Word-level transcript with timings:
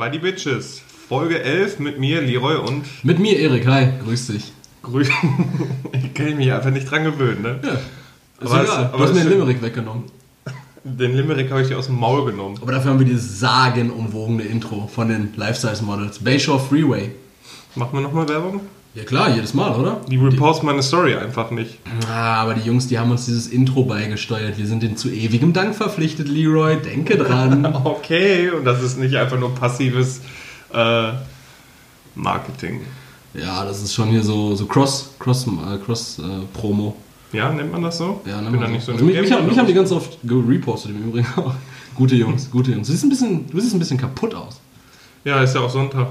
Bei 0.00 0.08
die 0.08 0.18
Bitches. 0.18 0.80
Folge 1.10 1.42
11 1.42 1.78
mit 1.78 2.00
mir, 2.00 2.22
Leroy 2.22 2.56
und 2.56 2.86
Mit 3.04 3.18
mir, 3.18 3.38
Erik. 3.38 3.66
Hi, 3.66 3.88
grüß 4.02 4.28
dich. 4.28 4.50
Grü 4.82 5.04
Ich 5.92 6.14
kann 6.14 6.38
mich 6.38 6.50
einfach 6.50 6.70
nicht 6.70 6.90
dran 6.90 7.04
gewöhnen, 7.04 7.42
ne? 7.42 7.60
Ja. 7.62 7.72
Ist 7.74 7.80
Aber 8.40 8.62
egal. 8.62 8.64
es- 8.64 8.70
aber 8.70 8.96
du 8.96 9.04
hast 9.04 9.12
mir 9.14 9.20
den. 9.24 9.28
Limerick 9.28 9.60
weggenommen. 9.60 10.04
Den 10.84 11.14
Limerick 11.14 11.50
habe 11.50 11.60
ich 11.60 11.68
dir 11.68 11.76
aus 11.78 11.84
dem 11.88 11.96
Maul 12.00 12.24
genommen. 12.30 12.58
Aber 12.62 12.72
dafür 12.72 12.92
haben 12.92 12.98
wir 12.98 13.04
dieses 13.06 13.40
sagenumwogene 13.40 14.44
Intro 14.44 14.86
von 14.86 15.10
den 15.10 15.34
Life-Size-Models. 15.36 16.20
Bayshore 16.20 16.60
Freeway. 16.60 17.10
Machen 17.74 17.90
wir 17.92 18.00
nochmal 18.00 18.26
Werbung? 18.26 18.62
Ja 18.94 19.04
klar, 19.04 19.32
jedes 19.32 19.54
Mal, 19.54 19.78
oder? 19.78 20.00
Die 20.08 20.16
repost 20.16 20.64
meine 20.64 20.82
Story 20.82 21.14
einfach 21.14 21.52
nicht. 21.52 21.78
Ah, 22.08 22.42
aber 22.42 22.54
die 22.54 22.66
Jungs, 22.66 22.88
die 22.88 22.98
haben 22.98 23.12
uns 23.12 23.24
dieses 23.24 23.46
Intro 23.46 23.84
beigesteuert. 23.84 24.58
Wir 24.58 24.66
sind 24.66 24.82
denen 24.82 24.96
zu 24.96 25.08
ewigem 25.08 25.52
Dank 25.52 25.76
verpflichtet, 25.76 26.26
Leroy. 26.28 26.76
Denke 26.76 27.16
dran. 27.16 27.66
Okay, 27.84 28.50
und 28.50 28.64
das 28.64 28.82
ist 28.82 28.98
nicht 28.98 29.14
einfach 29.14 29.38
nur 29.38 29.54
passives 29.54 30.20
äh, 30.74 31.12
Marketing. 32.16 32.80
ja, 33.34 33.64
das 33.64 33.80
ist 33.80 33.94
schon 33.94 34.08
hier 34.08 34.24
so, 34.24 34.56
so 34.56 34.66
Cross, 34.66 35.14
Cross, 35.20 35.46
äh, 35.46 35.78
Cross 35.84 36.18
äh, 36.18 36.22
Promo. 36.52 36.96
Ja, 37.32 37.52
nennt 37.52 37.70
man 37.70 37.82
das 37.82 37.98
so? 37.98 38.20
Ja, 38.26 38.38
ich 38.38 38.44
ne, 38.44 38.50
bin 38.50 38.60
da 38.60 38.66
also, 38.66 38.74
nicht 38.74 38.84
so 38.84 38.92
also 38.92 39.04
mich, 39.04 39.20
mich, 39.20 39.32
haben, 39.32 39.46
mich 39.46 39.56
haben 39.56 39.68
die 39.68 39.74
ganz 39.74 39.92
oft 39.92 40.18
gerepostet 40.24 40.90
im 40.90 41.08
Übrigen 41.08 41.28
auch. 41.36 41.54
Gute 41.94 42.16
Jungs, 42.16 42.50
gute 42.50 42.72
Jungs. 42.72 42.86
Du 42.86 42.92
siehst 42.92 43.04
ein 43.04 43.10
bisschen, 43.10 43.50
du 43.50 43.60
siehst 43.60 43.74
ein 43.74 43.78
bisschen 43.78 43.98
kaputt 43.98 44.34
aus. 44.34 44.60
Ja, 45.24 45.42
ist 45.42 45.54
ja 45.54 45.60
auch 45.60 45.70
Sonntag. 45.70 46.08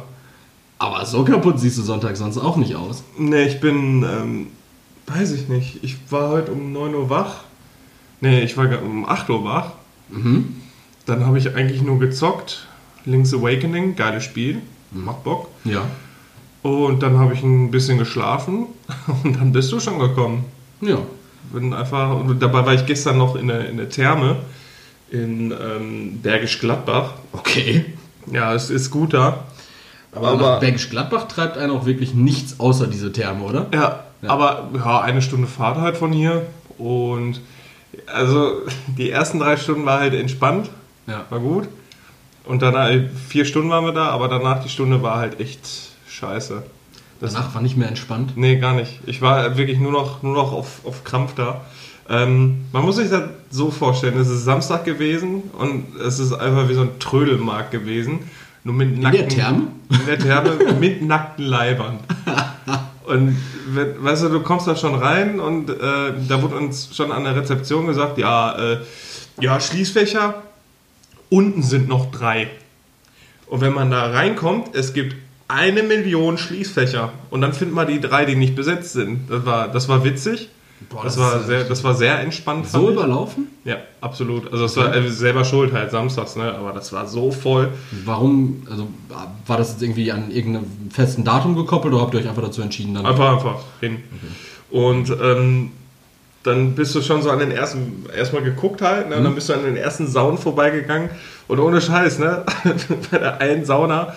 Aber 0.80 1.06
so 1.06 1.26
kaputt 1.26 1.60
siehst 1.60 1.78
du 1.78 1.82
Sonntag 1.82 2.16
sonst 2.16 2.38
auch 2.38 2.56
nicht 2.56 2.76
aus. 2.76 3.04
Nee, 3.18 3.44
ich 3.44 3.60
bin, 3.60 4.04
ähm, 4.04 4.48
weiß 5.08 5.34
ich 5.34 5.50
nicht. 5.50 5.84
Ich 5.84 5.98
war 6.10 6.30
heute 6.30 6.54
um 6.54 6.72
9 6.72 6.96
Uhr 6.96 7.10
wach. 7.10 7.44
Nee, 8.22 8.42
ich 8.42 8.56
war 8.56 8.68
um 8.82 9.06
8 9.06 9.30
Uhr 9.30 9.44
wach. 9.44 9.74
Mhm. 10.10 10.56
Dann 11.06 11.26
habe 11.26 11.38
ich 11.38 11.54
eigentlich 11.54 11.82
nur 11.82 12.00
gezockt. 12.00 12.68
Link's 13.06 13.34
Awakening, 13.34 13.96
geiles 13.96 14.24
Spiel. 14.24 14.62
Macht 14.92 15.24
Bock. 15.26 15.50
Ja. 15.66 15.86
Und 16.62 17.04
dann 17.04 17.20
habe 17.20 17.34
ich 17.34 17.44
ein 17.44 17.72
bisschen 17.72 17.98
geschlafen. 17.98 18.68
Und 19.24 19.36
dann 19.36 19.52
bist 19.52 19.72
du 19.72 19.80
schon 19.80 20.00
gekommen. 20.00 20.46
Ja. 20.82 20.98
Bin 21.52 21.74
einfach, 21.74 22.20
und 22.20 22.40
dabei 22.44 22.64
war 22.64 22.76
ich 22.76 22.86
gestern 22.86 23.18
noch 23.18 23.36
in 23.36 23.48
der, 23.48 23.70
in 23.70 23.78
der 23.78 23.90
Therme 23.90 24.36
in 25.10 25.52
ähm, 25.52 26.20
Bergisch 26.22 26.60
Gladbach. 26.60 27.14
Okay. 27.32 27.86
Ja, 28.32 28.54
es 28.54 28.70
ist 28.70 28.92
gut 28.92 29.14
da. 29.14 29.46
Aber, 30.14 30.36
nach 30.36 30.60
Bergisch 30.60 30.90
Gladbach 30.90 31.28
treibt 31.28 31.58
einen 31.58 31.72
auch 31.72 31.86
wirklich 31.86 32.14
nichts 32.14 32.60
außer 32.60 32.88
diese 32.88 33.12
Therme, 33.12 33.44
oder? 33.44 33.68
Ja, 33.74 34.04
Ja. 34.22 34.30
aber 34.32 34.70
ja, 34.74 35.02
eine 35.02 35.22
Stunde 35.22 35.48
Fahrt 35.48 35.78
halt 35.78 35.98
von 35.98 36.12
hier. 36.12 36.46
Und 36.78 37.42
also 38.08 38.54
die 38.98 39.10
ersten 39.12 39.40
drei 39.40 39.58
Stunden 39.58 39.86
war 39.86 40.00
halt 40.00 40.14
entspannt, 40.14 40.70
Ja. 41.08 41.26
war 41.30 41.40
gut. 41.40 41.68
Und 42.46 42.62
dann 42.64 42.76
halt 42.76 43.12
vier 43.28 43.46
Stunden 43.46 43.70
waren 43.70 43.86
wir 43.86 43.92
da, 43.94 44.10
aber 44.10 44.28
danach 44.28 44.64
die 44.64 44.70
Stunde 44.70 45.04
war 45.04 45.18
halt 45.18 45.40
echt 45.40 45.60
scheiße. 46.08 46.64
Das, 47.22 47.34
Danach 47.34 47.54
war 47.54 47.62
nicht 47.62 47.78
mehr 47.78 47.90
entspannt. 47.90 48.34
nee, 48.38 48.56
gar 48.58 48.74
nicht. 48.74 49.00
Ich 49.06 49.22
war 49.22 49.58
wirklich 49.58 49.78
nur 49.80 49.92
noch, 49.92 50.24
nur 50.24 50.34
noch 50.34 50.54
auf, 50.54 50.80
auf 50.86 51.04
Krampf 51.04 51.36
da. 51.36 51.62
Ähm, 52.10 52.62
man 52.72 52.84
muss 52.84 52.96
sich 52.96 53.10
das 53.10 53.24
so 53.52 53.70
vorstellen, 53.70 54.18
es 54.20 54.30
ist 54.30 54.46
Samstag 54.46 54.84
gewesen 54.86 55.44
und 55.60 55.96
es 56.00 56.18
ist 56.18 56.34
einfach 56.34 56.68
wie 56.70 56.74
so 56.74 56.82
ein 56.82 56.98
Trödelmarkt 57.00 57.72
gewesen. 57.72 58.20
Nur 58.70 58.78
mit 58.78 58.98
In 58.98 59.02
der 59.02 59.28
Therme? 59.28 59.68
in 59.90 60.06
der 60.06 60.20
Therme 60.20 60.52
mit 60.80 61.02
nackten 61.02 61.46
Leibern. 61.46 62.00
Und 63.08 63.36
weißt 63.68 64.26
du, 64.26 64.30
du 64.30 64.42
kommst 64.42 64.68
da 64.68 64.76
schon 64.76 64.94
rein 64.94 65.40
und 65.40 65.72
äh, 65.72 65.74
da 66.28 66.44
wurde 66.44 66.56
uns 66.56 66.96
schon 66.96 67.12
an 67.12 67.24
der 67.24 67.36
Rezeption 67.36 67.88
gesagt, 67.88 68.20
ja, 68.20 68.74
äh, 68.74 68.78
ja, 69.40 69.60
Schließfächer, 69.60 70.44
unten 71.30 71.64
sind 71.64 71.88
noch 71.88 72.12
drei. 72.12 72.52
Und 73.48 73.62
wenn 73.62 73.74
man 73.74 73.90
da 73.90 74.12
reinkommt, 74.12 74.76
es 74.76 74.94
gibt 74.94 75.16
eine 75.48 75.82
Million 75.82 76.38
Schließfächer 76.38 77.12
und 77.32 77.42
dann 77.42 77.54
findet 77.54 77.74
man 77.74 77.88
die 77.88 78.00
drei, 78.00 78.26
die 78.26 78.36
nicht 78.36 78.56
besetzt 78.56 78.94
sind. 78.94 79.32
Das 79.32 79.48
war, 79.48 79.68
das 79.68 79.90
war 79.90 80.04
witzig. 80.04 80.50
Boah, 80.88 81.04
das, 81.04 81.16
das 81.16 81.24
war 81.24 81.44
sehr, 81.44 81.64
das 81.66 81.84
war 81.84 81.94
sehr 81.94 82.20
entspannt. 82.20 82.68
So 82.68 82.90
überlaufen? 82.92 83.48
Ja, 83.66 83.78
absolut. 84.00 84.52
Also 84.52 84.66
es 84.66 84.78
war 84.78 84.96
äh, 84.96 85.10
selber 85.10 85.44
schuld 85.44 85.74
halt 85.74 85.92
samstags, 85.92 86.36
ne? 86.38 86.54
aber 86.54 86.72
das 86.72 86.94
war 86.94 87.06
so 87.08 87.32
voll. 87.32 87.70
Warum, 88.06 88.64
also 88.70 88.88
war 89.46 89.58
das 89.58 89.72
jetzt 89.72 89.82
irgendwie 89.82 90.12
an 90.12 90.32
irgendeinem 90.32 90.66
festen 90.90 91.26
Datum 91.26 91.56
gekoppelt 91.56 91.94
oder 91.94 92.04
habt 92.04 92.14
ihr 92.14 92.22
euch 92.22 92.30
einfach 92.30 92.44
dazu 92.44 92.62
entschieden, 92.62 92.94
dann? 92.94 93.06
Einfach, 93.06 93.34
einfach 93.34 93.60
hin. 93.82 93.98
Und 94.72 95.10
ähm, 95.22 95.72
dann 96.44 96.76
bist 96.76 96.96
du 96.96 97.02
schon 97.02 97.22
so 97.22 97.30
an 97.30 97.40
den 97.40 97.52
ersten, 97.52 98.06
erstmal 98.16 98.44
geguckt 98.44 98.82
halt, 98.82 99.10
ne? 99.10 99.22
dann 99.22 99.36
bist 99.36 99.50
du 99.50 99.54
an 99.54 99.64
den 99.64 99.76
ersten 99.76 100.08
Saunen 100.08 100.38
vorbeigegangen 100.38 101.10
und 101.50 101.60
ohne 101.60 101.82
Scheiß, 101.82 102.20
ne? 102.20 102.46
bei 103.12 103.18
der 103.18 103.42
einen 103.42 103.66
Sauna 103.66 104.16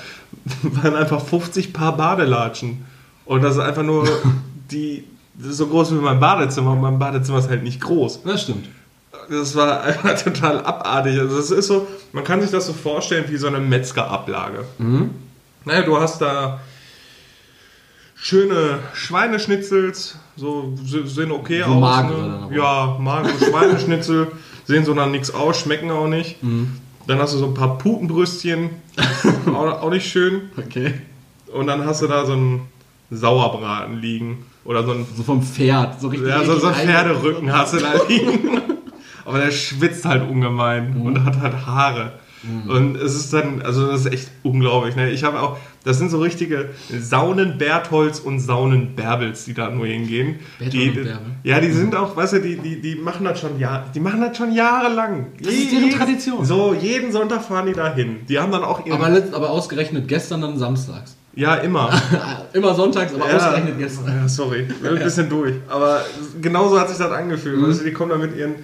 waren 0.63 0.95
einfach 0.95 1.21
50 1.21 1.73
Paar 1.73 1.97
Badelatschen. 1.97 2.85
Und 3.25 3.43
das 3.43 3.55
ist 3.55 3.61
einfach 3.61 3.83
nur 3.83 4.07
die, 4.71 5.05
so 5.39 5.67
groß 5.67 5.93
wie 5.93 5.97
mein 5.97 6.21
Badezimmer 6.21 6.73
und 6.73 6.81
mein 6.81 6.99
Badezimmer 6.99 7.39
ist 7.39 7.49
halt 7.49 7.63
nicht 7.63 7.81
groß. 7.81 8.23
Das 8.25 8.43
stimmt. 8.43 8.67
Das 9.31 9.55
war 9.57 9.81
einfach 9.83 10.21
total 10.23 10.65
abartig. 10.65 11.19
Also 11.19 11.39
es 11.39 11.51
ist 11.51 11.67
so, 11.69 11.87
man 12.13 12.25
kann 12.25 12.41
sich 12.41 12.51
das 12.51 12.67
so 12.67 12.73
vorstellen 12.73 13.25
wie 13.29 13.37
so 13.37 13.47
eine 13.47 13.59
Metzgerablage. 13.59 14.65
Naja, 15.65 15.83
du 15.83 15.99
hast 15.99 16.21
da 16.21 16.61
schöne 18.15 18.79
Schweineschnitzels, 18.95 20.17
so 20.37 20.75
se- 20.85 21.07
sehen 21.07 21.33
okay 21.33 21.63
So 21.65 21.73
aus. 21.73 21.81
magere 21.81 22.49
ne? 22.51 22.57
Ja, 22.57 22.97
magere 23.01 23.33
Schweineschnitzel, 23.39 24.29
sehen 24.65 24.85
so 24.85 24.95
nach 24.95 25.09
nichts 25.09 25.33
aus, 25.33 25.59
schmecken 25.61 25.91
auch 25.91 26.07
nicht. 26.09 26.37
Dann 27.07 27.19
hast 27.19 27.35
du 27.35 27.39
so 27.39 27.47
ein 27.47 27.55
paar 27.55 27.79
Putenbrüstchen, 27.79 28.71
auch, 29.47 29.83
auch 29.83 29.91
nicht 29.91 30.09
schön. 30.11 30.51
Okay. 30.57 30.95
Und 31.53 31.67
dann 31.67 31.85
hast 31.85 32.03
du 32.03 32.07
da 32.07 32.25
so 32.27 32.33
einen 32.33 32.69
Sauerbraten 33.11 33.99
liegen. 34.01 34.47
Oder 34.65 34.85
so 34.85 34.93
ein 34.93 35.07
So 35.17 35.23
vom 35.23 35.43
Pferd, 35.43 36.01
so 36.01 36.09
richtig. 36.09 36.29
ja, 36.29 36.45
so, 36.45 36.59
so 36.59 36.69
richtig 36.69 36.85
Pferderücken 36.89 37.53
hast 37.53 37.75
du 37.75 37.79
da 37.79 37.93
liegen. 38.09 38.61
Aber 39.25 39.39
der 39.39 39.51
schwitzt 39.51 40.05
halt 40.05 40.29
ungemein 40.29 40.95
Mhm. 40.95 41.03
und 41.03 41.25
hat 41.25 41.41
halt 41.41 41.67
Haare. 41.67 42.13
Und 42.67 42.97
es 42.97 43.15
ist 43.15 43.33
dann, 43.33 43.63
also 43.63 43.87
das 43.87 44.01
ist 44.05 44.13
echt 44.13 44.31
unglaublich. 44.43 44.97
Ne? 44.97 45.11
Ich 45.11 45.23
habe 45.23 45.41
auch, 45.41 45.59
das 45.85 45.99
sind 45.99 46.11
so 46.11 46.19
richtige 46.19 46.71
Saunen 46.91 47.57
Bertholz 47.57 48.19
und 48.19 48.41
Saunen 48.41 48.97
Bärbels, 48.97 49.45
die 49.45 49.55
da 49.55 49.71
nur 49.71 49.87
hingehen. 49.87 50.41
Die, 50.59 50.89
und 50.89 50.95
Bärbel. 50.97 51.21
Ja, 51.45 51.61
die 51.61 51.71
sind 51.71 51.95
auch, 51.95 52.17
weißt 52.17 52.33
du, 52.33 52.41
die, 52.41 52.57
die, 52.57 52.81
die 52.81 52.97
machen 52.97 53.25
das 53.27 53.39
schon 53.39 53.61
Jahr, 53.61 53.85
die 53.95 54.01
machen 54.01 54.21
das 54.23 54.37
schon 54.37 54.53
jahrelang. 54.53 55.27
Das 55.41 55.53
ist 55.55 55.71
deren 55.71 55.91
Tradition. 55.91 56.45
So, 56.45 56.75
jeden 56.75 57.13
Sonntag 57.13 57.45
fahren 57.45 57.67
die 57.67 57.75
da 57.75 57.95
hin. 57.95 58.17
Die 58.29 58.37
haben 58.41 58.51
dann 58.51 58.65
auch 58.65 58.85
ihren, 58.85 59.01
Aber, 59.01 59.23
aber 59.33 59.51
ausgerechnet 59.51 60.09
gestern 60.09 60.41
dann 60.41 60.59
samstags. 60.59 61.17
Ja, 61.35 61.57
immer. 61.57 61.91
Immer 62.53 62.75
sonntags, 62.75 63.15
aber 63.15 63.29
Ja. 63.31 63.37
ausgerechnet 63.37 63.79
gestern. 63.79 64.07
Ja, 64.07 64.29
sorry, 64.29 64.67
ein 64.85 64.99
bisschen 64.99 65.29
durch. 65.31 65.55
Aber 65.69 66.05
genauso 66.41 66.79
hat 66.79 66.89
sich 66.91 66.99
das 66.99 67.11
angefühlt. 67.11 67.57
Mhm. 67.59 67.73
Du, 67.79 67.85
die 67.85 67.93
kommen 67.93 68.11
da 68.11 68.17
mit 68.19 68.37
ihren 68.37 68.57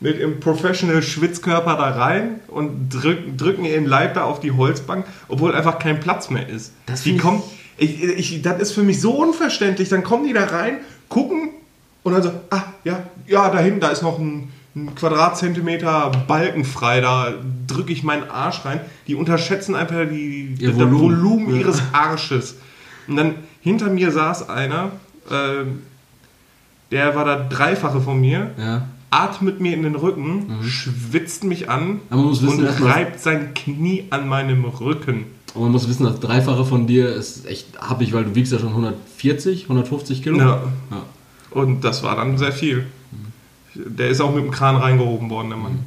mit 0.00 0.18
ihrem 0.18 0.40
Professional 0.40 1.00
Schwitzkörper 1.00 1.76
da 1.76 1.90
rein 1.90 2.40
und 2.48 2.88
drück, 2.90 3.38
drücken 3.38 3.64
ihren 3.64 3.86
Leib 3.86 4.14
da 4.14 4.24
auf 4.24 4.40
die 4.40 4.50
Holzbank, 4.50 5.06
obwohl 5.28 5.54
einfach 5.54 5.78
kein 5.78 6.00
Platz 6.00 6.28
mehr 6.28 6.48
ist. 6.48 6.72
Das 6.86 7.04
die 7.04 7.16
kommen, 7.16 7.40
ich, 7.78 8.02
ich, 8.02 8.42
das 8.42 8.60
ist 8.60 8.72
für 8.72 8.82
mich 8.82 9.00
so 9.00 9.12
unverständlich. 9.12 9.88
Dann 9.90 10.02
kommen 10.02 10.26
die 10.26 10.32
da 10.32 10.44
rein, 10.44 10.78
gucken 11.08 11.50
und 12.02 12.14
dann 12.14 12.22
so, 12.22 12.32
ah, 12.50 12.64
ja, 12.82 13.04
ja, 13.28 13.48
da 13.50 13.60
hinten, 13.60 13.78
da 13.78 13.90
ist 13.90 14.02
noch 14.02 14.18
ein, 14.18 14.52
ein 14.74 14.94
Quadratzentimeter 14.94 16.10
Balken 16.26 16.64
frei, 16.64 17.00
da 17.00 17.34
drücke 17.66 17.92
ich 17.92 18.02
meinen 18.02 18.28
Arsch 18.30 18.64
rein. 18.64 18.80
Die 19.06 19.14
unterschätzen 19.14 19.74
einfach 19.74 20.08
die, 20.10 20.54
das 20.60 20.74
Volumen. 20.76 21.00
Volumen 21.00 21.50
Ja. 21.54 21.60
ihres 21.60 21.82
Arsches. 21.92 22.56
Und 23.06 23.16
dann 23.16 23.34
hinter 23.60 23.90
mir 23.90 24.10
saß 24.10 24.48
einer, 24.48 24.92
ähm, 25.30 25.80
der 26.90 27.14
war 27.14 27.24
da 27.24 27.36
Dreifache 27.36 28.00
von 28.00 28.20
mir, 28.20 28.50
Ja. 28.58 28.88
atmet 29.10 29.60
mir 29.60 29.74
in 29.74 29.82
den 29.82 29.94
Rücken, 29.94 30.46
schwitzt 30.62 31.44
mich 31.44 31.68
an 31.68 32.00
Mhm. 32.10 32.30
Wissen, 32.30 32.48
und 32.48 32.64
reibt 32.82 33.20
sein 33.20 33.52
Knie 33.54 34.04
an 34.10 34.26
meinem 34.28 34.64
Rücken. 34.64 35.24
Und 35.54 35.62
man 35.64 35.72
muss 35.72 35.86
wissen, 35.86 36.04
das 36.04 36.18
Dreifache 36.18 36.64
von 36.64 36.86
dir 36.86 37.14
ist 37.14 37.44
echt 37.46 37.78
happig, 37.78 38.14
weil 38.14 38.24
du 38.24 38.34
wiegst 38.34 38.52
ja 38.52 38.58
schon 38.58 38.70
140, 38.70 39.68
150 39.68 40.22
Kilo. 40.22 40.38
Ja. 40.38 40.62
Ja. 40.90 41.02
Und 41.50 41.84
das 41.84 42.02
war 42.02 42.16
dann 42.16 42.38
sehr 42.38 42.52
viel. 42.52 42.86
Der 43.74 44.08
ist 44.08 44.20
auch 44.20 44.34
mit 44.34 44.44
dem 44.44 44.50
Kran 44.50 44.76
reingehoben 44.76 45.30
worden, 45.30 45.50
der 45.50 45.58
Mann. 45.58 45.78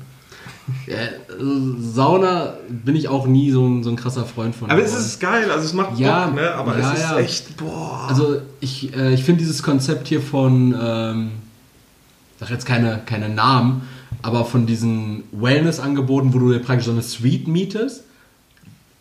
Ja, 0.87 0.97
also 1.31 1.79
Sauna 1.79 2.55
bin 2.67 2.95
ich 2.95 3.07
auch 3.07 3.27
nie 3.27 3.51
so 3.51 3.65
ein, 3.67 3.83
so 3.83 3.91
ein 3.91 3.95
krasser 3.95 4.25
Freund 4.25 4.55
von. 4.55 4.71
Aber 4.71 4.81
es 4.81 4.95
ist 4.95 5.19
geil, 5.19 5.51
also 5.51 5.63
es 5.63 5.73
macht 5.73 5.99
Ja, 5.99 6.25
Bock, 6.25 6.35
ne? 6.35 6.53
aber 6.55 6.77
ja, 6.79 6.91
es 6.91 6.99
ist 6.99 7.03
ja. 7.03 7.19
echt, 7.19 7.57
boah. 7.57 8.05
Also 8.07 8.37
ich, 8.61 8.95
äh, 8.95 9.13
ich 9.13 9.23
finde 9.23 9.41
dieses 9.41 9.61
Konzept 9.61 10.07
hier 10.07 10.21
von, 10.21 10.75
ähm, 10.79 11.31
ich 12.33 12.39
sag 12.39 12.49
jetzt 12.49 12.65
keine, 12.65 13.01
keine 13.05 13.29
Namen, 13.29 13.83
aber 14.23 14.43
von 14.43 14.65
diesen 14.65 15.23
Wellness-Angeboten, 15.31 16.33
wo 16.33 16.39
du 16.39 16.51
dir 16.51 16.59
praktisch 16.59 16.85
so 16.85 16.91
eine 16.91 17.03
Suite 17.03 17.47
mietest, 17.47 18.04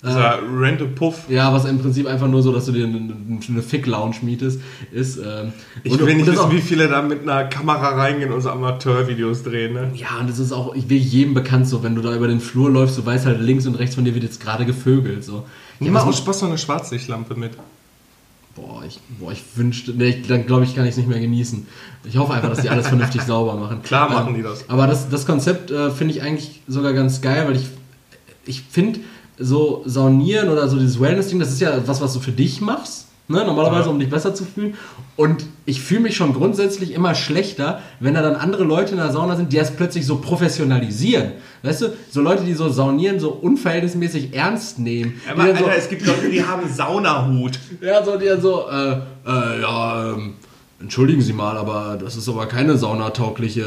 Dieser 0.07 0.39
Rent-a-Puff. 0.61 1.29
Ja, 1.31 1.53
was 1.53 1.65
im 1.65 1.79
Prinzip 1.79 2.07
einfach 2.07 2.29
nur 2.29 2.43
so, 2.43 2.53
dass 2.53 2.67
du 2.67 2.73
dir 2.73 2.85
eine, 2.87 3.15
eine 3.49 3.63
Fick-Lounge 3.63 4.17
mietest, 4.23 4.61
ist. 4.93 5.17
Ähm, 5.19 5.53
Ich 5.83 5.93
und- 5.93 6.01
will 6.07 6.15
nicht 6.15 6.29
das 6.29 6.35
wissen, 6.35 6.45
auch- 6.47 6.53
wie 6.53 6.61
viele 6.61 6.89
da 6.89 7.01
mit 7.03 7.23
einer 7.23 7.45
Kamera 7.45 7.91
reingehen 7.91 8.33
und 8.33 8.41
so 8.43 8.51
Amateurvideos 8.51 9.43
drehen. 9.45 9.73
Ne? 9.75 9.91
Ja, 9.95 10.19
und 10.21 10.29
es 10.29 10.39
ist 10.39 10.53
auch, 10.53 10.75
ich 10.75 10.89
will 10.91 10.99
jedem 10.99 11.33
bekannt 11.35 11.67
so, 11.69 11.83
wenn 11.83 11.95
du 11.95 12.03
da 12.03 12.15
über 12.15 12.29
den 12.29 12.41
Flur 12.41 12.71
läufst, 12.71 12.99
du 12.99 13.07
weißt 13.07 13.27
halt 13.27 13.41
links 13.41 13.67
und 13.67 13.77
rechts 13.77 13.95
von 13.95 14.05
dir 14.05 14.15
wird 14.15 14.25
jetzt 14.25 14.41
gerade 14.41 14.67
gevögelt. 14.67 15.25
So. 15.25 15.45
Nimm 15.81 15.95
Ja, 15.95 16.01
mal 16.03 16.09
aus 16.09 16.19
Spaß 16.19 16.41
so 16.41 16.47
eine 16.47 16.59
Schwarzlichtlampe 16.59 17.35
mit. 17.35 17.53
Boah, 18.55 18.85
ich, 18.87 19.01
boah, 19.19 19.33
ich 19.33 19.43
wünschte, 19.57 19.93
nee, 19.93 20.23
dann 20.29 20.47
glaube 20.47 20.63
ich, 20.63 20.77
kann 20.77 20.85
ich 20.85 20.93
es 20.93 20.97
nicht 20.97 21.09
mehr 21.09 21.19
genießen. 21.19 21.67
Ich 22.05 22.17
hoffe 22.19 22.35
einfach, 22.35 22.51
dass 22.51 22.61
die 22.61 22.69
alles 22.71 22.87
vernünftig 22.95 23.23
sauber 23.23 23.55
machen. 23.57 23.83
Klar 23.83 24.09
machen 24.11 24.35
die 24.37 24.43
das. 24.43 24.69
Aber 24.71 24.87
das, 24.87 25.09
das 25.09 25.27
Konzept 25.27 25.73
äh, 25.73 25.91
finde 25.91 26.15
ich 26.15 26.23
eigentlich 26.23 26.61
sogar 26.69 26.93
ganz 26.93 27.21
geil, 27.21 27.47
weil 27.49 27.57
ich, 27.57 27.67
ich 28.47 28.63
finde, 28.63 29.01
so 29.39 29.83
Saunieren 29.87 30.49
oder 30.49 30.69
so 30.69 30.77
dieses 30.79 31.01
Wellness-Ding, 31.01 31.39
das 31.41 31.51
ist 31.51 31.61
ja 31.61 31.87
was, 31.87 32.01
was 32.01 32.13
du 32.13 32.21
für 32.21 32.33
dich 32.33 32.61
machst. 32.61 33.09
Ne? 33.27 33.43
Normalerweise, 33.45 33.85
Ja. 33.87 33.91
um 33.91 33.99
dich 33.99 34.11
besser 34.11 34.35
zu 34.35 34.45
fühlen. 34.45 34.75
Und 35.17 35.47
ich 35.65 35.81
fühle 35.81 36.01
mich 36.01 36.15
schon 36.15 36.35
grundsätzlich 36.35 36.93
immer 36.93 37.15
schlechter, 37.15 37.81
wenn 37.99 38.13
da 38.13 38.21
dann 38.21 38.35
andere 38.35 38.65
Leute 38.65 38.91
in 38.93 38.99
der 38.99 39.13
Sauna 39.13 39.35
sind, 39.37 39.51
die 39.51 39.57
das 39.57 39.75
plötzlich 39.75 40.05
so 40.05 40.17
professionalisieren. 40.17 41.33
Weißt 41.63 41.81
du, 41.83 41.87
so 42.11 42.21
Leute, 42.21 42.45
die 42.45 42.53
so 42.53 42.69
Saunieren 42.69 43.19
so 43.21 43.31
unverhältnismäßig 43.31 44.35
ernst 44.35 44.79
nehmen. 44.79 45.15
die 45.33 45.39
dann 45.39 45.57
so, 45.57 45.65
es 45.69 45.89
gibt 45.89 46.07
Leute, 46.07 46.29
die 46.29 46.45
haben 46.45 46.69
Saunahut. 46.69 47.59
ja, 47.81 48.05
so, 48.05 48.19
die 48.19 48.27
dann 48.27 48.43
so, 48.43 48.69
äh, 48.69 48.93
äh, 49.27 49.61
ja, 49.63 50.11
ähm, 50.13 50.35
entschuldigen 50.81 51.23
Sie 51.23 51.33
mal, 51.33 51.57
aber 51.57 51.97
das 51.99 52.17
ist 52.17 52.29
aber 52.29 52.45
keine 52.45 52.77
saunataugliche 52.77 53.65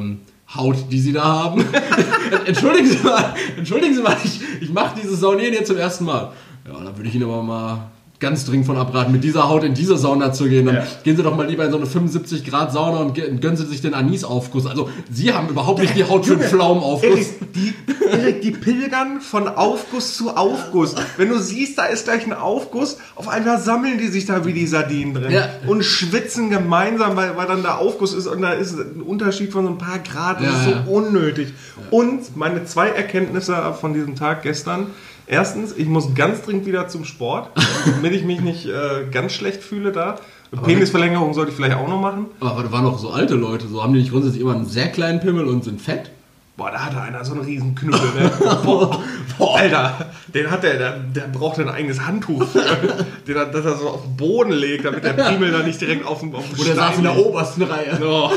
ähm, 0.00 0.18
Haut, 0.54 0.76
die 0.90 1.00
Sie 1.00 1.12
da 1.12 1.24
haben. 1.24 1.64
entschuldigen 2.46 2.88
Sie 2.88 2.98
mal, 2.98 3.34
entschuldigen 3.56 3.94
Sie 3.94 4.02
mal, 4.02 4.16
ich, 4.22 4.40
ich 4.60 4.72
mache 4.72 5.00
dieses 5.00 5.20
Saunieren 5.20 5.52
jetzt 5.52 5.66
zum 5.66 5.76
ersten 5.76 6.04
Mal. 6.04 6.32
Ja, 6.66 6.72
da 6.72 6.96
würde 6.96 7.08
ich 7.08 7.14
Ihnen 7.14 7.24
aber 7.24 7.42
mal 7.42 7.90
ganz 8.18 8.44
dringend 8.46 8.66
von 8.66 8.76
abraten, 8.78 9.12
mit 9.12 9.22
dieser 9.24 9.48
Haut 9.48 9.62
in 9.64 9.74
diese 9.74 9.96
Sauna 9.98 10.32
zu 10.32 10.44
gehen. 10.48 10.66
Dann 10.66 10.76
Ja. 10.76 10.84
gehen 11.04 11.16
Sie 11.16 11.22
doch 11.22 11.36
mal 11.36 11.46
lieber 11.46 11.64
in 11.64 11.70
so 11.70 11.76
eine 11.76 11.86
75 11.86 12.44
Grad 12.44 12.72
Sauna 12.72 12.98
und 12.98 13.14
gönnen 13.14 13.56
Sie 13.56 13.66
sich 13.66 13.82
den 13.82 13.92
Anisaufguss. 13.94 14.66
Also, 14.66 14.88
Sie 15.10 15.32
haben 15.34 15.48
überhaupt 15.48 15.80
nicht 15.80 15.94
die 15.96 16.04
Haut 16.04 16.24
für 16.26 16.32
einen 16.34 16.42
Pflaumenaufguss. 16.42 17.10
Erik, 17.10 17.52
die, 17.54 17.74
Erik, 18.10 18.40
die 18.40 18.50
pilgern 18.52 19.20
von 19.20 19.48
Aufguss 19.48 20.16
zu 20.16 20.36
Aufguss. 20.36 20.94
Wenn 21.16 21.28
du 21.28 21.38
siehst, 21.38 21.76
da 21.78 21.84
ist 21.86 22.04
gleich 22.04 22.24
ein 22.26 22.32
Aufguss, 22.32 22.98
auf 23.16 23.28
einmal 23.28 23.60
sammeln 23.60 23.98
die 23.98 24.08
sich 24.08 24.24
da 24.26 24.44
wie 24.46 24.52
die 24.52 24.66
Sardinen 24.66 25.14
drin 25.14 25.30
Ja. 25.32 25.48
und 25.66 25.84
schwitzen 25.84 26.48
gemeinsam, 26.50 27.16
weil, 27.16 27.36
weil 27.36 27.46
dann 27.46 27.62
der 27.62 27.78
Aufguss 27.78 28.14
ist 28.14 28.26
und 28.26 28.40
da 28.42 28.52
ist 28.52 28.78
ein 28.78 29.02
Unterschied 29.02 29.52
von 29.52 29.64
so 29.64 29.70
ein 29.72 29.78
paar 29.78 29.98
Grad. 29.98 30.40
Das 30.40 30.46
Ja, 30.46 30.58
ist 30.80 30.86
so 30.86 30.90
unnötig. 30.92 31.52
Und 31.90 32.36
meine 32.36 32.64
zwei 32.64 32.88
Erkenntnisse 32.88 33.56
von 33.80 33.92
diesem 33.94 34.16
Tag 34.16 34.42
gestern. 34.42 34.86
Erstens, 35.26 35.74
ich 35.76 35.86
muss 35.86 36.14
ganz 36.14 36.42
dringend 36.42 36.66
wieder 36.66 36.86
zum 36.88 37.04
Sport, 37.04 37.50
damit 37.96 38.12
ich 38.12 38.24
mich 38.24 38.40
nicht 38.40 38.66
äh, 38.66 39.06
ganz 39.10 39.32
schlecht 39.32 39.62
fühle 39.62 39.90
da. 39.92 40.16
Penisverlängerung 40.64 41.34
sollte 41.34 41.50
ich 41.50 41.56
vielleicht 41.56 41.76
auch 41.76 41.88
noch 41.88 42.00
machen. 42.00 42.26
Aber 42.40 42.62
da 42.62 42.70
waren 42.70 42.86
auch 42.86 42.98
so 42.98 43.10
alte 43.10 43.34
Leute, 43.34 43.66
so 43.66 43.82
haben 43.82 43.92
die 43.92 43.98
nicht 44.00 44.12
grundsätzlich 44.12 44.40
immer 44.40 44.54
einen 44.54 44.66
sehr 44.66 44.88
kleinen 44.88 45.20
Pimmel 45.20 45.46
und 45.46 45.64
sind 45.64 45.80
fett? 45.80 46.12
Boah, 46.56 46.70
da 46.70 46.86
hatte 46.86 47.00
einer 47.00 47.22
so 47.24 47.32
einen 47.32 47.42
riesen 47.42 47.74
Knüppel, 47.74 48.08
ne? 48.18 48.30
Boah, 48.64 49.58
Alter, 49.58 50.06
den 50.32 50.50
hat 50.50 50.62
der, 50.62 50.78
der, 50.78 50.98
der 50.98 51.28
braucht 51.28 51.58
ein 51.58 51.68
eigenes 51.68 52.06
Handtuch, 52.06 52.46
den 53.26 53.36
er, 53.36 53.46
das 53.46 53.64
er 53.66 53.76
so 53.76 53.90
auf 53.90 54.02
den 54.02 54.16
Boden 54.16 54.52
legt, 54.52 54.86
damit 54.86 55.04
der 55.04 55.12
Piemel 55.12 55.50
da 55.50 55.62
nicht 55.62 55.80
direkt 55.80 56.06
auf 56.06 56.20
dem, 56.20 56.34
auf 56.34 56.48
dem 56.48 56.58
Oder 56.58 56.74
saß 56.74 56.96
in 56.96 57.02
der 57.02 57.16
obersten 57.18 57.62
Reihe. 57.64 58.00
Oh. 58.02 58.30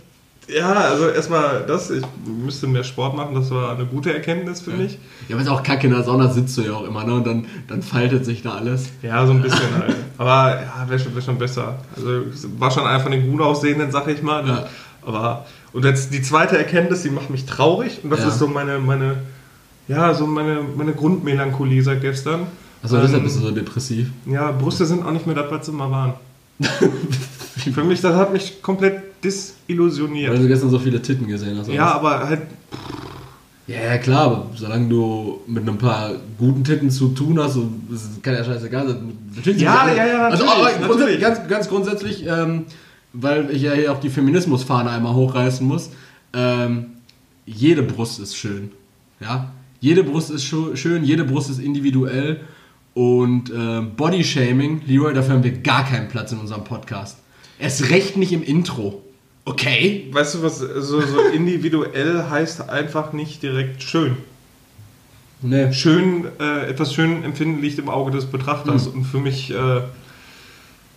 Ja, 0.48 0.72
also 0.74 1.08
erstmal 1.08 1.64
das, 1.66 1.90
ich 1.90 2.04
müsste 2.24 2.68
mehr 2.68 2.84
Sport 2.84 3.16
machen, 3.16 3.34
das 3.34 3.50
war 3.50 3.72
eine 3.74 3.84
gute 3.84 4.14
Erkenntnis 4.14 4.60
für 4.60 4.70
mich. 4.70 4.96
Ja, 5.28 5.34
aber 5.34 5.42
ist 5.42 5.48
auch 5.50 5.62
kacke, 5.64 5.88
in 5.88 5.92
der 5.92 6.04
Sauna 6.04 6.28
sitzt 6.28 6.56
du 6.56 6.62
ja 6.62 6.72
auch 6.74 6.86
immer, 6.86 7.02
ne? 7.02 7.14
Und 7.14 7.26
dann, 7.26 7.46
dann 7.66 7.82
faltet 7.82 8.24
sich 8.24 8.42
da 8.42 8.52
alles. 8.54 8.90
Ja, 9.02 9.26
so 9.26 9.32
ein 9.32 9.42
bisschen 9.42 9.74
halt. 9.76 9.96
Aber 10.18 10.60
ja, 10.62 10.88
wäre 10.88 11.00
schon, 11.00 11.14
wär 11.16 11.22
schon 11.22 11.38
besser. 11.38 11.80
Also 11.96 12.20
war 12.58 12.70
schon 12.70 12.84
einer 12.86 13.00
von 13.00 13.10
den 13.10 13.28
gut 13.30 13.40
aussehenden, 13.40 13.90
sag 13.90 14.06
ich 14.06 14.22
mal. 14.22 14.44
Ne? 14.44 14.50
Ja. 14.50 14.66
Aber 15.04 15.46
und 15.72 15.84
jetzt 15.84 16.12
die 16.14 16.22
zweite 16.22 16.56
Erkenntnis, 16.56 17.02
die 17.02 17.10
macht 17.10 17.28
mich 17.28 17.44
traurig 17.46 18.00
und 18.04 18.10
das 18.10 18.20
Ja. 18.20 18.28
ist 18.28 18.38
so 18.38 18.46
meine, 18.46 18.78
meine, 18.78 19.16
ja, 19.88 20.14
so 20.14 20.26
meine, 20.28 20.60
meine 20.76 20.92
Grundmelancholie 20.92 21.82
seit 21.82 22.00
gestern. 22.02 22.46
Also 22.82 22.96
deshalb 22.98 23.18
Ähm, 23.18 23.24
bist 23.24 23.36
du 23.36 23.40
so 23.40 23.50
depressiv. 23.50 24.10
Ja, 24.26 24.52
Brüste 24.52 24.86
sind 24.86 25.04
auch 25.04 25.10
nicht 25.10 25.26
mehr 25.26 25.34
das, 25.34 25.50
was 25.50 25.66
sie 25.66 25.72
mal 25.72 25.90
waren. 25.90 26.12
Für 27.74 27.84
mich, 27.84 28.00
das 28.00 28.14
hat 28.14 28.32
mich 28.32 28.62
komplett 28.62 28.94
Weil 28.94 29.02
disillusioniert. 29.24 30.38
du 30.38 30.46
gestern 30.46 30.70
so 30.70 30.78
viele 30.78 31.02
Titten 31.02 31.26
gesehen 31.26 31.58
hast. 31.58 31.68
Ja, 31.68 31.94
aber 31.94 32.26
halt, 32.26 32.42
ja, 33.66 33.80
ja, 33.82 33.98
klar, 33.98 34.26
aber 34.26 34.50
solange 34.54 34.88
du 34.88 35.40
mit 35.46 35.68
ein 35.68 35.76
paar 35.76 36.12
guten 36.38 36.62
Titten 36.62 36.90
zu 36.90 37.08
tun 37.08 37.38
hast, 37.40 37.58
das 37.90 38.08
kann 38.22 38.34
ja 38.34 38.44
scheißegal 38.44 38.88
sein. 38.88 39.12
Ja, 39.56 39.88
ja, 39.92 40.06
ja, 40.06 40.28
Also, 40.28 40.44
natürlich, 40.44 40.64
grundsätzlich, 40.78 40.88
natürlich. 40.88 41.20
ganz, 41.20 41.48
ganz 41.48 41.68
grundsätzlich, 41.68 42.26
ähm, 42.26 42.66
weil 43.12 43.50
ich 43.50 43.62
ja 43.62 43.72
hier 43.72 43.92
auch 43.92 43.98
die 43.98 44.10
Feminismusfahne 44.10 44.90
einmal 44.90 45.14
hochreißen 45.14 45.66
muss, 45.66 45.90
ähm, 46.32 46.86
jede 47.44 47.82
Brust 47.82 48.20
ist 48.20 48.36
schön. 48.36 48.70
Ja? 49.20 49.50
Jede 49.80 50.04
Brust 50.04 50.30
ist 50.30 50.44
schön, 50.44 51.04
jede 51.04 51.24
Brust 51.24 51.50
ist 51.50 51.58
individuell 51.58 52.40
und 52.96 53.52
ähm, 53.54 53.94
Bodyshaming, 53.94 54.80
Leroy, 54.86 55.12
dafür 55.12 55.34
haben 55.34 55.44
wir 55.44 55.52
gar 55.52 55.84
keinen 55.84 56.08
Platz 56.08 56.32
in 56.32 56.38
unserem 56.38 56.64
Podcast. 56.64 57.18
Erst 57.58 57.90
recht 57.90 58.16
nicht 58.16 58.32
im 58.32 58.42
Intro. 58.42 59.02
Okay? 59.44 60.08
weißt 60.10 60.36
du 60.36 60.42
was, 60.42 60.60
so, 60.60 61.02
so 61.02 61.20
individuell 61.34 62.24
heißt 62.30 62.70
einfach 62.70 63.12
nicht 63.12 63.42
direkt 63.42 63.82
schön. 63.82 64.16
Nee. 65.42 65.74
schön, 65.74 66.24
äh, 66.40 66.70
etwas 66.70 66.94
schön 66.94 67.22
empfinden 67.22 67.60
liegt 67.60 67.78
im 67.78 67.90
Auge 67.90 68.12
des 68.12 68.24
Betrachters. 68.24 68.86
Und 68.86 69.04
für 69.04 69.18
mich, 69.18 69.50
äh, 69.50 69.80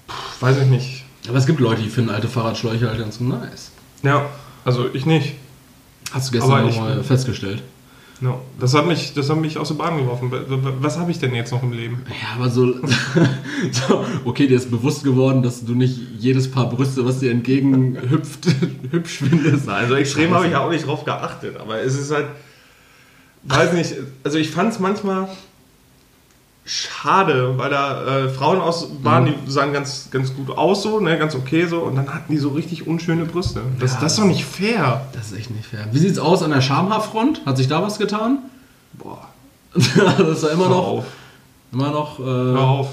pff, 0.08 0.42
weiß 0.42 0.58
ich 0.62 0.68
nicht. 0.68 1.04
Aber 1.28 1.38
es 1.38 1.46
gibt 1.46 1.60
Leute, 1.60 1.82
die 1.82 1.90
finden 1.90 2.12
alte 2.12 2.30
Fahrradschläuche 2.30 2.88
halt 2.88 3.00
ganz 3.00 3.20
nice. 3.20 3.72
Ja, 4.04 4.30
also 4.64 4.90
ich 4.94 5.06
nicht. 5.06 5.36
Hast 6.14 6.30
du 6.30 6.32
gestern 6.32 6.66
nochmal 6.66 7.04
festgestellt. 7.04 7.62
No. 8.22 8.42
Das, 8.60 8.74
hat 8.74 8.86
mich, 8.86 9.14
das 9.14 9.30
hat 9.30 9.38
mich 9.38 9.58
aus 9.58 9.70
der 9.70 9.76
Bahn 9.76 9.98
geworfen. 9.98 10.30
Was 10.82 11.00
habe 11.00 11.10
ich 11.10 11.20
denn 11.20 11.34
jetzt 11.34 11.52
noch 11.52 11.64
im 11.64 11.72
Leben? 11.72 12.04
Ja, 12.10 12.36
aber 12.36 12.50
so, 12.50 12.74
so, 13.72 14.06
okay, 14.26 14.48
dir 14.48 14.58
ist 14.58 14.70
bewusst 14.70 15.04
geworden, 15.04 15.42
dass 15.42 15.64
du 15.64 15.74
nicht 15.74 15.98
jedes 16.18 16.52
Paar 16.52 16.70
Brüste, 16.70 17.06
was 17.06 17.20
dir 17.20 17.32
entgegenhüpft, 17.32 18.48
hübsch 18.92 19.20
findest. 19.20 19.70
Also 19.70 19.96
extrem 19.96 20.34
habe 20.34 20.48
ich 20.48 20.52
ja 20.52 20.60
auch 20.60 20.70
nicht 20.70 20.86
drauf 20.86 21.06
geachtet, 21.06 21.58
aber 21.58 21.82
es 21.82 21.98
ist 21.98 22.12
halt, 22.12 22.28
weiß 23.44 23.74
nicht, 23.74 23.96
also 24.24 24.38
ich 24.38 24.52
fand 24.52 24.74
es 24.74 24.80
manchmal 24.80 25.30
schade, 26.70 27.58
weil 27.58 27.72
da 27.72 28.26
äh, 28.26 28.30
Frauen 28.30 28.62
aus 28.62 28.90
waren, 29.02 29.26
die 29.26 29.52
sahen 29.52 29.74
ganz, 29.74 30.10
ganz 30.12 30.36
gut 30.36 30.56
aus 30.56 30.84
so, 30.84 31.00
ne, 31.00 31.18
ganz 31.18 31.34
okay 31.34 31.66
so 31.66 31.80
und 31.80 31.96
dann 31.96 32.14
hatten 32.14 32.32
die 32.32 32.38
so 32.38 32.50
richtig 32.50 32.86
unschöne 32.86 33.26
Brüste. 33.26 33.62
Das, 33.80 33.94
Ja, 33.94 34.02
das 34.02 34.12
ist 34.14 34.20
doch 34.20 34.26
nicht 34.26 34.46
fair. 34.46 35.08
Das 35.14 35.32
ist 35.32 35.38
echt 35.38 35.50
nicht 35.50 35.66
fair. 35.66 35.88
Wie 35.92 35.98
sieht's 35.98 36.20
aus 36.20 36.44
an 36.44 36.52
der 36.52 36.62
Schamhaarfront? 36.62 37.42
Hat 37.46 37.58
sich 37.58 37.68
da 37.68 37.82
was 37.82 37.98
getan? 37.98 38.40
Boah, 38.94 39.28
das 39.74 39.84
ist 39.84 40.44
ja 40.44 40.50
immer 40.50 40.66
hör 40.66 40.70
noch, 40.70 40.88
auf, 40.88 41.06
immer 41.72 41.90
noch, 41.90 42.20
hör 42.20 42.56
äh, 42.56 42.60
auf. 42.60 42.90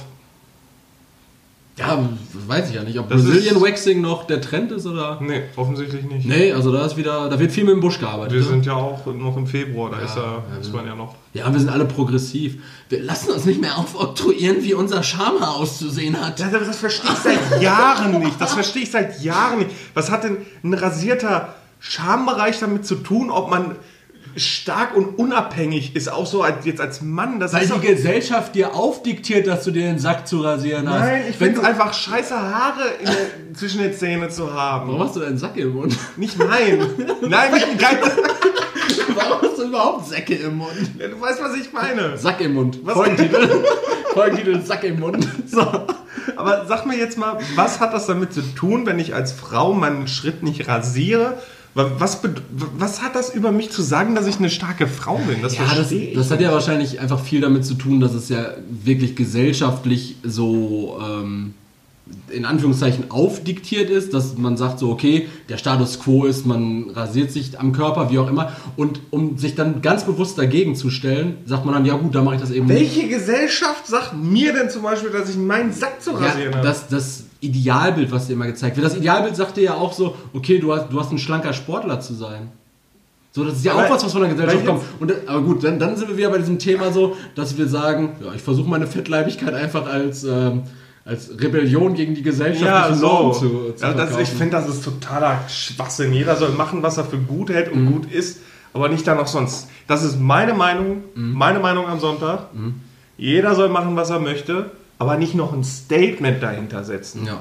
Ja, 1.79 2.09
weiß 2.47 2.71
ich 2.71 2.75
ja 2.75 2.83
nicht, 2.83 2.99
ob 2.99 3.11
Das 3.11 3.23
Brazilian 3.23 3.61
Waxing 3.61 4.01
noch 4.01 4.25
der 4.25 4.41
Trend 4.41 4.73
ist 4.73 4.87
oder. 4.87 5.19
Nee, 5.21 5.43
offensichtlich 5.57 6.05
nicht. 6.05 6.27
Nee, 6.27 6.53
also 6.53 6.73
da 6.73 6.87
ist 6.87 6.97
wieder, 6.97 7.29
da 7.29 7.39
wird 7.39 7.53
viel 7.53 7.65
mit 7.65 7.75
dem 7.75 7.81
Busch 7.81 7.99
gearbeitet. 7.99 8.33
Wir 8.33 8.41
ne? 8.41 8.47
sind 8.47 8.65
ja 8.65 8.73
auch 8.73 9.05
noch 9.05 9.37
im 9.37 9.47
Februar, 9.47 9.91
da 9.91 9.99
Ja, 9.99 10.05
ist 10.05 10.17
ja, 10.17 10.43
ist 10.59 10.73
man 10.73 10.87
ja 10.87 10.95
noch. 10.95 11.17
Ja, 11.35 11.53
wir 11.53 11.61
sind 11.61 11.69
alle 11.69 11.85
progressiv. 11.85 12.57
Wir 12.89 13.03
lassen 13.03 13.31
uns 13.31 13.45
nicht 13.45 13.61
mehr 13.61 13.77
aufoktroyieren, 13.77 14.65
wie 14.65 14.73
unser 14.73 15.03
Schamhaar 15.03 15.57
auszusehen 15.57 16.19
hat. 16.19 16.41
Das, 16.41 16.51
das 16.51 16.79
verstehe 16.79 17.11
ich 17.13 17.19
seit 17.19 17.61
Jahren 17.63 18.21
nicht. 18.21 18.41
Das 18.41 18.55
verstehe 18.55 18.83
ich 18.85 18.91
seit 18.91 19.21
Jahren 19.23 19.59
nicht. 19.59 19.71
Was 19.93 20.11
hat 20.11 20.25
denn 20.25 20.39
ein 20.65 20.73
rasierter 20.73 21.55
Schambereich 21.79 22.59
damit 22.59 22.87
zu 22.87 22.95
tun, 22.95 23.31
ob 23.31 23.51
man 23.51 23.77
stark 24.37 24.95
und 24.97 25.19
unabhängig 25.19 25.97
ist, 25.97 26.11
auch 26.13 26.27
so 26.27 26.43
als, 26.43 26.65
jetzt 26.65 26.81
als 26.81 27.01
Mann? 27.03 27.41
Das 27.41 27.53
Weil 27.53 27.63
ist 27.65 27.75
die 27.75 27.81
Gesellschaft 27.87 28.55
dir 28.55 28.75
aufdiktiert, 28.75 29.47
dass 29.47 29.65
du 29.65 29.71
dir 29.71 29.83
den 29.83 29.99
Sack 29.99 30.29
zu 30.29 30.41
rasieren 30.41 30.89
hast. 30.89 31.01
Nein, 31.01 31.23
ich 31.31 31.41
Wenn 31.41 31.55
finde 31.55 31.55
es 31.57 31.61
du- 31.63 31.67
einfach 31.69 31.95
scheiße, 31.95 32.35
Haare 32.39 32.83
in 33.01 33.07
der, 33.07 33.55
zwischen 33.55 33.81
den 33.81 33.95
Zähnen 33.95 34.31
zu 34.31 34.53
haben. 34.53 34.89
Warum 34.89 35.03
hast 35.03 35.17
du 35.17 35.21
deinen 35.21 35.39
Sack 35.39 35.57
im 35.57 35.75
Mund? 35.75 35.97
Nicht 36.17 36.39
mein. 36.39 36.79
Nein, 37.29 37.53
nicht 37.53 37.79
geil. 37.79 37.99
Warum 39.15 39.43
hast 39.43 39.59
du 39.59 39.63
überhaupt 39.65 40.07
Säcke 40.09 40.35
im 40.35 40.57
Mund? 40.59 40.71
Ja, 40.99 41.09
Du 41.09 41.21
weißt, 41.21 41.41
was 41.43 41.57
ich 41.57 41.73
meine. 41.73 42.17
Sack 42.19 42.41
im 42.41 42.55
Mund. 42.55 42.79
Was? 42.85 42.95
Folgentitel. 42.95 43.49
Folgentitel 44.13 44.61
Sack 44.63 44.85
im 44.85 45.01
Mund. 45.01 45.27
So. 45.47 45.63
Aber 46.35 46.67
sag 46.67 46.85
mir 46.87 46.97
jetzt 46.99 47.17
mal, 47.17 47.39
was 47.55 47.79
hat 47.81 47.95
das 47.95 48.07
damit 48.07 48.33
zu 48.35 48.43
tun, 48.43 48.85
wenn 48.85 48.99
ich 48.99 49.15
als 49.15 49.33
Frau 49.33 49.73
meinen 49.73 50.07
Schritt 50.09 50.43
nicht 50.43 50.69
rasiere? 50.69 51.39
Was, 51.77 52.23
was 52.79 53.03
hat 53.03 53.15
das 53.15 53.35
über 53.35 53.53
mich 53.53 53.71
zu 53.71 53.83
sagen, 53.83 54.15
dass 54.15 54.27
ich 54.27 54.39
eine 54.39 54.49
starke 54.49 54.87
Frau 54.87 55.19
bin? 55.19 55.43
Das 55.43 55.59
Ja, 55.59 55.75
das, 55.75 55.93
das 56.15 56.31
hat 56.31 56.41
ja 56.41 56.51
wahrscheinlich 56.51 57.01
einfach 57.01 57.23
viel 57.23 57.43
damit 57.43 57.67
zu 57.67 57.75
tun, 57.75 58.01
dass 58.01 58.15
es 58.15 58.31
ja 58.31 58.55
wirklich 58.83 59.15
gesellschaftlich 59.15 60.17
so 60.23 60.99
ähm, 61.07 61.53
in 62.31 62.47
Anführungszeichen 62.47 63.11
aufdiktiert 63.11 63.91
ist, 63.91 64.15
dass 64.15 64.39
man 64.39 64.57
sagt 64.57 64.79
so, 64.79 64.91
okay, 64.91 65.29
der 65.51 65.59
Status 65.59 66.01
quo 66.01 66.25
ist, 66.25 66.47
man 66.47 66.89
rasiert 66.95 67.31
sich 67.31 67.61
am 67.61 67.73
Körper, 67.73 68.11
wie 68.11 68.19
auch 68.21 68.31
immer. 68.31 68.57
Und 68.77 69.01
um 69.11 69.37
sich 69.37 69.55
dann 69.55 69.83
ganz 69.83 70.05
bewusst 70.05 70.39
dagegen 70.39 70.77
zu 70.77 70.89
stellen, 70.89 71.37
sagt 71.45 71.67
man 71.67 71.75
dann, 71.75 71.85
ja 71.85 71.97
gut, 71.97 72.15
da 72.15 72.23
mache 72.23 72.37
ich 72.37 72.41
das 72.41 72.53
eben 72.53 72.71
Welche 72.71 73.07
Gesellschaft 73.09 73.87
sagt 73.87 74.15
mir 74.17 74.55
denn 74.55 74.71
zum 74.71 74.83
Beispiel, 74.83 75.11
dass 75.11 75.29
ich 75.29 75.37
meinen 75.37 75.75
Sack 75.75 76.01
zu 76.01 76.13
rasieren 76.13 76.53
ja, 76.53 76.59
habe? 76.59 76.67
das, 76.67 76.89
das 76.89 77.26
Idealbild, 77.41 78.11
was 78.13 78.27
dir 78.27 78.35
immer 78.35 78.47
gezeigt 78.47 78.77
wird. 78.77 78.87
Das 78.87 78.97
Idealbild 78.97 79.37
sagt 79.37 79.57
dir 79.57 79.65
ja 79.65 79.75
auch 79.75 79.93
so, 79.93 80.17
okay, 80.33 80.59
du 80.59 80.75
hast, 80.75 80.89
du 80.91 80.99
hast 81.01 81.13
ein 81.13 81.19
schlanker 81.19 81.53
Sportler 81.53 82.01
zu 82.01 82.15
sein. 82.15 82.49
So, 83.33 83.45
das 83.45 83.57
ist 83.59 83.65
ja 83.67 83.73
Aber- 83.75 83.85
auch 83.87 83.91
was, 83.91 84.05
was 84.05 84.13
von 84.13 84.23
der 84.23 84.31
Gesellschaft 84.31 84.65
kommt. 84.65 84.83
Und, 84.99 85.13
aber 85.27 85.43
gut, 85.43 85.63
dann, 85.63 85.79
dann 85.79 85.97
sind 85.97 86.09
wir 86.09 86.17
wieder 86.17 86.31
bei 86.31 86.39
diesem 86.39 86.59
Thema 86.59 86.91
so, 86.91 87.17
dass 87.35 87.59
wir 87.59 87.69
sagen, 87.69 88.17
ja, 88.25 88.33
ich 88.35 88.41
versuche 88.41 88.69
meine 88.69 88.87
Fettleibigkeit 88.87 89.53
einfach 89.53 89.87
als, 89.87 90.25
ähm, 90.25 90.63
als 91.05 91.31
Rebellion 91.39 91.93
gegen 91.95 92.15
die 92.15 92.23
gesellschaftlichen 92.23 92.75
ja, 92.75 92.95
so. 92.95 93.33
Zu, 93.33 93.73
zu 93.77 93.85
ja, 93.85 93.93
das, 93.93 94.19
ich 94.19 94.29
finde, 94.31 94.57
das 94.57 94.69
ist 94.69 94.83
totaler 94.83 95.41
Schwachsinn. 95.49 96.15
Jeder 96.15 96.37
soll 96.37 96.49
machen, 96.51 96.83
was 96.83 96.97
er 96.97 97.05
für 97.05 97.19
gut 97.19 97.51
hält 97.51 97.71
und 97.71 97.93
gut 97.93 98.11
ist, 98.11 98.41
aber 98.73 98.89
nicht 98.89 99.07
dann 99.07 99.19
noch 99.19 99.27
sonst. 99.27 99.69
Das 99.87 100.03
ist 100.03 100.19
meine 100.19 100.55
Meinung, 100.55 101.05
meine 101.15 101.61
Meinung 101.61 101.87
am 101.87 102.01
Sonntag. 102.01 102.49
Jeder 103.19 103.55
soll 103.55 103.69
machen, 103.69 103.95
was 103.97 104.11
er 104.11 104.19
möchte, 104.19 104.71
aber 104.99 105.17
nicht 105.19 105.35
noch 105.35 105.53
ein 105.53 105.65
Statement 105.65 106.43
dahinter 106.43 106.85
setzen. 106.85 107.27
Ja. 107.27 107.41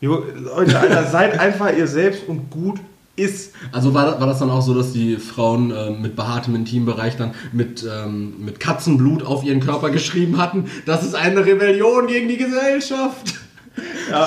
Leute, 0.00 0.78
Alter, 0.78 1.04
seid 1.06 1.38
einfach 1.38 1.74
ihr 1.76 1.86
selbst 1.86 2.28
und 2.28 2.50
gut 2.50 2.78
ist. 3.16 3.52
Also 3.72 3.94
war, 3.94 4.04
das- 4.10 4.20
war 4.20 4.26
das 4.26 4.38
dann 4.40 4.50
auch 4.50 4.60
so, 4.60 4.74
dass 4.74 4.92
die 4.92 5.16
Frauen 5.16 5.72
ähm, 5.74 6.02
mit 6.02 6.16
behaartem 6.16 6.54
Intimbereich 6.54 7.16
dann 7.16 7.32
mit, 7.52 7.84
ähm, 7.90 8.34
mit 8.44 8.60
Katzenblut 8.60 9.24
auf 9.24 9.42
ihren 9.42 9.60
Körper 9.60 9.88
geschrieben 9.90 10.36
hatten, 10.36 10.66
das 10.84 11.02
ist 11.02 11.14
eine 11.14 11.44
Rebellion 11.46 12.06
gegen 12.08 12.28
die 12.28 12.36
Gesellschaft. 12.36 13.34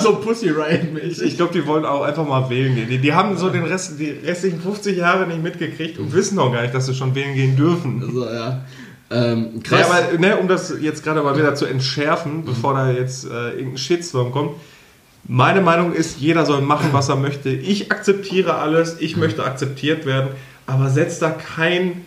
So 0.00 0.16
Pussy 0.16 0.48
Riot 0.50 0.92
mäßig. 0.92 1.22
Ich 1.26 1.36
glaube, 1.36 1.52
die 1.52 1.66
wollen 1.66 1.84
auch 1.84 2.02
einfach 2.02 2.26
mal 2.26 2.48
wählen 2.50 2.74
gehen. 2.76 2.88
Die, 2.88 2.98
die 2.98 3.12
haben 3.14 3.36
so 3.36 3.48
den 3.50 3.64
Rest, 3.64 3.98
die 3.98 4.10
restlichen 4.10 4.60
50 4.60 4.96
Jahre 4.96 5.26
nicht 5.26 5.42
mitgekriegt 5.42 5.98
und 5.98 6.12
wissen 6.12 6.36
noch 6.36 6.52
gar 6.52 6.62
nicht, 6.62 6.72
dass 6.74 6.86
sie 6.86 6.94
schon 6.94 7.14
wählen 7.16 7.34
gehen 7.34 7.56
dürfen. 7.56 8.00
Also, 8.06 8.26
ja. 8.26 8.64
Ähm, 9.10 9.60
Ja, 9.68 9.78
krass. 9.78 9.90
aber 9.90 10.18
ne, 10.18 10.36
um 10.36 10.46
das 10.48 10.72
jetzt 10.80 11.02
gerade 11.02 11.22
mal 11.22 11.36
wieder 11.36 11.54
zu 11.54 11.66
entschärfen, 11.66 12.44
bevor 12.44 12.74
da 12.74 12.90
jetzt 12.90 13.24
äh, 13.24 13.50
irgendein 13.50 13.78
Shitstorm 13.78 14.30
kommt. 14.32 14.52
Meine 15.24 15.60
Meinung 15.60 15.92
ist, 15.92 16.18
jeder 16.18 16.46
soll 16.46 16.62
machen, 16.62 16.88
was 16.92 17.08
er 17.08 17.16
möchte. 17.16 17.50
Ich 17.50 17.92
akzeptiere 17.92 18.54
alles, 18.54 18.96
ich 19.00 19.16
möchte 19.16 19.44
akzeptiert 19.44 20.06
werden, 20.06 20.30
aber 20.66 20.88
setzt 20.88 21.22
da 21.22 21.30
kein, 21.30 22.04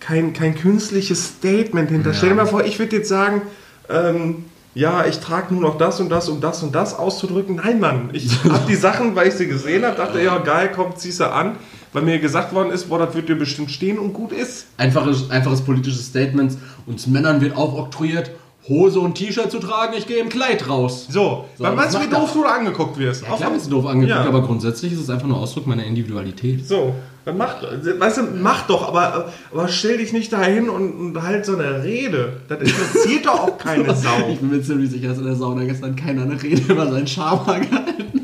kein, 0.00 0.32
kein 0.32 0.54
künstliches 0.54 1.24
Statement 1.26 1.90
hinter. 1.90 2.10
Ja. 2.10 2.16
Stell 2.16 2.30
dir 2.30 2.34
mal 2.36 2.46
vor, 2.46 2.64
ich 2.64 2.78
würde 2.78 2.96
jetzt 2.96 3.08
sagen, 3.08 3.42
ähm, 3.90 4.46
ja, 4.74 5.04
ich 5.06 5.20
trage 5.20 5.52
nur 5.54 5.62
noch 5.62 5.78
das 5.78 6.00
und 6.00 6.08
das, 6.08 6.28
um 6.28 6.40
das 6.40 6.62
und 6.62 6.74
das 6.74 6.98
auszudrücken. 6.98 7.56
Nein, 7.56 7.78
Mann, 7.80 8.10
ich 8.12 8.42
habe 8.48 8.66
die 8.66 8.74
Sachen, 8.74 9.14
weil 9.14 9.28
ich 9.28 9.34
sie 9.34 9.46
gesehen 9.46 9.84
habe, 9.84 9.96
dachte, 9.96 10.20
ja 10.22 10.38
geil, 10.38 10.70
komm, 10.74 10.96
zieh 10.96 11.12
sie 11.12 11.30
an, 11.30 11.56
weil 11.94 12.02
mir 12.02 12.18
gesagt 12.18 12.54
worden 12.54 12.70
ist, 12.70 12.90
boah, 12.90 12.98
das 12.98 13.14
wird 13.14 13.30
dir 13.30 13.36
bestimmt 13.36 13.70
stehen 13.70 13.98
und 13.98 14.12
gut 14.12 14.32
ist. 14.32 14.66
Einfaches, 14.76 15.30
einfaches 15.30 15.62
politisches 15.62 16.04
Statement. 16.06 16.54
Uns 16.86 17.06
Männern 17.06 17.40
wird 17.40 17.56
aufoktroyiert, 17.56 18.30
Hose 18.68 18.98
und 19.00 19.14
T-Shirt 19.14 19.50
zu 19.50 19.58
tragen, 19.58 19.92
ich 19.96 20.06
gehe 20.06 20.18
im 20.18 20.28
Kleid 20.30 20.68
raus. 20.68 21.06
So, 21.10 21.44
So, 21.56 21.64
weil 21.64 21.74
meinst 21.76 21.94
du, 21.94 22.00
wie 22.00 22.08
doof 22.08 22.30
du 22.32 22.42
da 22.42 22.50
angeguckt 22.54 22.98
wirst? 22.98 23.22
Ja, 23.22 23.36
klar 23.36 23.50
bist 23.50 23.66
du 23.66 23.70
doof 23.72 23.86
angeguckt, 23.86 24.18
Ja. 24.22 24.26
aber 24.26 24.42
grundsätzlich 24.42 24.92
ist 24.94 25.00
es 25.00 25.10
einfach 25.10 25.26
nur 25.26 25.38
Ausdruck 25.38 25.66
meiner 25.66 25.84
Individualität. 25.84 26.66
So, 26.66 26.94
dann 27.26 27.36
mach, 27.36 27.56
weißt 27.62 28.16
du, 28.18 28.22
mach 28.42 28.66
doch, 28.66 28.88
aber, 28.88 29.30
aber 29.52 29.68
stell 29.68 29.98
dich 29.98 30.12
nicht 30.14 30.32
dahin 30.32 30.70
und, 30.70 30.92
und 30.92 31.22
halt 31.22 31.44
so 31.44 31.56
eine 31.58 31.82
Rede. 31.84 32.40
Das 32.48 32.58
interessiert 32.60 33.26
doch 33.26 33.38
auch 33.40 33.58
keine 33.58 33.84
Sau. 33.94 34.28
Ich 34.30 34.40
bin 34.40 34.48
mir 34.50 34.62
ziemlich 34.62 34.90
sicher, 34.90 35.08
dass 35.08 35.18
in 35.18 35.24
der 35.24 35.36
Sauna 35.36 35.64
gestern 35.64 35.94
keiner 35.94 36.22
eine 36.22 36.42
Rede 36.42 36.62
über 36.72 36.90
seinen 36.90 37.06
Schama 37.06 37.58
gehalten 37.58 38.22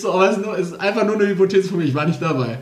So, 0.00 0.12
aber 0.12 0.30
es 0.30 0.36
ist, 0.36 0.44
nur, 0.44 0.58
es 0.58 0.68
ist 0.68 0.80
einfach 0.80 1.04
nur 1.04 1.14
eine 1.14 1.26
Hypothese 1.28 1.68
von 1.68 1.78
mir, 1.78 1.84
ich 1.84 1.94
war 1.94 2.06
nicht 2.06 2.20
dabei. 2.20 2.58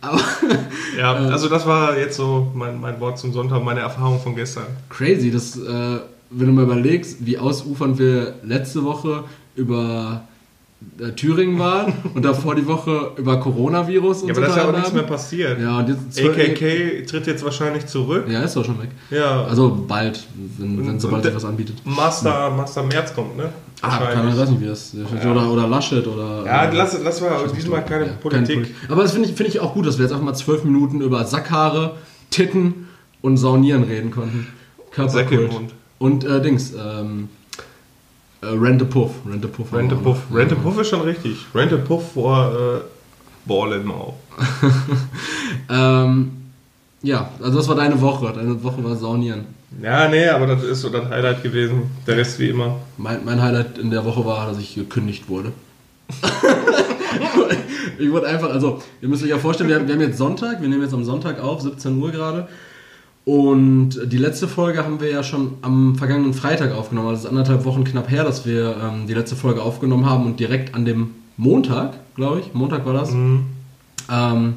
Aber 0.00 0.20
Ja, 0.98 1.14
also 1.14 1.48
das 1.48 1.66
war 1.66 1.96
jetzt 1.96 2.16
so 2.16 2.50
mein, 2.54 2.80
mein 2.80 2.98
Wort 3.00 3.18
zum 3.18 3.32
Sonntag, 3.32 3.62
meine 3.62 3.80
Erfahrung 3.80 4.20
von 4.20 4.34
gestern. 4.34 4.66
crazy, 4.88 5.30
dass, 5.30 5.56
äh, 5.56 5.98
wenn 6.30 6.46
du 6.46 6.52
mal 6.52 6.64
überlegst, 6.64 7.24
wie 7.24 7.38
ausufernd 7.38 7.98
wir 7.98 8.34
letzte 8.42 8.84
Woche 8.84 9.24
über 9.54 10.25
Thüringen 11.16 11.58
waren 11.58 11.92
und 12.14 12.22
davor 12.24 12.54
die 12.54 12.66
Woche 12.66 13.12
über 13.16 13.38
Coronavirus 13.40 14.22
und 14.22 14.28
Ja, 14.28 14.34
so 14.34 14.40
aber 14.42 14.46
da 14.48 14.54
ist 14.56 14.62
ja 14.62 14.68
auch 14.68 14.76
nichts 14.76 14.92
mehr 14.92 15.02
passiert. 15.04 15.60
Ja, 15.60 15.78
und 15.78 15.88
jetzt 15.88 16.20
AKK 16.22 17.06
tritt 17.06 17.26
jetzt 17.26 17.44
wahrscheinlich 17.44 17.86
zurück. 17.86 18.26
Ja, 18.28 18.42
ist 18.42 18.56
doch 18.56 18.64
schon 18.64 18.78
weg. 18.80 18.90
Ja, 19.10 19.44
Also 19.44 19.84
bald, 19.88 20.22
wenn, 20.58 20.78
wenn 20.78 20.88
Und- 20.90 21.00
sobald 21.00 21.22
und 21.24 21.30
sich 21.30 21.34
was 21.34 21.44
anbietet. 21.44 21.76
Master, 21.84 22.50
Master 22.50 22.82
März 22.82 23.14
kommt, 23.14 23.36
ne? 23.36 23.48
Ah, 23.82 23.98
kann, 23.98 24.28
ich 24.28 24.38
weiß 24.38 24.50
nicht, 24.50 24.60
wie 24.62 24.66
das 24.66 24.94
oder, 25.30 25.50
oder 25.50 25.66
Laschet 25.68 26.06
oder. 26.06 26.44
Ja, 26.46 26.64
äh, 26.64 26.74
lass, 26.76 26.98
lass 27.02 27.20
mal 27.20 27.30
diesmal 27.54 27.84
keine 27.84 28.06
Ja, 28.06 28.12
Politik. 28.14 28.46
keine 28.56 28.66
Poli- 28.66 28.74
Aber 28.92 29.02
das 29.02 29.12
finde 29.12 29.28
ich, 29.28 29.34
finde 29.34 29.52
ich 29.52 29.60
auch 29.60 29.74
gut, 29.74 29.86
dass 29.86 29.98
wir 29.98 30.04
jetzt 30.04 30.12
einfach 30.12 30.24
mal 30.24 30.34
zwölf 30.34 30.64
Minuten 30.64 31.00
über 31.02 31.24
Sackhaare, 31.24 31.96
Titten 32.30 32.88
und 33.22 33.36
Saunieren 33.36 33.82
reden 33.84 34.10
konnten. 34.10 34.46
Körperkult. 34.92 35.52
Mund. 35.52 35.74
Und 35.98 36.24
äh, 36.24 36.40
Dings, 36.40 36.72
ähm, 36.74 37.28
äh, 38.42 38.84
Puff. 38.84 39.10
Rente 39.26 39.48
Puff. 39.48 39.72
wir 39.72 39.84
auch 39.84 40.02
Puff. 40.02 40.18
noch. 40.30 40.36
Rente 40.36 40.56
Puff 40.56 40.80
ist 40.80 40.88
schon 40.88 41.02
richtig. 41.02 41.46
Rente 41.54 41.78
Puff 41.78 42.12
vor 42.12 42.52
äh, 42.52 43.48
Ballen 43.48 43.90
auch. 43.90 44.14
Ähm, 45.68 46.30
ja, 47.02 47.30
also 47.42 47.58
das 47.58 47.68
war 47.68 47.74
deine 47.74 48.00
Woche. 48.00 48.32
Deine 48.32 48.62
Woche 48.62 48.82
war 48.84 48.94
Saunieren. 48.94 49.46
Ja, 49.82 50.08
nee, 50.08 50.28
aber 50.28 50.46
das 50.46 50.62
ist 50.62 50.80
so 50.80 50.88
das 50.90 51.08
Highlight 51.08 51.42
gewesen. 51.42 51.90
Der 52.06 52.16
Rest 52.16 52.38
wie 52.38 52.48
immer. 52.48 52.76
Mein, 52.96 53.24
mein 53.24 53.42
Highlight 53.42 53.78
in 53.78 53.90
der 53.90 54.04
Woche 54.04 54.24
war, 54.24 54.48
dass 54.48 54.58
ich 54.58 54.74
gekündigt 54.74 55.28
wurde. 55.28 55.52
ich 57.98 58.10
wurde 58.10 58.26
einfach, 58.28 58.50
also, 58.50 58.80
ihr 59.00 59.08
müsst 59.08 59.24
euch 59.24 59.30
ja 59.30 59.38
vorstellen, 59.38 59.68
wir 59.68 59.76
haben, 59.76 59.88
wir 59.88 59.94
haben 59.94 60.02
jetzt 60.02 60.18
Sonntag, 60.18 60.60
wir 60.60 60.68
nehmen 60.68 60.82
jetzt 60.82 60.94
am 60.94 61.04
Sonntag 61.04 61.40
auf, 61.40 61.60
17 61.62 62.00
Uhr 62.00 62.12
gerade. 62.12 62.48
Und 63.26 63.98
die 64.04 64.18
letzte 64.18 64.46
Folge 64.46 64.84
haben 64.84 65.00
wir 65.00 65.10
ja 65.10 65.24
schon 65.24 65.54
am 65.60 65.96
vergangenen 65.96 66.32
Freitag 66.32 66.70
aufgenommen. 66.72 67.08
Also 67.08 67.18
es 67.18 67.24
ist 67.24 67.30
anderthalb 67.30 67.64
Wochen 67.64 67.82
knapp 67.82 68.08
her, 68.08 68.22
dass 68.22 68.46
wir 68.46 68.76
ähm, 68.80 69.08
die 69.08 69.14
letzte 69.14 69.34
Folge 69.34 69.62
aufgenommen 69.62 70.08
haben 70.08 70.26
und 70.26 70.38
direkt 70.38 70.76
an 70.76 70.84
dem 70.84 71.10
Montag, 71.36 71.94
glaube 72.14 72.38
ich, 72.38 72.54
Montag 72.54 72.86
war 72.86 72.92
das, 72.92 73.10
ähm, 73.10 74.54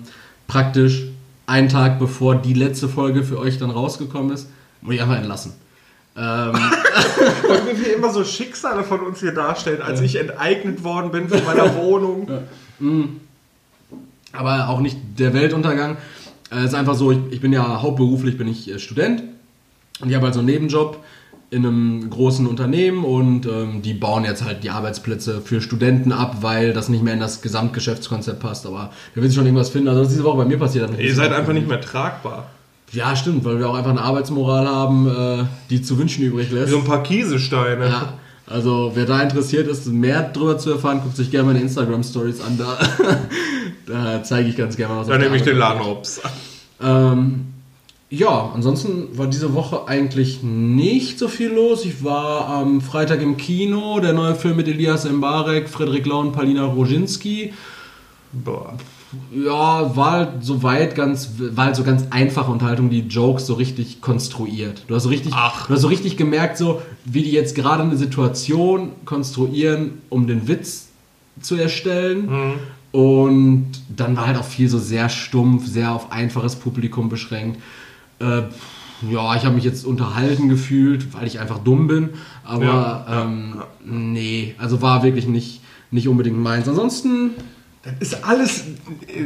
praktisch 0.47 1.07
einen 1.47 1.67
Tag 1.67 1.97
bevor 1.97 2.35
die 2.35 2.53
letzte 2.53 2.87
Folge 2.87 3.23
für 3.23 3.39
euch 3.39 3.57
dann 3.57 3.71
rausgekommen 3.71 4.31
ist, 4.31 4.47
wurde 4.83 4.97
ich 4.97 5.01
einfach 5.01 5.17
entlassen. 5.17 5.53
Ähm, 6.15 6.51
Und 6.53 7.71
wie 7.71 7.85
wir 7.85 7.95
immer 7.95 8.13
so 8.13 8.23
Schicksale 8.23 8.83
von 8.83 8.99
uns 8.99 9.19
hier 9.19 9.33
darstellen, 9.33 9.81
als 9.81 9.99
ich 10.01 10.15
enteignet 10.15 10.83
worden 10.83 11.09
bin 11.09 11.27
von 11.27 11.43
meiner 11.43 11.75
Wohnung. 11.81 12.29
aber 14.31 14.69
auch 14.69 14.79
nicht 14.79 14.95
der 15.17 15.33
Weltuntergang. 15.33 15.97
Es 16.49 16.65
ist 16.65 16.73
einfach 16.75 16.95
so, 16.95 17.11
ich, 17.11 17.19
ich 17.31 17.41
bin 17.41 17.53
ja 17.53 17.81
hauptberuflich 17.81 18.37
bin 18.37 18.47
ich 18.47 18.69
äh, 18.69 18.79
Student 18.79 19.23
und 20.01 20.09
ich 20.09 20.15
habe 20.15 20.27
also 20.27 20.39
einen 20.39 20.47
Nebenjob 20.47 21.03
in 21.51 21.65
einem 21.65 22.09
großen 22.09 22.45
Unternehmen 22.45 23.03
und 23.03 23.47
ähm, 23.47 23.81
die 23.81 23.93
bauen 23.93 24.23
jetzt 24.23 24.43
halt 24.43 24.63
die 24.63 24.69
Arbeitsplätze 24.69 25.41
für 25.41 25.61
Studenten 25.61 26.11
ab, 26.11 26.37
weil 26.41 26.73
das 26.73 26.89
nicht 26.89 27.03
mehr 27.03 27.13
in 27.15 27.19
das 27.19 27.41
Gesamtgeschäftskonzept 27.41 28.39
passt. 28.39 28.67
Aber 28.67 28.91
wird 29.15 29.25
sich 29.25 29.35
schon 29.35 29.45
irgendwas 29.45 29.69
finden. 29.69 29.87
Also 29.87 30.01
das 30.01 30.09
ist 30.09 30.17
diese 30.17 30.25
Woche 30.25 30.37
bei 30.37 30.45
mir 30.45 30.59
passiert. 30.59 30.91
Ihr 30.99 31.15
seid 31.15 31.33
einfach 31.33 31.53
nicht 31.53 31.67
mehr 31.67 31.81
tragbar. 31.81 32.49
Ja, 32.91 33.15
stimmt, 33.15 33.45
weil 33.45 33.59
wir 33.59 33.69
auch 33.69 33.75
einfach 33.75 33.91
eine 33.91 34.01
Arbeitsmoral 34.01 34.67
haben, 34.67 35.07
äh, 35.07 35.45
die 35.69 35.81
zu 35.81 35.97
wünschen 35.97 36.23
übrig 36.23 36.51
Wie 36.51 36.55
lässt. 36.55 36.71
so 36.71 36.77
ein 36.77 36.83
paar 36.83 37.03
Kiesesteine. 37.03 37.87
Ja, 37.87 38.13
also 38.47 38.91
wer 38.95 39.05
da 39.05 39.21
interessiert 39.21 39.67
ist, 39.67 39.87
mehr 39.87 40.23
darüber 40.33 40.57
zu 40.57 40.71
erfahren, 40.71 41.01
guckt 41.03 41.15
sich 41.15 41.29
gerne 41.29 41.47
meine 41.47 41.61
Instagram-Stories 41.61 42.41
an. 42.41 42.57
Da, 42.57 42.77
da 43.89 44.23
zeige 44.23 44.49
ich 44.49 44.55
ganz 44.55 44.77
gerne 44.77 44.93
mal 44.93 44.99
was. 45.01 45.07
Dann 45.07 45.21
nehme 45.21 45.35
ich 45.35 45.41
den 45.41 45.57
Laden 45.57 45.83
hops. 45.83 46.21
Ähm, 46.81 47.47
ja, 48.09 48.51
ansonsten 48.53 49.17
war 49.17 49.27
diese 49.27 49.53
Woche 49.53 49.87
eigentlich 49.87 50.41
nicht 50.41 51.19
so 51.19 51.27
viel 51.27 51.49
los. 51.49 51.85
Ich 51.85 52.03
war 52.03 52.47
am 52.47 52.81
Freitag 52.81 53.21
im 53.21 53.37
Kino, 53.37 53.99
der 53.99 54.13
neue 54.13 54.35
Film 54.35 54.57
mit 54.57 54.67
Elias 54.67 55.09
Mbarek, 55.09 55.69
Frederik 55.69 56.05
Lau 56.05 56.19
und 56.19 56.31
Palina 56.31 56.65
Roginski. 56.65 57.53
Boah. 58.31 58.77
Ja, 59.31 59.95
war 59.95 60.11
halt 60.11 60.29
soweit 60.41 60.93
ganz, 60.93 61.31
war 61.37 61.65
halt 61.65 61.75
so 61.75 61.83
ganz 61.83 62.05
einfache 62.11 62.51
Unterhaltung, 62.51 62.91
die 62.91 63.01
Jokes 63.01 63.47
so 63.47 63.55
richtig 63.55 64.01
konstruiert. 64.01 64.83
Du 64.87 64.95
hast 64.95 65.03
so 65.03 65.09
richtig, 65.09 65.33
Ach. 65.35 65.67
du 65.67 65.73
hast 65.73 65.81
so 65.81 65.87
richtig 65.87 66.15
gemerkt, 66.15 66.57
so 66.57 66.81
wie 67.05 67.23
die 67.23 67.31
jetzt 67.31 67.55
gerade 67.55 67.83
eine 67.83 67.97
Situation 67.97 68.91
konstruieren, 69.05 70.01
um 70.09 70.27
den 70.27 70.47
Witz 70.47 70.89
zu 71.41 71.55
erstellen. 71.55 72.59
Und 72.91 73.71
dann 73.95 74.17
war 74.17 74.27
halt 74.27 74.37
auch 74.37 74.45
viel 74.45 74.67
so 74.67 74.79
sehr 74.79 75.09
stumpf, 75.09 75.67
sehr 75.67 75.91
auf 75.91 76.11
einfaches 76.11 76.55
Publikum 76.55 77.09
beschränkt. 77.09 77.61
Äh, 78.19 78.43
ja, 79.09 79.35
ich 79.35 79.45
habe 79.45 79.55
mich 79.55 79.63
jetzt 79.63 79.85
unterhalten 79.85 80.49
gefühlt, 80.49 81.13
weil 81.13 81.27
ich 81.27 81.39
einfach 81.39 81.59
dumm 81.59 81.87
bin. 81.87 82.09
Aber 82.43 82.65
Ja, 82.65 83.05
ja, 83.07 83.23
ähm, 83.23 83.61
nee, 83.85 84.55
also 84.57 84.81
war 84.81 85.03
wirklich 85.03 85.27
nicht, 85.27 85.61
nicht 85.91 86.07
unbedingt 86.07 86.37
meins. 86.37 86.67
Ansonsten 86.67 87.31
Das 87.81 87.93
ist 88.11 88.25
alles. 88.25 88.65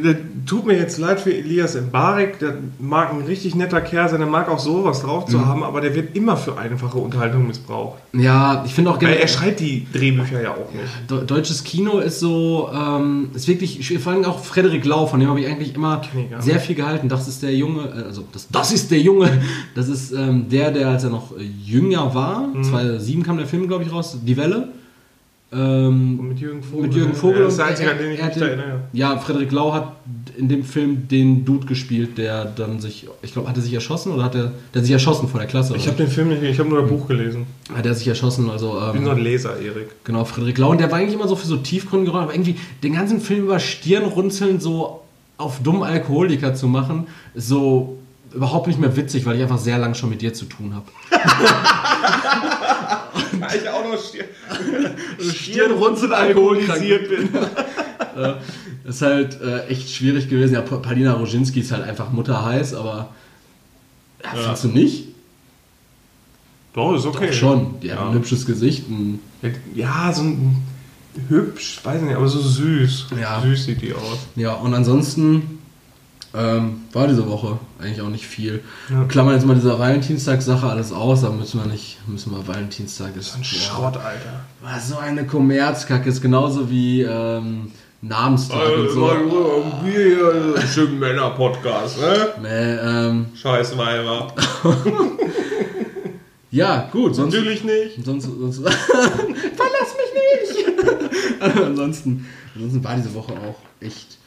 Das 0.04 0.16
tut 0.46 0.68
mir 0.68 0.78
jetzt 0.78 1.00
leid 1.00 1.20
für 1.20 1.34
Elias 1.34 1.74
Mbarek. 1.76 2.38
Der 2.38 2.54
mag 2.78 3.12
ein 3.12 3.22
richtig 3.22 3.56
netter 3.56 3.82
Kerl 3.82 4.08
sein, 4.10 4.20
der 4.20 4.30
mag 4.30 4.48
auch 4.48 4.60
sowas 4.60 5.02
drauf 5.02 5.26
Mhm. 5.26 5.32
zu 5.32 5.46
haben, 5.48 5.64
aber 5.64 5.82
der 5.82 5.96
wird 5.96 6.16
immer 6.16 6.38
für 6.38 6.56
einfache 6.60 7.00
Unterhaltung 7.00 7.48
missbraucht. 7.48 7.98
Ja, 8.14 8.64
ich 8.64 8.76
finde 8.76 8.92
auch 8.92 9.00
generell. 9.00 9.22
er 9.22 9.28
schreibt 9.28 9.60
die 9.60 9.88
Drehbücher 9.92 10.40
ja 10.40 10.52
auch 10.52 10.72
nicht. 10.72 11.10
De- 11.10 11.26
Deutsches 11.26 11.64
Kino 11.64 11.98
ist 11.98 12.20
so, 12.20 12.70
ähm, 12.72 13.32
ist 13.34 13.48
wirklich, 13.48 13.98
vor 14.00 14.14
allem 14.14 14.24
auch 14.26 14.44
Frederik 14.44 14.86
Lau, 14.86 15.08
von 15.08 15.20
dem 15.20 15.30
habe 15.30 15.42
ich 15.42 15.48
eigentlich 15.48 15.74
immer 15.74 16.02
nicht. 16.14 16.44
sehr 16.44 16.60
viel 16.60 16.76
gehalten. 16.76 17.10
Das 17.10 17.28
ist 17.28 17.42
der 17.42 17.56
Junge, 17.56 17.86
äh, 17.86 18.04
also 18.06 18.24
das, 18.32 18.48
das 18.52 18.72
ist 18.72 18.92
der 18.92 19.00
Junge, 19.00 19.42
das 19.74 19.90
ist 19.90 20.12
ähm, 20.12 20.48
der, 20.50 20.70
der 20.70 20.90
als 20.90 21.04
er 21.04 21.10
noch 21.10 21.36
äh, 21.36 21.42
jünger 21.42 22.14
war, 22.14 22.48
Mhm. 22.50 22.64
2007 22.64 23.24
kam 23.24 23.38
der 23.38 23.48
Film, 23.48 23.68
glaube 23.68 23.84
ich, 23.84 23.92
raus, 23.92 24.16
Die 24.24 24.38
Welle. 24.38 24.68
Ähm, 25.56 26.30
mit 26.30 26.40
Jürgen 26.40 26.64
Vogel. 26.64 26.88
mit 26.88 26.96
Jürgen 26.96 27.14
Vogel. 27.14 27.38
Ja, 27.40 27.44
das 27.44 27.54
ist 27.54 27.58
der 27.60 27.66
einzige, 27.68 27.92
an 27.92 27.98
den 27.98 28.12
ich 28.12 28.22
mich 28.24 28.34
den- 28.34 28.44
erinnere. 28.44 28.80
Ja, 28.94 29.18
Frederik 29.18 29.52
Lau 29.52 29.74
hat 29.74 29.94
in 30.38 30.50
dem 30.50 30.64
Film 30.64 31.08
den 31.08 31.46
Dude 31.46 31.68
gespielt, 31.68 32.18
der 32.18 32.46
dann 32.46 32.80
sich, 32.80 33.08
ich 33.22 33.34
glaube, 33.34 33.50
hat 33.50 33.56
er 33.56 33.62
sich 33.62 33.74
erschossen 33.74 34.14
oder 34.14 34.24
hat 34.24 34.36
er, 34.36 34.52
der 34.74 34.80
hat 34.82 34.86
sich 34.86 34.92
erschossen 34.92 35.28
vor 35.28 35.40
der 35.40 35.48
Klasse? 35.48 35.76
Ich 35.76 35.86
habe 35.88 35.98
den 35.98 36.08
Film 36.08 36.30
nicht, 36.30 36.42
ich 36.42 36.58
habe 36.60 36.70
nur 36.70 36.82
das 36.82 36.90
Buch 36.90 37.08
gelesen. 37.08 37.46
hat 37.76 37.86
er 37.86 37.94
sich 37.94 38.08
erschossen, 38.08 38.50
also 38.50 38.80
Ich 38.88 38.92
bin 38.94 39.02
ähm, 39.02 39.06
so 39.06 39.12
ein 39.12 39.20
Leser, 39.20 39.58
Erik. 39.60 39.90
Genau, 40.04 40.26
Friedrich 40.26 40.58
Lau. 40.58 40.72
Und 40.72 40.80
der 40.80 40.92
war 40.92 40.98
eigentlich 41.00 41.14
immer 41.16 41.28
so 41.28 41.36
für 41.36 41.46
so 41.48 41.58
tiefgründige 41.58 42.12
Rollen, 42.12 42.24
aber 42.24 42.34
irgendwie 42.34 42.56
den 42.82 42.94
ganzen 42.94 43.20
Film 43.22 43.44
über 43.44 43.60
Stirnrunzeln 43.60 44.60
so 44.60 45.02
auf 45.38 45.60
dumm 45.62 45.84
Alkoholiker 45.84 46.56
zu 46.56 46.68
machen, 46.68 47.08
ist 47.36 47.48
so 47.50 47.98
überhaupt 48.34 48.68
nicht 48.68 48.80
mehr 48.80 48.96
witzig, 48.98 49.26
weil 49.28 49.36
ich 49.36 49.44
einfach 49.44 49.60
sehr 49.60 49.78
lang 49.78 49.94
schon 49.94 50.10
mit 50.10 50.22
dir 50.22 50.34
zu 50.34 50.46
tun 50.46 50.74
habe. 50.74 50.86
ich 53.56 53.68
auch 53.70 53.84
noch 53.88 54.00
Stirn, 54.02 54.26
Stirnrunzeln 55.20 56.12
alkoholisiert 56.14 57.10
bin. 57.10 57.30
Ist 58.86 59.02
halt 59.02 59.40
äh, 59.42 59.66
echt 59.68 59.90
schwierig 59.90 60.30
gewesen. 60.30 60.54
Ja, 60.54 60.62
Pa- 60.62 60.78
Paulina 60.78 61.14
Roginski 61.14 61.62
ist 61.62 61.72
halt 61.72 61.84
einfach 61.84 62.12
mutterheiß, 62.12 62.74
aber 62.74 63.10
ja, 64.24 64.30
findest 64.36 64.64
du 64.66 64.68
nicht? 64.68 65.08
Doch, 66.74 66.94
ist 66.96 67.06
okay. 67.06 67.32
Schon. 67.32 67.80
Die 67.82 67.92
hat 67.92 68.00
Ja. 68.00 68.08
ein 68.10 68.14
hübsches 68.14 68.46
Gesicht. 68.46 68.84
Ja, 69.74 70.12
so 70.14 70.24
ein 70.24 70.64
hübsch, 71.30 71.80
weiß 71.84 72.02
nicht, 72.02 72.16
aber 72.16 72.28
so 72.28 72.40
süß. 72.42 73.08
Ja. 73.20 73.42
Süß 73.42 73.66
sieht 73.66 73.82
die 73.82 73.94
aus. 73.94 74.20
ja, 74.36 74.54
und 74.54 74.74
ansonsten 74.74 75.60
ähm, 76.36 76.82
war 76.92 77.08
diese 77.08 77.30
Woche 77.30 77.60
eigentlich 77.80 78.02
auch 78.02 78.10
nicht 78.10 78.26
viel. 78.26 78.64
Ja. 78.90 79.04
Klammern 79.06 79.36
jetzt 79.36 79.46
mal 79.46 79.56
diese 79.56 79.78
Valentinstag-Sache 79.78 80.68
alles 80.68 80.92
aus, 80.92 81.24
aber 81.24 81.36
müssen 81.36 81.64
wir 81.64 81.72
nicht, 81.72 82.00
müssen 82.08 82.32
wir 82.32 82.48
Valentinstag 82.48 83.16
ist. 83.16 83.36
Ein 83.36 83.44
Schrott, 83.44 83.98
Alter. 83.98 84.42
Was 84.62 84.90
so 84.90 84.98
eine 84.98 85.28
Kommerzkacke 85.28 86.10
ist 86.10 86.22
genauso 86.22 86.70
wie 86.70 87.02
ähm, 87.04 87.72
Namenstag 88.02 88.68
und 88.78 88.90
so. 88.90 89.12
Wir 89.84 90.62
schönen 90.68 91.00
Männer-Podcast, 91.00 92.00
ne? 92.00 92.28
Nee, 92.42 92.74
ähm, 92.82 93.26
Scheiß 93.36 93.78
Weiber. 93.78 94.34
ja, 96.52 96.90
gut, 96.92 97.16
sonst. 97.16 97.36
Natürlich 97.36 97.64
nicht. 97.64 97.74
Sonst, 98.06 98.24
sonst 98.24 98.58
Verlass 98.64 99.94
mich 99.98 100.66
nicht! 100.66 101.58
ansonsten, 101.58 102.28
ansonsten 102.56 102.84
war 102.84 102.96
diese 102.96 103.14
Woche 103.14 103.34
auch 103.34 103.56
echt 103.80 104.18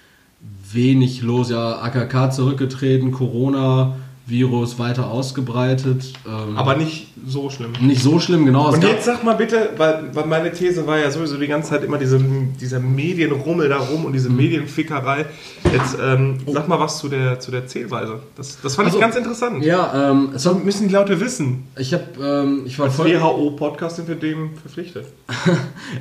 wenig 0.72 1.22
los. 1.22 1.50
Ja, 1.50 1.80
AKK 1.80 2.30
zurückgetreten, 2.32 3.12
Corona-Virus 3.12 4.78
weiter 4.78 5.08
ausgebreitet. 5.10 6.12
Ähm, 6.26 6.56
Aber 6.56 6.76
nicht 6.76 7.08
so 7.26 7.50
schlimm. 7.50 7.72
nicht 7.80 8.02
so 8.02 8.18
schlimm, 8.20 8.44
genau. 8.46 8.72
Und 8.72 8.82
jetzt 8.84 9.04
sag 9.06 9.24
mal 9.24 9.34
bitte, 9.34 9.70
weil, 9.76 10.10
weil 10.14 10.26
meine 10.26 10.52
These 10.52 10.86
war 10.86 10.98
ja 10.98 11.10
sowieso 11.10 11.36
die 11.38 11.46
ganze 11.46 11.70
Zeit 11.70 11.82
immer 11.84 11.98
diese, 11.98 12.20
dieser 12.60 12.78
Medienrummel 12.80 13.68
da 13.68 13.78
rum 13.78 14.04
und 14.04 14.12
diese 14.12 14.28
Mhm. 14.30 14.36
Medienfickerei. 14.36 15.26
Jetzt 15.72 15.96
ähm, 16.02 16.38
sag 16.46 16.68
mal 16.68 16.78
was 16.78 16.98
zu 16.98 17.08
der, 17.08 17.40
zu 17.40 17.50
der 17.50 17.66
Zählweise. 17.66 18.20
Das, 18.36 18.60
das 18.60 18.74
fand 18.76 18.86
Also, 18.86 18.98
ich 18.98 19.02
ganz 19.02 19.16
interessant. 19.16 19.64
ja, 19.64 20.10
ähm, 20.10 20.26
es 20.34 20.42
Das 20.44 20.54
war, 20.54 20.60
müssen 20.62 20.88
die 20.88 20.94
Leute 20.94 21.20
wissen. 21.20 21.64
ich 21.78 21.92
habe, 21.94 22.04
ähm, 22.20 22.62
ich 22.66 22.78
war 22.78 22.86
Als. 22.86 22.98
WHO-Podcast 22.98 23.96
sind 23.96 24.08
wir 24.08 24.16
dem 24.16 24.50
verpflichtet. 24.60 25.06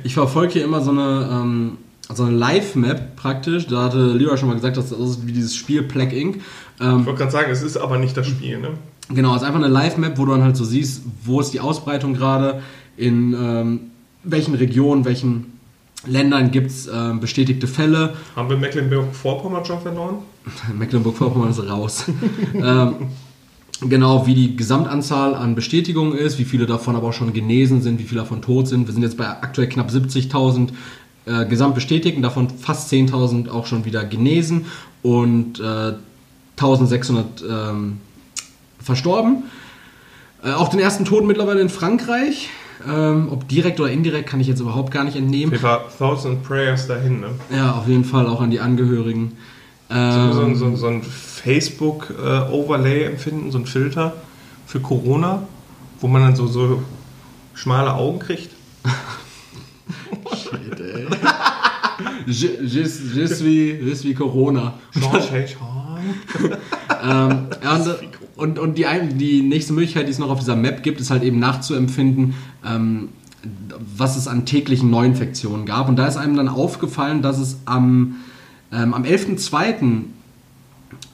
Ich 0.04 0.14
verfolge 0.14 0.52
hier 0.54 0.64
immer 0.64 0.80
so 0.80 0.90
eine, 0.90 1.28
ähm, 2.08 2.16
so 2.16 2.24
eine 2.24 2.36
Live-Map 2.36 3.16
praktisch. 3.16 3.66
Da 3.66 3.84
hatte 3.84 4.12
Lyra 4.12 4.36
schon 4.36 4.48
mal 4.48 4.54
gesagt, 4.54 4.76
dass 4.76 4.90
das 4.90 4.98
ist 4.98 5.26
wie 5.26 5.32
dieses 5.32 5.54
Spiel 5.56 5.82
Plague 5.82 6.18
Inc. 6.18 6.36
Ähm, 6.80 7.00
Ich 7.00 7.06
wollte 7.06 7.18
gerade 7.18 7.32
sagen, 7.32 7.50
es 7.50 7.62
ist 7.62 7.76
aber 7.76 7.98
nicht 7.98 8.16
das 8.16 8.26
Spiel, 8.26 8.58
ne? 8.58 8.70
genau, 9.08 9.34
es 9.34 9.42
ist 9.42 9.46
einfach 9.46 9.60
eine 9.60 9.72
Live-Map, 9.72 10.18
wo 10.18 10.24
du 10.24 10.32
dann 10.32 10.42
halt 10.42 10.56
so 10.56 10.64
siehst, 10.64 11.02
wo 11.24 11.40
ist 11.40 11.52
die 11.52 11.60
Ausbreitung 11.60 12.14
gerade, 12.14 12.62
in 12.96 13.34
ähm, 13.34 13.80
welchen 14.24 14.54
Regionen, 14.54 15.04
welchen 15.04 15.52
Ländern 16.06 16.50
gibt 16.50 16.70
es 16.70 16.88
ähm, 16.92 17.20
bestätigte 17.20 17.66
Fälle. 17.66 18.14
Haben 18.34 18.48
wir 18.48 18.56
Mecklenburg-Vorpommern 18.56 19.64
schon 19.64 19.80
verloren? 19.80 20.16
Mecklenburg-Vorpommern 20.78 21.50
ist 21.50 21.68
raus. 21.68 22.04
ähm, 22.54 22.94
genau, 23.80 24.26
wie 24.26 24.34
die 24.34 24.56
Gesamtanzahl 24.56 25.34
an 25.34 25.54
Bestätigungen 25.54 26.16
ist, 26.16 26.38
wie 26.38 26.44
viele 26.44 26.66
davon 26.66 26.96
aber 26.96 27.08
auch 27.08 27.12
schon 27.12 27.32
genesen 27.32 27.82
sind, 27.82 27.98
wie 27.98 28.04
viele 28.04 28.20
davon 28.20 28.42
tot 28.42 28.68
sind. 28.68 28.86
Wir 28.86 28.94
sind 28.94 29.02
jetzt 29.02 29.16
bei 29.16 29.26
aktuell 29.26 29.68
knapp 29.68 29.90
70.000 29.90 30.70
äh, 31.26 31.44
Gesamtbestätigten, 31.46 32.22
davon 32.22 32.48
fast 32.50 32.92
10.000 32.92 33.50
auch 33.50 33.66
schon 33.66 33.84
wieder 33.84 34.04
genesen 34.04 34.66
und 35.02 35.60
äh, 35.60 35.94
1.600 36.58 37.24
ähm, 37.48 37.98
verstorben. 38.80 39.44
Äh, 40.42 40.52
auch 40.52 40.68
den 40.68 40.80
ersten 40.80 41.04
Toten 41.04 41.26
mittlerweile 41.26 41.60
in 41.60 41.68
Frankreich. 41.68 42.48
Ähm, 42.88 43.28
ob 43.30 43.48
direkt 43.48 43.80
oder 43.80 43.90
indirekt, 43.90 44.28
kann 44.28 44.38
ich 44.38 44.46
jetzt 44.46 44.60
überhaupt 44.60 44.92
gar 44.92 45.02
nicht 45.04 45.16
entnehmen. 45.16 45.60
War 45.62 45.84
Thousand 45.98 46.42
Prayers 46.44 46.86
dahin, 46.86 47.20
ne? 47.20 47.28
Ja, 47.50 47.72
auf 47.72 47.88
jeden 47.88 48.04
Fall 48.04 48.28
auch 48.28 48.40
an 48.40 48.50
die 48.50 48.60
Angehörigen. 48.60 49.32
Ähm, 49.90 50.32
So, 50.32 50.32
so, 50.32 50.54
so, 50.54 50.76
so 50.76 50.86
ein 50.88 51.02
Facebook-Overlay 51.02 53.04
empfinden, 53.04 53.50
so 53.50 53.58
ein 53.58 53.66
Filter 53.66 54.12
für 54.66 54.80
Corona, 54.80 55.42
wo 56.00 56.06
man 56.06 56.22
dann 56.22 56.36
so, 56.36 56.46
so 56.46 56.82
schmale 57.54 57.94
Augen 57.94 58.18
kriegt. 58.18 58.50
Shit, 60.34 60.80
ey. 60.80 61.06
Je, 62.26 62.48
je, 62.62 62.82
je, 63.14 63.26
suis, 63.26 63.78
je 63.80 63.94
suis 63.94 64.14
Corona. 64.14 64.74
Ähm, 67.02 67.48
und, 68.36 68.58
und, 68.58 68.78
die, 68.78 68.86
die 69.14 69.42
nächste 69.42 69.72
Möglichkeit, 69.72 70.06
die 70.06 70.10
es 70.10 70.18
noch 70.18 70.30
auf 70.30 70.40
dieser 70.40 70.56
Map 70.56 70.82
gibt, 70.82 71.00
ist 71.00 71.10
halt 71.10 71.22
eben 71.22 71.38
nachzuempfinden, 71.38 72.34
ähm, 72.66 73.08
was 73.96 74.16
es 74.16 74.28
an 74.28 74.44
täglichen 74.44 74.90
Neuinfektionen 74.90 75.66
gab. 75.66 75.88
Und 75.88 75.96
da 75.96 76.06
ist 76.06 76.16
einem 76.16 76.36
dann 76.36 76.48
aufgefallen, 76.48 77.22
dass 77.22 77.38
es 77.38 77.58
am, 77.64 78.16
ähm, 78.72 78.92
am 78.92 79.04
11.02., 79.04 80.04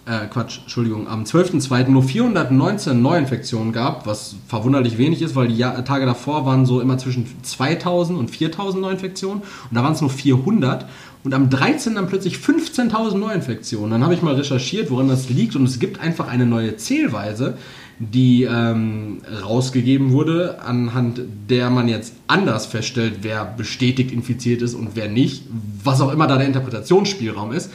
äh, 0.06 0.26
Quatsch, 0.26 0.58
Entschuldigung, 0.62 1.08
am 1.08 1.24
12.02. 1.24 1.88
nur 1.88 2.02
419 2.02 3.00
Neuinfektionen 3.00 3.72
gab, 3.72 4.06
was 4.06 4.34
verwunderlich 4.48 4.98
wenig 4.98 5.22
ist, 5.22 5.36
weil 5.36 5.48
die 5.48 5.56
Jahr, 5.56 5.84
Tage 5.84 6.06
davor 6.06 6.44
waren 6.44 6.66
so 6.66 6.80
immer 6.80 6.98
zwischen 6.98 7.26
2000 7.42 8.18
und 8.18 8.30
4000 8.30 8.82
Neuinfektionen 8.82 9.42
und 9.42 9.74
da 9.74 9.82
waren 9.82 9.92
es 9.92 10.00
nur 10.00 10.10
400 10.10 10.86
und 11.24 11.34
am 11.34 11.50
13. 11.50 11.94
dann 11.94 12.08
plötzlich 12.08 12.36
15.000 12.36 13.16
Neuinfektionen. 13.16 13.92
Dann 13.92 14.02
habe 14.02 14.14
ich 14.14 14.22
mal 14.22 14.34
recherchiert, 14.34 14.90
woran 14.90 15.08
das 15.08 15.28
liegt 15.28 15.54
und 15.54 15.64
es 15.64 15.78
gibt 15.78 16.00
einfach 16.00 16.26
eine 16.26 16.46
neue 16.46 16.76
Zählweise, 16.76 17.56
die 18.00 18.42
ähm, 18.42 19.18
rausgegeben 19.44 20.10
wurde, 20.10 20.60
anhand 20.64 21.20
der 21.48 21.70
man 21.70 21.86
jetzt 21.86 22.14
anders 22.26 22.66
feststellt, 22.66 23.18
wer 23.22 23.44
bestätigt 23.44 24.10
infiziert 24.10 24.62
ist 24.62 24.74
und 24.74 24.90
wer 24.96 25.08
nicht, 25.08 25.44
was 25.84 26.00
auch 26.00 26.12
immer 26.12 26.26
da 26.26 26.38
der 26.38 26.46
Interpretationsspielraum 26.48 27.52
ist. 27.52 27.70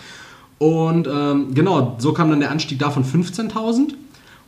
Und 0.60 1.08
ähm, 1.08 1.54
genau, 1.54 1.96
so 2.00 2.14
kam 2.14 2.30
dann 2.30 2.40
der 2.40 2.52
Anstieg 2.52 2.80
da 2.80 2.90
von 2.90 3.04
15.000 3.04 3.94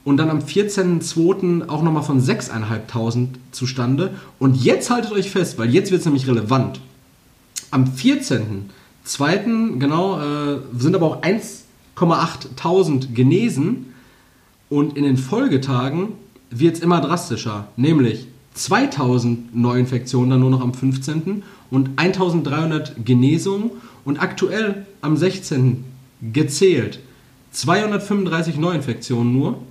und 0.05 0.17
dann 0.17 0.29
am 0.29 0.39
14.02. 0.39 1.67
auch 1.69 1.83
nochmal 1.83 2.03
von 2.03 2.21
6.500 2.21 3.27
zustande. 3.51 4.15
Und 4.39 4.55
jetzt 4.55 4.89
haltet 4.89 5.11
euch 5.11 5.29
fest, 5.29 5.57
weil 5.59 5.69
jetzt 5.69 5.91
wird 5.91 5.99
es 5.99 6.05
nämlich 6.05 6.27
relevant. 6.27 6.79
Am 7.71 7.83
14.02. 7.85 9.77
genau 9.77 10.19
äh, 10.19 10.59
sind 10.77 10.95
aber 10.95 11.05
auch 11.05 11.21
1,8.000 11.21 13.13
genesen 13.13 13.93
und 14.69 14.97
in 14.97 15.03
den 15.03 15.17
Folgetagen 15.17 16.13
wird 16.49 16.77
es 16.77 16.81
immer 16.81 17.01
drastischer, 17.01 17.67
nämlich 17.75 18.27
2000 18.55 19.55
Neuinfektionen 19.55 20.31
dann 20.31 20.39
nur 20.39 20.49
noch 20.49 20.61
am 20.61 20.73
15. 20.73 21.43
und 21.69 21.91
1300 21.97 23.05
Genesungen 23.05 23.71
und 24.05 24.19
aktuell 24.19 24.87
am 25.01 25.15
16. 25.15 25.83
gezählt 26.21 26.99
235 27.51 28.57
Neuinfektionen 28.57 29.33
nur 29.33 29.61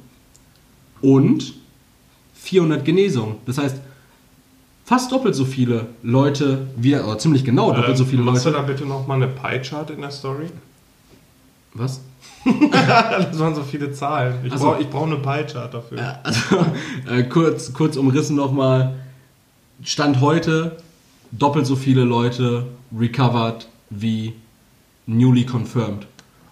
und 1.01 1.55
400 2.35 2.85
Genesungen. 2.85 3.37
Das 3.47 3.59
heißt, 3.59 3.77
fast 4.85 5.13
doppelt 5.13 5.35
so 5.35 5.45
viele 5.45 5.87
Leute, 6.03 6.67
wieder, 6.77 7.07
oder 7.07 7.19
ziemlich 7.19 7.45
genau 7.45 7.73
doppelt 7.73 7.97
so 7.97 8.05
viele 8.05 8.23
Machst 8.23 8.47
du 8.47 8.51
Leute. 8.51 8.63
da 8.63 8.67
bitte 8.67 8.87
nochmal 8.87 9.23
eine 9.23 9.29
Pie-Chart 9.29 9.91
in 9.91 10.01
der 10.01 10.11
Story? 10.11 10.47
Was? 11.75 12.01
Das 12.45 13.39
waren 13.39 13.55
so 13.55 13.63
viele 13.63 13.93
Zahlen. 13.93 14.37
Ich 14.45 14.53
Ach 14.53 14.59
so. 14.59 14.71
brauche 14.71 14.85
brauch 14.85 15.07
eine 15.07 15.17
Pie-Chart 15.17 15.73
dafür. 15.73 16.19
Also, 16.23 16.41
äh, 17.11 17.25
kurz, 17.25 17.73
kurz 17.75 17.97
umrissen 17.97 18.37
nochmal. 18.37 18.95
Stand 19.83 20.21
heute 20.21 20.77
doppelt 21.31 21.67
so 21.67 21.77
viele 21.77 22.05
Leute 22.05 22.67
recovered 22.97 23.69
wie 23.91 24.35
newly 25.07 25.45
confirmed. 25.45 26.07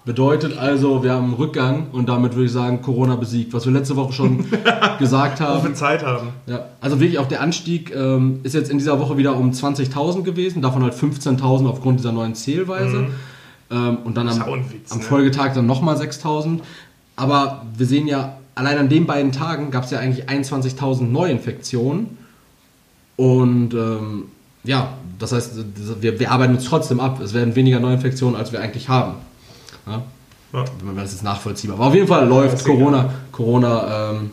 Bedeutet 0.07 0.57
also, 0.57 1.03
wir 1.03 1.13
haben 1.13 1.25
einen 1.25 1.35
Rückgang 1.35 1.89
und 1.91 2.09
damit 2.09 2.35
würde 2.35 2.47
ich 2.47 2.53
sagen, 2.53 2.81
Corona 2.81 3.17
besiegt, 3.17 3.53
was 3.53 3.67
wir 3.67 3.73
letzte 3.73 3.97
Woche 3.97 4.13
schon 4.13 4.45
gesagt 5.01 5.41
Wo 5.41 5.45
wir 5.45 5.49
haben. 5.49 5.75
Zeit 5.75 6.05
haben. 6.07 6.29
Ja, 6.47 6.67
also 6.81 7.01
wirklich 7.01 7.19
auch 7.19 7.27
der 7.27 7.41
Anstieg 7.41 7.93
ähm, 7.93 8.39
ist 8.45 8.55
jetzt 8.55 8.71
in 8.71 8.79
dieser 8.79 9.01
Woche 9.01 9.17
wieder 9.17 9.37
um 9.37 9.51
20.000 9.51 10.23
gewesen, 10.23 10.63
davon 10.63 10.85
halt 10.85 10.95
15.000 10.95 11.67
aufgrund 11.67 11.99
dieser 11.99 12.13
neuen 12.13 12.37
Zählweise. 12.37 13.09
Ähm, 13.69 13.99
und 14.05 14.17
dann 14.17 14.27
Mhm. 14.27 14.43
Am, 14.43 14.73
Witz, 14.73 14.93
am 14.93 14.99
ne? 14.99 15.05
Folgetag 15.05 15.55
dann 15.55 15.67
nochmal 15.67 15.97
6.000. 15.97 16.61
Aber 17.17 17.67
wir 17.77 17.87
sehen 17.87 18.07
ja, 18.07 18.39
allein 18.55 18.79
an 18.79 18.89
den 18.89 19.07
beiden 19.07 19.33
Tagen 19.33 19.73
gab 19.73 19.85
es 19.85 19.91
ja 19.91 19.99
eigentlich 19.99 20.29
21.000 20.29 21.03
Neuinfektionen. 21.03 22.17
Und 23.17 23.75
ähm, 23.75 24.27
ja, 24.63 24.93
das 25.19 25.33
heißt, 25.33 25.53
wir, 26.01 26.21
wir 26.21 26.31
arbeiten 26.31 26.55
uns 26.55 26.65
trotzdem 26.65 27.01
ab. 27.01 27.21
Es 27.21 27.35
werden 27.35 27.57
weniger 27.57 27.81
Neuinfektionen, 27.81 28.37
als 28.37 28.53
wir 28.53 28.61
eigentlich 28.61 28.89
haben. 28.89 29.15
Ja? 29.87 30.03
Ja. 30.53 30.65
Das 30.97 31.13
jetzt 31.13 31.23
nachvollziehbar. 31.25 31.77
Aber 31.77 31.87
auf 31.89 31.95
jeden 31.95 32.07
Fall 32.09 32.27
läuft 32.27 32.55
ist 32.55 32.65
egal. 32.67 32.77
Corona. 32.77 33.11
Corona, 33.33 34.11
ähm, 34.11 34.31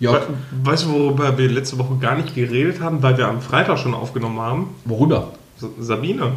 We 0.00 0.20
weißt 0.64 0.84
du, 0.84 0.92
worüber 0.92 1.38
wir 1.38 1.48
letzte 1.50 1.78
Woche 1.78 1.96
gar 2.00 2.16
nicht 2.16 2.34
geredet 2.34 2.80
haben, 2.80 3.02
weil 3.02 3.16
wir 3.16 3.26
am 3.28 3.40
Freitag 3.40 3.78
schon 3.78 3.94
aufgenommen 3.94 4.38
haben? 4.40 4.74
worüber? 4.84 5.28
Sa- 5.56 5.68
Sabine. 5.78 6.32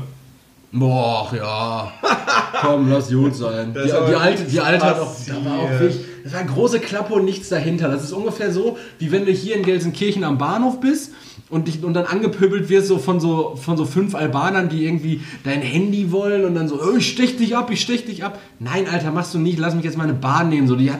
Boah, 0.72 1.30
ja. 1.36 1.92
Komm, 2.62 2.92
lass 2.92 3.10
gut 3.10 3.36
sein. 3.36 3.74
Die, 3.74 3.80
ist 3.80 3.94
die 4.10 4.16
alte, 4.16 4.44
die 4.44 4.60
alte 4.60 4.86
hat 4.86 5.00
auch, 5.00 5.16
da 5.28 5.46
war 5.50 5.60
auch 5.60 5.70
wirklich, 5.70 6.00
das 6.28 6.34
war 6.34 6.42
eine 6.42 6.50
große 6.52 6.82
Klappe 6.82 7.13
und 7.13 7.24
nichts 7.24 7.48
dahinter. 7.48 7.88
Das 7.88 8.04
ist 8.04 8.12
ungefähr 8.12 8.52
so, 8.52 8.78
wie 9.00 9.13
wenn 9.13 9.26
du 9.26 9.32
hier 9.32 9.56
in 9.56 9.63
Gelsenkirchen 9.63 10.26
am 10.26 10.38
Bahnhof 10.38 10.82
bist 10.82 11.13
und, 11.50 11.70
dich, 11.70 11.82
und 11.86 11.94
dann 11.94 12.04
angepöbelt 12.04 12.68
wirst 12.68 12.90
so 12.90 12.98
von, 12.98 13.22
so 13.22 13.56
von 13.56 13.78
so 13.78 13.86
fünf 13.86 14.13
Albanern, 14.13 14.68
die 14.68 14.84
irgendwie 14.86 15.22
dein 15.46 15.62
Handy 15.62 16.12
wollen 16.12 16.44
und 16.44 16.54
dann 16.54 16.68
so, 16.68 16.82
oh, 16.82 16.98
ich 16.98 17.08
stech 17.08 17.38
dich 17.38 17.56
ab, 17.56 17.72
ich 17.72 17.80
stech 17.80 18.06
dich 18.06 18.26
ab. 18.26 18.40
Nein, 18.60 18.88
Alter, 18.92 19.12
machst 19.12 19.34
du 19.36 19.40
nicht, 19.40 19.58
lass 19.58 19.74
mich 19.74 19.86
jetzt 19.86 19.98
meine 19.98 20.13
Bahn 20.13 20.50
nehmen. 20.50 20.68
So, 20.68 20.76
die 20.76 20.92
hat 20.92 21.00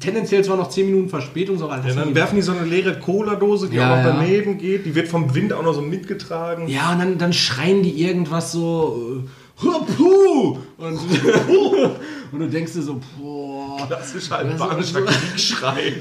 tendenziell 0.00 0.44
zwar 0.44 0.58
noch 0.58 0.68
10 0.68 0.84
Minuten 0.84 1.08
Verspätung, 1.08 1.56
so, 1.56 1.70
aber 1.70 1.88
Ja, 1.88 1.94
dann 1.94 2.14
werfen 2.14 2.36
die 2.36 2.42
so 2.42 2.52
eine 2.52 2.66
leere 2.66 2.98
Cola-Dose, 2.98 3.70
die 3.70 3.76
Ja, 3.76 3.90
auch 3.90 3.96
noch 3.96 4.04
ja. 4.04 4.16
daneben 4.18 4.58
geht. 4.58 4.84
Die 4.84 4.94
wird 4.94 5.08
vom 5.08 5.34
Wind 5.34 5.54
auch 5.54 5.62
noch 5.62 5.72
so 5.72 5.80
mitgetragen. 5.80 6.68
Ja, 6.68 6.92
und 6.92 6.98
dann, 6.98 7.16
dann 7.16 7.32
schreien 7.32 7.82
die 7.82 8.02
irgendwas 8.02 8.52
so, 8.52 9.22
äh, 9.24 9.28
Hupu! 9.62 10.58
Und, 10.78 10.98
und 12.32 12.38
du 12.40 12.48
denkst 12.48 12.72
dir 12.72 12.82
so, 12.82 13.00
boah, 13.18 13.86
Klassisch 13.86 14.28
Das 14.28 14.42
ist 14.42 14.60
albanischer 14.60 15.00
so- 15.00 15.04
Kriegsschrei. 15.06 15.94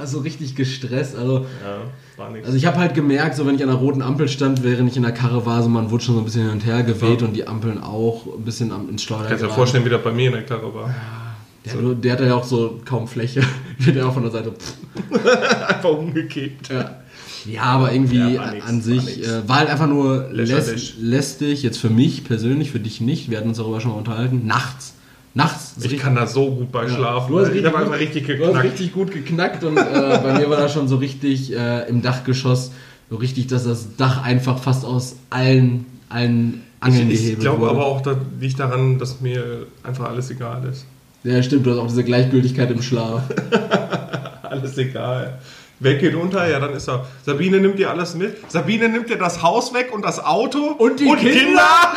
also 0.00 0.18
richtig 0.20 0.54
gestresst. 0.54 1.16
Also, 1.16 1.46
Ja, 1.64 2.24
also 2.44 2.56
ich 2.56 2.66
habe 2.66 2.78
halt 2.78 2.94
gemerkt, 2.94 3.36
so 3.36 3.46
wenn 3.46 3.56
ich 3.56 3.62
an 3.62 3.68
der 3.68 3.78
roten 3.78 4.02
Ampel 4.02 4.28
stand, 4.28 4.62
während 4.62 4.90
ich 4.90 4.96
in 4.96 5.02
der 5.02 5.12
Karre 5.12 5.44
war, 5.46 5.62
so 5.62 5.68
man 5.68 5.90
wurde 5.90 6.04
schon 6.04 6.14
so 6.14 6.20
ein 6.20 6.24
bisschen 6.24 6.42
hin 6.42 6.50
und 6.52 6.64
her 6.66 6.82
geweht 6.82 7.22
und 7.22 7.32
die 7.34 7.46
Ampeln 7.46 7.82
auch 7.82 8.26
ein 8.38 8.44
bisschen 8.44 8.72
am, 8.72 8.88
ins 8.88 9.02
Schleuder 9.02 9.24
Kannst 9.24 9.42
dir 9.42 9.46
geraten. 9.46 9.56
vorstellen, 9.56 9.84
wie 9.84 9.90
das 9.90 10.02
bei 10.02 10.12
mir 10.12 10.26
in 10.28 10.32
der 10.34 10.44
Karre 10.44 10.72
war. 10.74 10.94
Der, 11.64 11.72
so. 11.72 11.94
der 11.94 12.12
hatte 12.12 12.26
ja 12.26 12.34
auch 12.34 12.44
so 12.44 12.80
kaum 12.84 13.08
Fläche. 13.08 13.42
der 13.86 14.06
auch 14.06 14.12
von 14.12 14.22
der 14.22 14.32
Seite. 14.32 14.52
Einfach 15.68 15.90
umgekippt. 15.90 16.68
Ja. 16.68 17.00
Ja, 17.46 17.62
aber 17.62 17.92
irgendwie 17.92 18.34
Ja, 18.34 18.42
an- 18.42 18.54
nix, 18.54 18.66
an 18.66 18.80
sich 18.82 19.22
äh, 19.26 19.46
war 19.48 19.58
halt 19.58 19.68
einfach 19.68 19.86
nur 19.88 20.28
Lächerlich. 20.32 20.94
läst, 20.96 20.98
lästig, 21.00 21.62
jetzt 21.62 21.78
für 21.78 21.90
mich 21.90 22.24
persönlich, 22.24 22.70
für 22.70 22.80
dich 22.80 23.00
nicht. 23.00 23.30
Wir 23.30 23.38
hatten 23.38 23.48
uns 23.48 23.58
darüber 23.58 23.80
schon 23.80 23.90
mal 23.92 23.98
unterhalten. 23.98 24.46
Nachts. 24.46 24.94
Nachts. 25.34 25.74
Ich 25.84 25.98
kann 25.98 26.14
da 26.14 26.26
so 26.28 26.50
gut 26.54 26.70
bei 26.70 26.88
schlafen. 26.88 27.30
Du 27.32 27.40
hast 27.40 27.48
ich 27.48 27.54
richtig 27.54 27.66
habe 27.72 27.78
einfach 27.84 27.98
richtig 27.98 28.26
Du 28.26 28.32
hast 28.32 28.38
geknackt. 28.38 28.64
richtig 28.64 28.92
gut 28.92 29.10
geknackt 29.10 29.64
und 29.64 29.76
äh, 29.76 30.20
bei 30.22 30.38
mir 30.38 30.48
war 30.48 30.56
das 30.58 30.72
schon 30.72 30.86
so 30.86 30.96
richtig 30.96 31.52
äh, 31.52 31.88
im 31.88 32.02
Dachgeschoss, 32.02 32.70
so 33.10 33.16
richtig, 33.16 33.48
dass 33.48 33.64
das 33.64 33.96
Dach 33.96 34.22
einfach 34.22 34.58
fast 34.58 34.84
aus 34.84 35.16
allen, 35.30 35.86
allen 36.08 36.62
Angeln 36.80 37.08
Ich, 37.10 37.14
ich 37.14 37.20
gehebelt 37.22 37.40
glaube 37.40 37.60
wurde. 37.62 37.70
aber 37.72 37.84
auch, 37.86 38.00
das 38.00 38.16
liegt 38.40 38.60
daran, 38.60 38.98
dass 39.00 39.20
mir 39.20 39.66
einfach 39.82 40.08
alles 40.08 40.30
egal 40.30 40.62
ist. 40.70 40.86
Ja, 41.24 41.42
stimmt, 41.42 41.66
du 41.66 41.72
hast 41.72 41.78
auch 41.78 41.88
diese 41.88 42.04
Gleichgültigkeit 42.04 42.70
im 42.70 42.80
Schlaf. 42.82 43.22
Alles 44.42 44.76
egal. 44.78 45.38
Wer 45.80 45.94
geht 45.96 46.14
unter? 46.14 46.48
Ja, 46.48 46.60
dann 46.60 46.72
ist 46.74 46.88
er. 46.88 47.06
Sabine 47.24 47.58
nimmt 47.60 47.78
dir 47.78 47.90
alles 47.90 48.14
mit. 48.14 48.50
Sabine 48.50 48.88
nimmt 48.88 49.08
dir 49.10 49.18
das 49.18 49.42
Haus 49.42 49.74
weg 49.74 49.92
und 49.92 50.04
das 50.04 50.24
Auto. 50.24 50.72
Und 50.78 51.00
die 51.00 51.06
Kinder? 51.16 51.62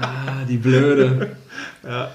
ah, 0.00 0.44
die 0.48 0.58
Blöde. 0.58 1.36
Ja. 1.82 2.10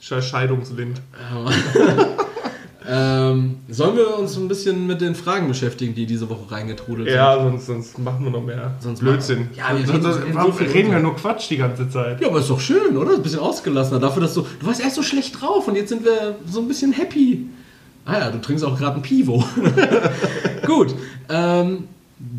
Scheiß 0.00 0.28
Scheidungswind. 0.28 1.00
ähm, 2.88 3.56
sollen 3.70 3.96
wir 3.96 4.18
uns 4.18 4.36
ein 4.36 4.46
bisschen 4.48 4.86
mit 4.86 5.00
den 5.00 5.14
Fragen 5.14 5.48
beschäftigen, 5.48 5.94
die 5.94 6.04
diese 6.04 6.28
Woche 6.28 6.50
reingetrudelt 6.50 7.08
sind? 7.08 7.16
Ja, 7.16 7.42
sonst, 7.42 7.66
sonst 7.66 7.98
machen 7.98 8.24
wir 8.24 8.30
noch 8.30 8.42
mehr. 8.42 8.74
Sonst 8.80 9.00
Blödsinn. 9.00 9.48
Ja, 9.56 9.74
wir 9.74 9.86
sonst, 9.86 10.06
reden- 10.06 10.32
sonst, 10.34 10.44
so 10.46 10.52
viel 10.52 10.66
reden 10.68 10.92
wir 10.92 10.98
nur 10.98 11.16
Quatsch 11.16 11.48
die 11.48 11.56
ganze 11.56 11.88
Zeit. 11.88 12.20
Ja, 12.20 12.28
aber 12.28 12.40
ist 12.40 12.50
doch 12.50 12.60
schön, 12.60 12.98
oder? 12.98 13.14
Ein 13.14 13.22
bisschen 13.22 13.40
ausgelassener. 13.40 13.98
Dafür, 14.00 14.20
dass 14.22 14.34
du. 14.34 14.42
Du 14.60 14.66
warst 14.66 14.82
erst 14.82 14.96
so 14.96 15.02
schlecht 15.02 15.40
drauf 15.40 15.66
und 15.66 15.76
jetzt 15.76 15.88
sind 15.88 16.04
wir 16.04 16.36
so 16.46 16.60
ein 16.60 16.68
bisschen 16.68 16.92
happy. 16.92 17.46
Ah 18.04 18.18
ja, 18.18 18.30
du 18.30 18.40
trinkst 18.40 18.64
auch 18.64 18.78
gerade 18.78 18.96
ein 18.96 19.02
Pivo. 19.02 19.44
Gut. 20.66 20.94
Ähm, 21.28 21.84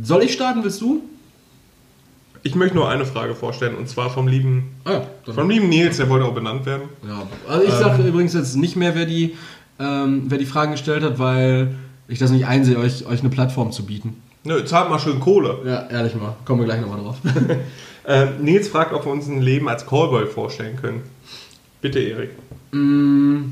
soll 0.04 0.24
ich 0.24 0.34
starten, 0.34 0.64
willst 0.64 0.82
du? 0.82 1.02
Ich 2.44 2.54
möchte 2.54 2.76
nur 2.76 2.88
eine 2.88 3.06
Frage 3.06 3.34
vorstellen 3.34 3.76
und 3.76 3.90
zwar 3.90 4.12
vom 4.12 4.28
lieben, 4.28 4.76
Ah 4.84 5.02
ja, 5.26 5.34
vom 5.34 5.50
lieben 5.50 5.68
Nils, 5.70 5.98
der 5.98 6.10
wollte 6.10 6.26
auch 6.26 6.34
benannt 6.36 6.66
werden. 6.68 6.84
ja. 7.08 7.24
Also 7.50 7.64
ich 7.66 7.74
sage 7.74 8.04
übrigens 8.04 8.34
jetzt 8.36 8.56
nicht 8.56 8.76
mehr, 8.76 8.94
wer 8.94 9.06
die, 9.08 9.36
ähm, 9.80 10.26
wer 10.28 10.38
die 10.38 10.46
Fragen 10.46 10.74
gestellt 10.74 11.04
hat, 11.04 11.18
weil 11.18 11.74
ich 12.08 12.20
das 12.20 12.30
nicht 12.30 12.46
einsehe, 12.46 12.78
euch, 12.78 13.08
euch 13.08 13.22
eine 13.22 13.30
Plattform 13.30 13.72
zu 13.72 13.84
bieten. 13.86 14.22
Nö, 14.44 14.64
zahlt 14.64 14.92
mal 14.92 15.00
schön 15.00 15.20
Kohle. 15.20 15.58
Ja, 15.66 15.88
ehrlich 15.90 16.14
mal. 16.14 16.36
Kommen 16.46 16.62
wir 16.62 16.66
gleich 16.66 16.82
nochmal 16.82 17.00
drauf. 17.00 17.18
Ähm, 18.08 18.44
Nils 18.44 18.68
fragt, 18.68 18.94
ob 18.94 19.04
wir 19.06 19.12
uns 19.12 19.26
ein 19.28 19.42
Leben 19.42 19.68
als 19.68 19.88
Callboy 19.88 20.28
vorstellen 20.28 20.76
können. 20.80 21.02
Bitte, 21.82 21.98
Erik. 21.98 22.30
Mm, 22.72 23.46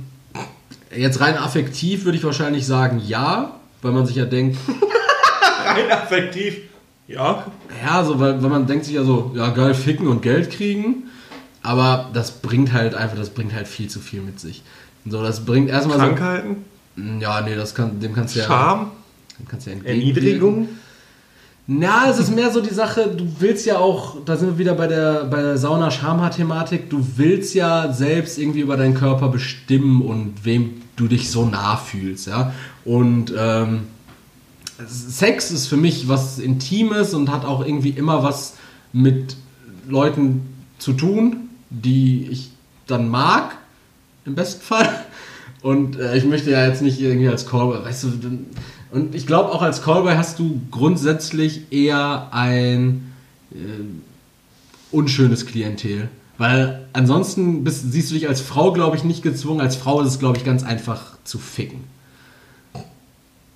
Jetzt 0.96 1.20
rein 1.20 1.38
affektiv 1.38 2.06
würde 2.06 2.18
ich 2.18 2.24
wahrscheinlich 2.24 2.66
sagen 2.66 3.02
ja, 3.06 3.60
weil 3.82 3.92
man 3.92 4.06
sich 4.06 4.16
ja 4.16 4.26
denkt, 4.26 4.58
Rein 5.66 5.92
affektiv. 5.92 6.58
Ja. 7.08 7.46
Ja, 7.84 8.04
so, 8.04 8.20
weil, 8.20 8.42
weil 8.42 8.50
man 8.50 8.68
denkt 8.68 8.86
sich 8.86 8.96
ja 8.96 9.04
so, 9.04 9.32
ja 9.36 9.50
geil, 9.50 9.74
ficken 9.74 10.08
und 10.08 10.22
Geld 10.22 10.52
kriegen, 10.52 11.04
aber 11.62 12.10
das 12.14 12.32
bringt 12.42 12.74
halt 12.74 12.96
einfach, 12.96 13.18
das 13.18 13.30
bringt 13.30 13.54
halt 13.54 13.68
viel 13.68 13.90
zu 13.90 14.00
viel 14.00 14.22
mit 14.22 14.40
sich. 14.40 14.64
So, 15.06 15.22
das 15.22 15.46
bringt 15.46 15.70
erstmal 15.70 15.98
so. 15.98 16.06
Krankheiten. 16.06 16.66
Ja, 17.20 17.42
nee, 17.42 17.56
das 17.56 17.76
kann, 17.76 18.00
dem 18.00 18.14
kannst 18.14 18.36
du 18.36 18.40
ja. 18.40 18.46
Scham. 18.46 18.92
Dem 19.40 19.48
kannst 19.48 19.68
du 19.68 19.72
ja. 19.72 19.78
Erniedrigung. 19.84 20.70
Na, 21.66 22.10
es 22.10 22.20
ist 22.20 22.36
mehr 22.36 22.52
so 22.52 22.60
die 22.60 22.74
Sache, 22.74 23.08
du 23.08 23.26
willst 23.40 23.66
ja 23.66 23.78
auch, 23.78 24.18
da 24.26 24.36
sind 24.36 24.50
wir 24.50 24.58
wieder 24.58 24.74
bei 24.74 24.88
der, 24.88 25.24
bei 25.24 25.42
der 25.42 25.58
Sauna-Schamhaar-Thematik, 25.58 26.90
du 26.90 27.06
willst 27.16 27.56
ja 27.56 27.92
selbst 27.94 28.38
irgendwie 28.38 28.60
über 28.60 28.76
deinen 28.76 28.94
Körper 28.94 29.30
bestimmen 29.30 30.02
und 30.02 30.44
wem 30.44 30.82
du 30.96 31.08
dich 31.08 31.30
so 31.32 31.46
nah 31.46 31.78
fühlst, 31.78 32.28
ja. 32.28 32.54
Und 32.86 33.34
ähm, 33.38 33.84
Sex 34.88 35.52
ist 35.52 35.68
für 35.68 35.78
mich 35.78 36.08
was 36.08 36.40
Intimes 36.40 37.14
und 37.14 37.32
hat 37.32 37.46
auch 37.46 37.66
irgendwie 37.66 37.92
immer 37.92 38.24
was 38.24 38.56
mit 38.92 39.36
Leuten 39.88 40.42
zu 40.80 40.94
tun, 40.94 41.50
die 41.70 42.28
ich 42.30 42.52
dann 42.88 43.10
mag, 43.10 43.56
im 44.26 44.36
besten 44.36 44.62
Fall. 44.62 45.06
Und 45.62 45.98
äh, 45.98 46.18
ich 46.18 46.26
möchte 46.26 46.52
ja 46.52 46.68
jetzt 46.68 46.82
nicht 46.82 47.00
irgendwie 47.00 47.30
als 47.30 47.48
Callboy, 47.48 47.86
weißt 47.86 48.04
du, 48.04 48.10
und 48.92 49.16
ich 49.16 49.26
glaube 49.26 49.52
auch 49.52 49.62
als 49.62 49.82
Callboy 49.82 50.16
hast 50.16 50.38
du 50.38 50.62
grundsätzlich 50.70 51.72
eher 51.72 52.28
ein 52.32 53.14
äh, 53.52 53.56
unschönes 54.92 55.46
Klientel. 55.46 56.10
Weil 56.44 56.88
ansonsten 56.92 57.64
bist, 57.64 57.90
siehst 57.90 58.12
du 58.12 58.16
dich 58.16 58.28
als 58.28 58.42
Frau, 58.42 58.74
glaube 58.74 58.98
ich, 58.98 59.06
nicht 59.06 59.24
gezwungen. 59.24 59.62
Als 59.62 59.78
Frau 59.78 60.02
ist 60.02 60.10
es, 60.10 60.20
glaube 60.20 60.38
ich, 60.38 60.44
ganz 60.44 60.62
einfach 60.62 61.14
zu 61.24 61.40
ficken. 61.40 61.86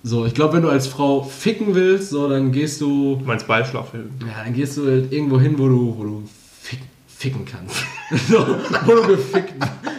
So, 0.02 0.24
ich 0.24 0.32
glaube, 0.32 0.54
wenn 0.54 0.62
du 0.62 0.70
als 0.70 0.86
Frau 0.86 1.22
ficken 1.22 1.74
willst, 1.74 2.08
so, 2.08 2.30
dann 2.30 2.50
gehst 2.50 2.80
du, 2.80 3.16
Du 3.16 3.26
meinst 3.26 3.46
Beischlafhilfen. 3.46 4.12
ja, 4.22 4.42
dann 4.42 4.54
gehst 4.54 4.78
du 4.78 4.86
halt 4.86 5.12
irgendwo 5.12 5.38
hin, 5.38 5.58
wo 5.58 5.68
du, 5.68 5.98
wo 5.98 6.02
du 6.02 6.22
fick, 6.62 6.78
ficken 7.06 7.44
kannst. 7.44 7.76
so, 8.30 8.38
wo 8.86 8.94
du 8.94 9.06
gefickt 9.08 9.52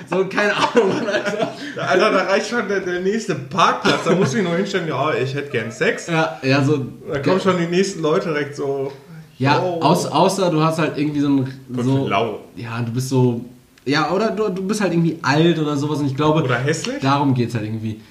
So, 0.10 0.26
keine 0.26 0.56
Ahnung, 0.58 0.92
Alter. 1.08 1.54
Alter, 1.78 2.12
da 2.12 2.24
reicht 2.24 2.50
schon 2.50 2.68
der, 2.68 2.80
der 2.80 3.02
nächste 3.02 3.36
Parkplatz. 3.36 4.06
Da 4.06 4.16
muss 4.16 4.34
ich 4.34 4.42
nur 4.42 4.56
hinstellen, 4.56 4.88
ja, 4.88 5.14
ich 5.14 5.36
hätte 5.36 5.52
gern 5.52 5.72
Sex. 5.72 6.08
Ja, 6.08 6.40
ja, 6.42 6.64
so. 6.64 6.88
Da 7.08 7.20
kommen 7.20 7.40
schon 7.40 7.60
die 7.60 7.68
nächsten 7.68 8.02
Leute 8.02 8.30
direkt 8.30 8.56
so. 8.56 8.92
Ja, 9.40 9.64
yo. 9.64 9.82
aus, 9.82 10.06
außer 10.06 10.52
du 10.52 10.62
hast 10.62 10.78
halt 10.78 10.98
irgendwie 10.98 11.22
so 11.22 11.30
ein. 11.30 11.54
So, 11.78 12.08
lau. 12.08 12.42
ja, 12.58 12.82
du 12.82 12.92
bist 12.92 13.10
so. 13.10 13.46
Ja, 13.86 14.12
oder 14.12 14.32
du, 14.32 14.50
du 14.50 14.68
bist 14.68 14.82
halt 14.82 14.92
irgendwie 14.92 15.18
alt 15.22 15.58
oder 15.58 15.78
sowas 15.78 16.00
und 16.00 16.08
ich 16.08 16.16
glaube. 16.16 16.44
Oder 16.44 16.60
hässlich? 16.60 17.02
Darum 17.02 17.34
geht 17.34 17.50
es 17.50 17.56
halt 17.56 17.66
irgendwie. 17.66 18.02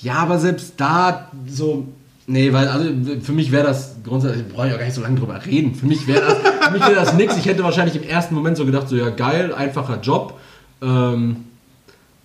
Ja, 0.00 0.14
aber 0.14 0.38
selbst 0.38 0.74
da 0.78 1.30
so. 1.46 1.86
Nee, 2.26 2.52
weil 2.52 2.68
also 2.68 2.90
für 3.22 3.32
mich 3.32 3.52
wäre 3.52 3.66
das 3.66 3.96
grundsätzlich, 4.04 4.48
brauche 4.48 4.68
ich 4.68 4.74
auch 4.74 4.78
gar 4.78 4.84
nicht 4.84 4.94
so 4.94 5.00
lange 5.00 5.18
drüber 5.18 5.40
reden. 5.46 5.74
Für 5.74 5.86
mich 5.86 6.06
wäre 6.06 6.20
das, 6.20 6.66
für 6.66 6.72
mich 6.72 6.82
wäre 6.82 6.94
das 6.94 7.14
nix. 7.14 7.36
Ich 7.36 7.46
hätte 7.46 7.62
wahrscheinlich 7.62 7.96
im 7.96 8.02
ersten 8.02 8.34
Moment 8.34 8.56
so 8.56 8.66
gedacht, 8.66 8.88
so 8.88 8.96
ja 8.96 9.10
geil, 9.10 9.54
einfacher 9.54 10.00
Job 10.00 10.38
ähm, 10.82 11.44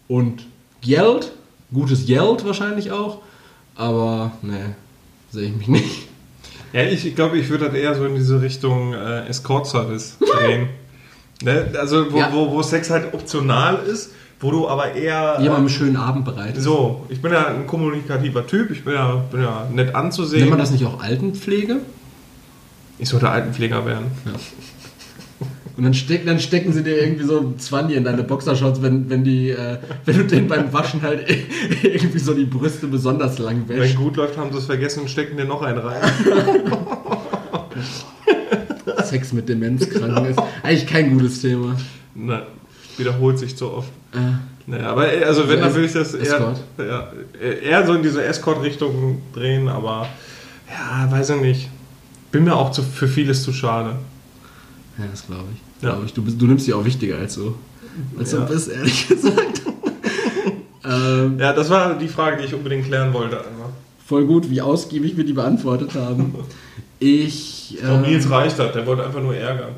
und 0.07 0.45
Geld, 0.81 1.31
gutes 1.73 2.05
Geld 2.05 2.45
wahrscheinlich 2.45 2.91
auch. 2.91 3.19
Aber 3.75 4.31
nee, 4.41 4.55
sehe 5.31 5.47
ich 5.47 5.55
mich 5.55 5.67
nicht. 5.67 6.07
Ja, 6.73 6.81
ich 6.83 7.15
glaube, 7.15 7.37
ich 7.37 7.49
würde 7.49 7.65
das 7.65 7.75
eher 7.75 7.95
so 7.95 8.05
in 8.05 8.15
diese 8.15 8.41
Richtung 8.41 8.93
äh, 8.93 9.27
Escort-Service 9.27 10.17
drehen. 10.37 10.69
Ne? 11.43 11.67
Also 11.79 12.11
wo, 12.11 12.17
Ja. 12.17 12.29
wo, 12.33 12.51
wo 12.51 12.61
Sex 12.63 12.89
halt 12.89 13.13
optional 13.13 13.79
ist, 13.85 14.11
wo 14.39 14.51
du 14.51 14.67
aber 14.67 14.93
eher... 14.93 15.35
Jemandem 15.39 15.45
ähm, 15.51 15.55
einen 15.55 15.69
schönen 15.69 15.97
Abend 15.97 16.25
bereitet. 16.25 16.61
so, 16.61 17.05
ich 17.09 17.21
bin 17.21 17.31
ja 17.31 17.47
ein 17.47 17.67
kommunikativer 17.67 18.45
Typ, 18.47 18.71
ich 18.71 18.83
bin 18.83 18.93
ja, 18.95 19.23
bin 19.31 19.41
ja 19.43 19.67
nett 19.71 19.93
anzusehen. 19.95 20.39
Nennt 20.41 20.49
man 20.51 20.59
das 20.59 20.71
nicht 20.71 20.85
auch 20.85 21.01
Altenpflege? 21.01 21.77
Ich 22.97 23.09
sollte 23.09 23.29
Altenpfleger 23.29 23.85
werden. 23.85 24.07
Und 25.75 25.83
dann, 25.85 25.93
steck, 25.95 26.23
dann 26.25 26.39
stecken 26.39 26.71
sie 26.71 26.83
dir 26.83 27.01
irgendwie 27.01 27.23
so 27.25 27.39
ein 27.39 27.57
20 27.57 27.97
in 27.97 28.03
deine 28.03 28.21
Boxershorts, 28.23 28.81
wenn, 28.83 29.09
wenn, 29.09 29.23
die, 29.23 29.49
äh, 29.49 29.77
wenn 30.05 30.17
du 30.17 30.23
denen 30.25 30.47
beim 30.47 30.71
Waschen 30.71 31.01
halt 31.01 31.25
irgendwie 31.83 32.19
so 32.19 32.35
die 32.35 32.45
Brüste 32.45 32.85
besonders 32.87 33.39
lang 33.39 33.63
Wenn 33.67 33.79
wäschst. 33.79 33.95
gut 33.95 34.15
läuft, 34.17 34.37
haben 34.37 34.51
sie 34.51 34.59
es 34.59 34.65
vergessen 34.65 34.99
und 35.01 35.09
stecken 35.09 35.35
dir 35.35 35.45
noch 35.45 35.63
einen 35.63 35.79
rein. 35.79 36.01
Sex 39.03 39.33
mit 39.33 39.49
Demenzkranken 39.49 40.25
ist 40.25 40.39
eigentlich 40.63 40.87
kein 40.87 41.17
gutes 41.17 41.41
Thema. 41.41 41.75
Na, 42.15 42.43
wiederholt 42.97 43.39
sich 43.39 43.55
zu 43.55 43.71
oft. 43.71 43.89
Äh, 44.13 44.17
Naja, 44.65 44.91
aber 44.91 45.11
äh, 45.13 45.23
also 45.23 45.47
wenn, 45.49 45.59
dann 45.59 45.73
würde 45.73 45.85
ich 45.87 45.93
das 45.93 46.13
eher, 46.13 46.21
Escort. 46.21 46.61
ja, 46.77 47.11
eher 47.61 47.85
so 47.85 47.93
in 47.95 48.03
diese 48.03 48.23
Escort-Richtung 48.23 49.21
drehen, 49.33 49.67
aber 49.67 50.07
ja, 50.69 51.11
weiß 51.11 51.31
ich 51.31 51.41
nicht. 51.41 51.69
Bin 52.31 52.45
mir 52.45 52.55
auch 52.55 52.71
zu, 52.71 52.81
für 52.81 53.07
vieles 53.07 53.43
zu 53.43 53.53
schade. 53.53 53.95
Ja, 54.97 55.05
das 55.09 55.25
glaube 55.25 55.45
ich. 55.53 55.83
Ja. 55.83 55.91
Glaub 55.91 56.05
ich. 56.05 56.13
Du, 56.13 56.21
bist, 56.23 56.41
du 56.41 56.45
nimmst 56.47 56.67
die 56.67 56.73
auch 56.73 56.85
wichtiger 56.85 57.17
als 57.17 57.35
du. 57.35 57.55
Als 58.17 58.31
Ja. 58.31 58.39
du 58.39 58.53
bist, 58.53 58.69
ehrlich 58.69 59.07
gesagt. 59.09 59.61
ähm, 60.85 61.37
Ja, 61.39 61.53
das 61.53 61.69
war 61.69 61.95
die 61.97 62.07
Frage, 62.07 62.37
die 62.37 62.45
ich 62.45 62.53
unbedingt 62.53 62.85
klären 62.85 63.13
wollte. 63.13 63.37
Einmal. 63.37 63.69
voll 64.05 64.25
gut, 64.25 64.49
wie 64.49 64.61
ausgiebig 64.61 65.15
wir 65.17 65.23
die 65.25 65.33
beantwortet 65.33 65.95
haben. 65.95 66.35
Ich. 66.99 67.75
Ich 67.75 67.79
glaube, 67.79 68.05
ähm, 68.05 68.11
Nils 68.11 68.29
reicht 68.29 68.59
das, 68.59 68.71
der 68.73 68.85
wollte 68.85 69.05
einfach 69.05 69.21
nur 69.21 69.35
ärgern. 69.35 69.73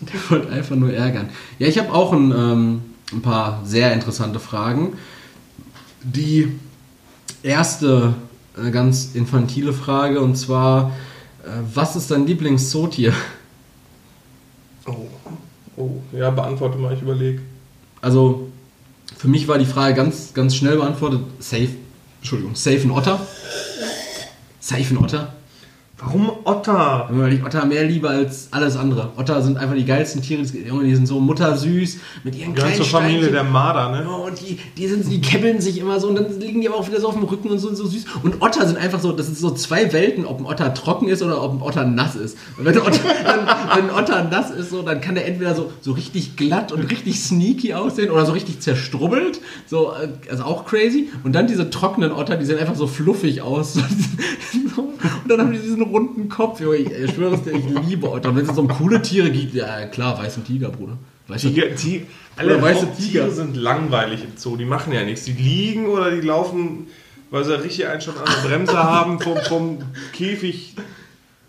Der 0.00 0.30
wollte 0.30 0.48
einfach 0.52 0.76
nur 0.76 0.92
ärgern. 0.92 1.28
Ja, 1.58 1.66
ich 1.68 1.78
habe 1.78 1.92
auch 1.92 2.12
ein, 2.12 2.30
ähm, 2.30 2.82
ein 3.12 3.22
paar 3.22 3.62
sehr 3.64 3.92
interessante 3.92 4.38
Fragen. 4.40 4.94
Die 6.02 6.52
erste 7.42 8.14
äh, 8.62 8.70
ganz 8.70 9.10
infantile 9.14 9.72
Frage 9.72 10.20
und 10.20 10.36
zwar, 10.36 10.92
äh, 11.44 11.48
was 11.74 11.96
ist 11.96 12.10
dein 12.10 12.26
Lieblingszootier? 12.26 13.12
Oh. 14.86 15.08
oh, 15.76 15.90
ja, 16.12 16.30
beantworte 16.30 16.78
mal, 16.78 16.94
ich 16.94 17.02
überlege. 17.02 17.42
Also, 18.00 18.48
für 19.16 19.28
mich 19.28 19.48
war 19.48 19.58
die 19.58 19.66
Frage 19.66 19.94
ganz, 19.94 20.32
ganz 20.34 20.54
schnell 20.54 20.76
beantwortet. 20.76 21.20
Safe, 21.38 21.68
Entschuldigung, 22.20 22.54
safe 22.54 22.82
ein 22.82 22.90
Otter. 22.90 23.20
Safe 24.60 24.94
ein 24.94 24.98
Otter. 24.98 25.32
Warum 25.98 26.30
Otter? 26.44 27.08
Weil 27.10 27.32
ich 27.32 27.42
Otter 27.42 27.64
mehr 27.64 27.82
liebe 27.84 28.10
als 28.10 28.48
alles 28.50 28.76
andere. 28.76 29.12
Otter 29.16 29.40
sind 29.40 29.56
einfach 29.56 29.74
die 29.74 29.86
geilsten 29.86 30.20
Tiere. 30.20 30.42
Die 30.42 30.94
sind 30.94 31.06
so 31.06 31.20
muttersüß 31.20 31.98
mit 32.22 32.34
ihren 32.34 32.54
Die 32.54 32.60
kleinen 32.60 32.76
ganze 32.76 32.90
Familie 32.90 33.14
Steinchen. 33.14 33.32
der 33.32 33.44
Marder, 33.44 33.90
ne? 33.90 34.02
Ja, 34.02 34.14
und 34.14 34.38
die, 34.38 34.58
die, 34.76 34.88
sind, 34.88 35.10
die 35.10 35.22
kebbeln 35.22 35.58
sich 35.62 35.78
immer 35.78 35.98
so 35.98 36.08
und 36.08 36.16
dann 36.16 36.38
liegen 36.38 36.60
die 36.60 36.68
aber 36.68 36.76
auch 36.76 36.86
wieder 36.86 37.00
so 37.00 37.08
auf 37.08 37.14
dem 37.14 37.24
Rücken 37.24 37.48
und 37.48 37.58
so, 37.58 37.74
so 37.74 37.86
süß. 37.86 38.04
Und 38.22 38.42
Otter 38.42 38.66
sind 38.66 38.76
einfach 38.76 39.00
so, 39.00 39.10
das 39.12 39.24
sind 39.24 39.38
so 39.38 39.52
zwei 39.52 39.90
Welten, 39.94 40.26
ob 40.26 40.38
ein 40.38 40.44
Otter 40.44 40.74
trocken 40.74 41.08
ist 41.08 41.22
oder 41.22 41.42
ob 41.42 41.54
ein 41.54 41.62
Otter 41.62 41.86
nass 41.86 42.14
ist. 42.14 42.36
Und 42.58 42.66
wenn 42.66 42.74
ein 42.74 42.86
Otter, 42.86 43.00
dann, 43.24 43.46
wenn 43.46 43.88
ein 43.88 43.90
Otter 43.90 44.24
nass 44.24 44.50
ist, 44.50 44.68
so, 44.68 44.82
dann 44.82 45.00
kann 45.00 45.14
der 45.14 45.26
entweder 45.26 45.54
so, 45.54 45.72
so 45.80 45.92
richtig 45.92 46.36
glatt 46.36 46.72
und 46.72 46.82
richtig 46.90 47.22
sneaky 47.22 47.72
aussehen 47.72 48.10
oder 48.10 48.26
so 48.26 48.32
richtig 48.32 48.60
zerstrubbelt. 48.60 49.40
So, 49.66 49.94
also 50.30 50.44
auch 50.44 50.66
crazy. 50.66 51.08
Und 51.24 51.32
dann 51.32 51.46
diese 51.46 51.70
trockenen 51.70 52.12
Otter, 52.12 52.36
die 52.36 52.44
sehen 52.44 52.58
einfach 52.58 52.76
so 52.76 52.86
fluffig 52.86 53.40
aus. 53.40 53.78
Und 54.76 55.30
dann 55.30 55.40
haben 55.40 55.52
die 55.52 55.58
diesen 55.58 55.85
runden 55.88 56.28
Kopf. 56.28 56.60
Ich, 56.60 56.90
ich 56.90 57.10
schwöre 57.12 57.34
es 57.34 57.42
dir, 57.42 57.52
ich 57.52 57.64
liebe 57.86 58.10
Otter. 58.10 58.34
Wenn 58.34 58.48
es 58.48 58.56
um 58.56 58.68
coole 58.68 59.02
Tiere 59.02 59.30
gibt, 59.30 59.54
ja 59.54 59.86
klar, 59.86 60.18
weißen 60.18 60.44
Tiger, 60.44 60.70
Bruder. 60.70 60.98
Weißer 61.28 61.48
Tiger, 61.48 61.74
Tiger, 61.74 62.06
alle 62.36 62.62
weiße 62.62 62.88
Tiger. 62.96 63.30
sind 63.30 63.56
langweilig 63.56 64.22
im 64.22 64.36
Zoo. 64.36 64.56
Die 64.56 64.64
machen 64.64 64.92
ja 64.92 65.04
nichts. 65.04 65.24
Die 65.24 65.32
liegen 65.32 65.86
oder 65.86 66.10
die 66.10 66.20
laufen, 66.20 66.86
weil 67.30 67.44
sie 67.44 67.60
richtig 67.60 67.86
einen 67.86 68.00
schon 68.00 68.16
an 68.16 68.24
der 68.24 68.48
Bremse 68.48 68.72
haben, 68.82 69.18
vom, 69.20 69.36
vom 69.38 69.78
Käfig 70.12 70.76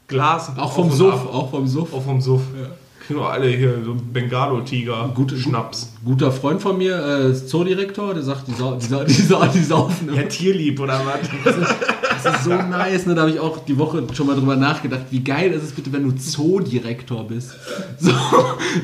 Glas. 0.08 0.52
Auch 0.58 0.74
vom 0.74 0.92
Suff, 0.92 1.26
auch 1.28 1.52
vom 1.52 1.68
Suff. 1.68 1.94
Auch 1.94 2.04
vom 2.04 2.22
Suff. 2.22 2.42
Kriegen 2.52 2.87
wir 3.16 3.26
alle 3.30 3.48
hier 3.48 3.82
so 3.86 3.96
Bengalo-Tiger, 4.14 5.12
Gute- 5.16 5.38
Schnaps. 5.38 5.94
Guter 6.04 6.32
Freund 6.32 6.62
von 6.62 6.78
mir, 6.78 6.96
äh, 7.04 7.32
ist 7.32 7.50
Zoodirektor, 7.50 8.14
der 8.14 8.24
sagt, 8.24 8.48
die, 8.48 8.54
sau 8.54 8.76
die, 8.76 8.86
sau 8.86 9.04
die, 9.06 9.14
sau 9.14 9.46
die 9.48 9.64
saufen 9.64 10.10
immer. 10.10 10.18
Ja, 10.18 10.24
tierlieb 10.24 10.80
oder 10.80 11.02
was? 11.06 11.56
Das 12.24 12.38
ist 12.38 12.44
so 12.46 12.50
nice, 12.56 13.06
ne? 13.06 13.14
Da 13.14 13.22
habe 13.22 13.32
ich 13.32 13.40
auch 13.40 13.64
die 13.64 13.78
Woche 13.78 14.04
schon 14.14 14.26
mal 14.26 14.36
drüber 14.36 14.56
nachgedacht. 14.56 15.04
Wie 15.12 15.24
geil 15.24 15.52
ist 15.52 15.64
es 15.64 15.72
bitte, 15.72 15.94
wenn 15.94 16.04
du 16.04 16.12
Zoodirektor 16.16 17.26
bist? 17.28 17.52
So, 18.00 18.12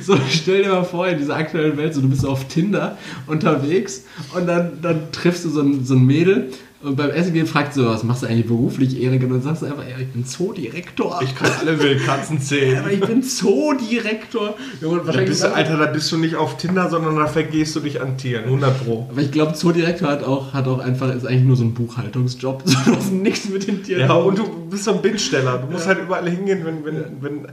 so 0.06 0.18
stell 0.30 0.64
dir 0.64 0.70
mal 0.70 0.84
vor, 0.84 1.08
in 1.08 1.18
dieser 1.18 1.36
aktuellen 1.36 1.76
Welt, 1.78 1.94
so 1.94 2.02
du 2.02 2.10
bist 2.10 2.26
auf 2.26 2.48
Tinder 2.48 2.98
unterwegs 3.28 4.04
und 4.36 4.48
dann, 4.48 4.80
dann 4.82 5.12
triffst 5.12 5.46
du 5.46 5.50
so 5.50 5.62
ein, 5.62 5.84
so 5.84 5.96
ein 5.96 6.06
Mädel 6.06 6.50
und 6.84 6.96
beim 6.98 7.10
Essen 7.12 7.34
gehen 7.34 7.48
fragt 7.48 7.74
sie, 7.74 7.86
was 7.86 8.04
machst 8.04 8.24
du 8.24 8.28
eigentlich 8.28 8.48
beruflich, 8.48 9.02
Erik? 9.02 9.24
Und 9.24 9.30
dann 9.30 9.42
sagst 9.42 9.62
du 9.62 9.68
einfach, 9.68 9.84
ja, 9.88 9.98
ich 10.00 10.08
bin 10.10 10.26
Zoodirektor. 10.26 11.22
Ich 11.24 11.36
kann 11.36 11.50
alle 11.60 11.82
Wildkatzen 11.82 12.36
aber 12.38 12.46
zählen. 12.46 12.84
ich 12.92 13.00
bin 13.00 13.24
Zoodirektor. 13.24 14.56
Ja, 14.82 14.88
und 14.88 15.00
Da 15.00 15.06
wahrscheinlich 15.08 15.30
bist 15.30 15.44
du, 15.44 15.54
Alter, 15.54 15.78
da 15.78 15.86
bist 15.88 16.12
du 16.12 16.18
nicht 16.18 16.36
auf 16.36 16.58
Tinder, 16.58 16.90
sondern 16.90 17.16
da 17.16 17.28
vergehst 17.28 17.76
du 17.76 17.80
dich 17.80 18.02
an 18.02 18.18
Tieren. 18.18 18.44
100 18.46 18.84
Pro. 18.86 19.08
Aber 19.10 19.22
ich 19.22 19.32
glaube, 19.32 19.54
Zoodirektor 19.54 20.10
hat 20.10 20.24
auch, 20.24 20.54
hat 20.54 20.68
auch 20.68 20.80
einfach, 20.80 21.14
ist 21.14 21.26
eigentlich 21.26 21.44
nur 21.44 21.56
so 21.56 21.64
ein 21.64 21.74
Buchhaltungsjob. 21.74 22.64
So, 22.74 22.92
du 22.92 22.98
hast 22.98 23.12
nichts 23.12 23.50
mit 23.50 23.68
den 23.68 23.84
Tieren. 23.84 24.02
Ja, 24.02 24.14
und 24.14 24.38
du 24.38 24.44
bist 24.70 24.84
so 24.86 24.94
ein 24.94 25.02
Bittsteller. 25.02 25.60
Du 25.60 25.72
musst 25.72 25.88
halt 25.88 26.00
überall 26.00 26.30
hingehen, 26.30 26.66
wenn. 26.66 26.84
wenn, 26.86 27.22
wenn 27.22 27.42
ne, 27.42 27.50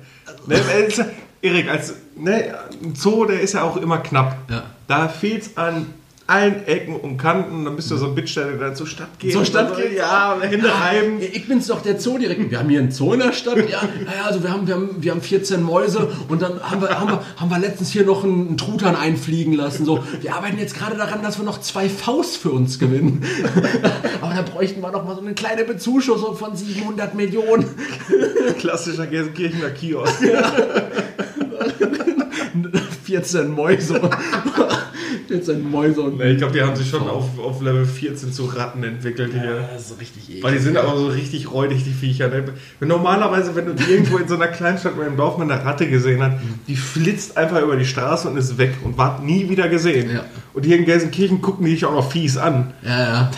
ja- 0.96 1.06
Erik, 1.42 1.70
als 1.70 1.94
ne, 2.16 2.54
ein 2.82 2.94
Zoo, 2.94 3.24
der 3.24 3.40
ist 3.40 3.54
ja 3.54 3.62
auch 3.62 3.76
immer 3.78 3.98
knapp. 3.98 4.36
Ja. 4.50 4.64
Da 4.86 5.08
fehlt 5.08 5.42
es 5.42 5.56
an 5.56 5.86
allen 6.30 6.66
Ecken 6.66 6.94
und 6.94 7.18
Kanten. 7.18 7.64
Dann 7.64 7.76
bist 7.76 7.90
du 7.90 7.96
so 7.96 8.06
ein 8.06 8.14
Bittsteller, 8.14 8.52
der 8.52 8.68
dann 8.68 8.76
zur 8.76 8.86
Stadt 8.86 9.18
geht. 9.18 9.32
Zur 9.32 9.44
Stadt 9.44 9.76
geht? 9.76 9.96
Ja, 9.96 10.38
Hände 10.40 10.72
reiben. 10.72 11.20
Ich 11.20 11.48
bin's 11.48 11.66
doch 11.66 11.82
der 11.82 11.98
Zoodirektor. 11.98 12.50
Wir 12.50 12.58
haben 12.60 12.68
hier 12.68 12.78
einen 12.78 12.92
Zoo 12.92 13.12
in 13.12 13.20
der 13.20 13.32
Stadt. 13.32 13.56
Ja, 13.68 13.82
naja, 14.04 14.24
also 14.26 14.42
wir 14.42 14.50
haben, 14.50 14.66
wir, 14.66 14.74
haben, 14.74 14.96
wir 15.00 15.10
haben 15.10 15.20
14 15.20 15.62
Mäuse 15.62 16.08
und 16.28 16.40
dann 16.40 16.62
haben 16.62 16.80
wir, 16.80 17.00
haben 17.00 17.10
wir, 17.10 17.22
haben 17.36 17.50
wir 17.50 17.58
letztens 17.58 17.90
hier 17.90 18.04
noch 18.04 18.22
einen, 18.22 18.48
einen 18.48 18.56
Truthahn 18.56 18.94
einfliegen 18.94 19.52
lassen. 19.54 19.84
So, 19.84 20.04
wir 20.20 20.34
arbeiten 20.34 20.58
jetzt 20.58 20.78
gerade 20.78 20.96
daran, 20.96 21.22
dass 21.22 21.38
wir 21.38 21.44
noch 21.44 21.60
zwei 21.60 21.88
Faust 21.88 22.36
für 22.36 22.50
uns 22.50 22.78
gewinnen. 22.78 23.24
Aber 24.20 24.32
da 24.34 24.42
bräuchten 24.42 24.80
wir 24.80 24.92
noch 24.92 25.04
mal 25.04 25.16
so 25.16 25.22
eine 25.22 25.34
kleine 25.34 25.64
Bezuschussung 25.64 26.36
von 26.36 26.54
700 26.54 27.14
Millionen. 27.14 27.64
Klassischer 28.58 29.06
Gelsenkirchener 29.06 29.70
Kiosk. 29.70 30.22
14 33.10 33.50
Mäuse. 33.50 34.00
14 35.26 35.68
Mäuse 35.68 36.00
und 36.00 36.18
Ne, 36.18 36.30
ich 36.30 36.38
glaube, 36.38 36.52
die 36.52 36.62
haben 36.62 36.76
sich 36.76 36.88
schon 36.88 37.08
auf, 37.08 37.38
auf 37.38 37.60
Level 37.60 37.84
14 37.84 38.32
zu 38.32 38.44
Ratten 38.44 38.84
entwickelt 38.84 39.32
hier. 39.32 39.68
Das 39.72 39.90
ist 39.90 40.00
richtig 40.00 40.28
eklig. 40.28 40.42
Weil 40.44 40.52
die 40.52 40.58
sind 40.58 40.76
aber 40.76 40.96
so 40.96 41.08
richtig 41.08 41.52
räudig, 41.52 41.82
die 41.82 41.92
Viecher. 41.92 42.28
Ne? 42.28 42.44
Wenn 42.78 42.88
Normalerweise, 42.88 43.54
wenn 43.56 43.66
du 43.66 43.72
irgendwo 43.84 44.18
in 44.18 44.28
so 44.28 44.34
einer 44.34 44.46
Kleinstadt 44.46 44.96
oder 44.96 45.08
im 45.08 45.16
Dorf 45.16 45.38
mal 45.38 45.50
eine 45.50 45.64
Ratte 45.64 45.88
gesehen 45.88 46.22
hast, 46.22 46.36
die 46.68 46.76
flitzt 46.76 47.36
einfach 47.36 47.60
über 47.60 47.76
die 47.76 47.84
Straße 47.84 48.28
und 48.28 48.36
ist 48.36 48.58
weg 48.58 48.74
und 48.84 48.96
war 48.96 49.20
nie 49.20 49.48
wieder 49.48 49.68
gesehen. 49.68 50.12
Ja. 50.12 50.24
Und 50.54 50.64
hier 50.64 50.76
in 50.76 50.84
Gelsenkirchen 50.84 51.40
gucken 51.40 51.66
die 51.66 51.72
dich 51.72 51.84
auch 51.84 51.94
noch 51.94 52.10
fies 52.10 52.36
an. 52.36 52.72
Ja, 52.82 53.00
ja. 53.00 53.30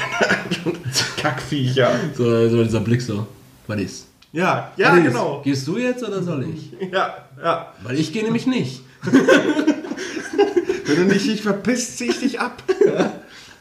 Kackviecher. 1.17 1.93
So, 2.15 2.49
so 2.49 2.63
dieser 2.63 2.81
Blick 2.81 3.01
so. 3.01 3.27
Was 3.67 3.81
ist? 3.81 4.07
Ja, 4.33 4.73
ja, 4.77 4.97
ist? 4.97 5.05
genau. 5.05 5.41
Gehst 5.43 5.67
du 5.67 5.79
jetzt 5.79 6.03
oder 6.03 6.23
soll 6.23 6.47
ich? 6.55 6.73
Ja, 6.91 7.27
ja. 7.43 7.73
Weil 7.83 7.99
ich 7.99 8.13
gehe 8.13 8.25
nämlich 8.25 8.47
nicht. 8.47 8.83
Wenn 10.87 10.97
du 10.97 11.05
nicht 11.15 11.27
dich 11.27 11.43
verpisst, 11.43 11.99
zieh 11.99 12.07
ich 12.11 12.21
dich 12.21 12.41
ab. 12.41 12.63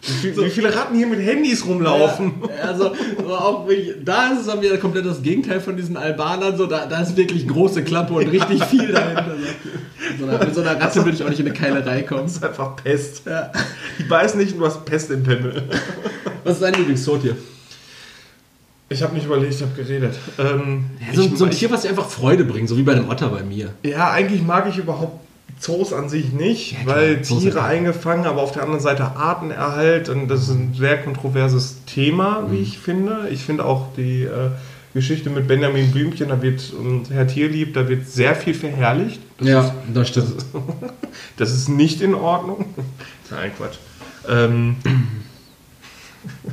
Wie, 0.04 0.12
viel, 0.14 0.36
wie 0.46 0.50
viele 0.50 0.74
Ratten 0.76 0.96
hier 0.98 1.06
mit 1.06 1.20
Handys 1.20 1.64
rumlaufen? 1.66 2.34
Also, 2.64 2.96
so 3.24 3.36
auch 3.36 3.68
da 4.04 4.32
ist 4.32 4.40
es 4.42 4.46
dann 4.48 4.60
wieder 4.62 4.78
komplett 4.80 5.06
das 5.06 5.22
Gegenteil 5.22 5.62
von 5.62 5.78
diesen 5.78 5.96
Albanern. 5.96 6.58
So, 6.58 6.66
da, 6.66 6.88
da 6.88 7.02
ist 7.02 7.16
wirklich 7.16 7.48
große 7.48 7.84
Klappe 7.84 8.14
und 8.16 8.28
richtig 8.28 8.64
viel 8.66 8.88
dahinter. 8.92 9.36
So. 9.38 9.46
Mit, 9.46 10.20
so 10.20 10.26
einer, 10.26 10.46
mit 10.46 10.56
so 10.56 10.62
einer 10.62 10.82
Ratte 10.82 10.96
würde 11.06 11.12
ich 11.12 11.24
auch 11.24 11.30
nicht 11.30 11.40
in 11.40 11.46
eine 11.46 11.56
Keilerei 11.56 12.02
kommen. 12.02 12.24
Das 12.24 12.38
ist 12.38 12.44
einfach 12.44 12.76
Pest. 12.78 13.22
Ja. 13.28 13.52
Die 14.00 14.04
beißen 14.04 14.40
nicht 14.40 14.58
du 14.60 14.66
hast 14.66 14.84
Pest 14.86 15.12
im 15.12 15.22
Pimmel. 15.24 15.62
Was 16.44 16.54
ist 16.56 16.64
dein 16.64 16.74
Lieblingszotier? 16.74 17.38
Ich 18.90 19.04
habe 19.04 19.14
nicht 19.14 19.26
überlegt, 19.28 19.54
ich 19.54 19.62
habe 19.62 19.72
geredet. 19.76 20.16
Ähm, 20.40 20.86
Ja, 21.00 21.14
so, 21.14 21.22
ich- 21.22 21.38
so 21.38 21.46
ein 21.46 21.52
ich- 21.52 21.60
Tier, 21.60 21.70
was 21.72 21.84
dir 21.84 21.90
einfach 21.90 22.10
Freude 22.10 22.44
bringt, 22.44 22.68
so 22.68 22.76
wie 22.76 22.84
bei 22.84 22.96
dem 22.96 23.08
Otter 23.08 23.30
bei 23.30 23.44
mir. 23.44 23.70
Ja, 23.84 24.10
eigentlich 24.12 24.42
mag 24.42 24.68
ich 24.68 24.78
überhaupt 24.78 25.20
Zoos 25.62 25.94
an 25.94 26.10
sich 26.10 26.34
nicht, 26.34 26.82
klar, 26.82 26.96
weil 26.98 27.24
Zoos 27.24 27.44
Tiere 27.44 27.64
eingefangen, 27.64 28.26
aber 28.26 28.42
auf 28.42 28.52
der 28.52 28.64
anderen 28.64 28.82
Seite 28.82 29.16
Artenerhalt 29.16 30.10
und 30.10 30.28
das 30.28 30.42
ist 30.44 30.50
ein 30.50 30.74
sehr 30.76 30.98
kontroverses 30.98 31.86
Thema, 31.86 32.42
Mhm. 32.42 32.52
wie 32.52 32.58
ich 32.58 32.80
finde. 32.80 33.28
Ich 33.30 33.44
finde 33.46 33.64
auch 33.66 33.94
die 33.96 34.24
äh, 34.24 34.50
Geschichte 34.96 35.30
mit 35.30 35.48
Benjamin 35.48 35.92
Blümchen, 35.92 36.30
da 36.30 36.42
wird 36.42 36.74
und 36.74 37.12
Herr 37.12 37.28
Tierlieb, 37.28 37.76
da 37.76 37.88
wird 37.88 38.08
sehr 38.10 38.36
viel 38.36 38.54
verherrlicht. 38.56 39.22
Das 39.38 39.48
ja, 39.48 39.76
das 39.94 40.08
stimmt. 40.10 40.46
Das 41.38 41.52
ist 41.52 41.70
nicht 41.70 42.02
in 42.02 42.14
Ordnung. 42.16 42.66
Nein, 43.32 43.52
Quatsch. 43.58 43.78
Ähm, 44.30 44.76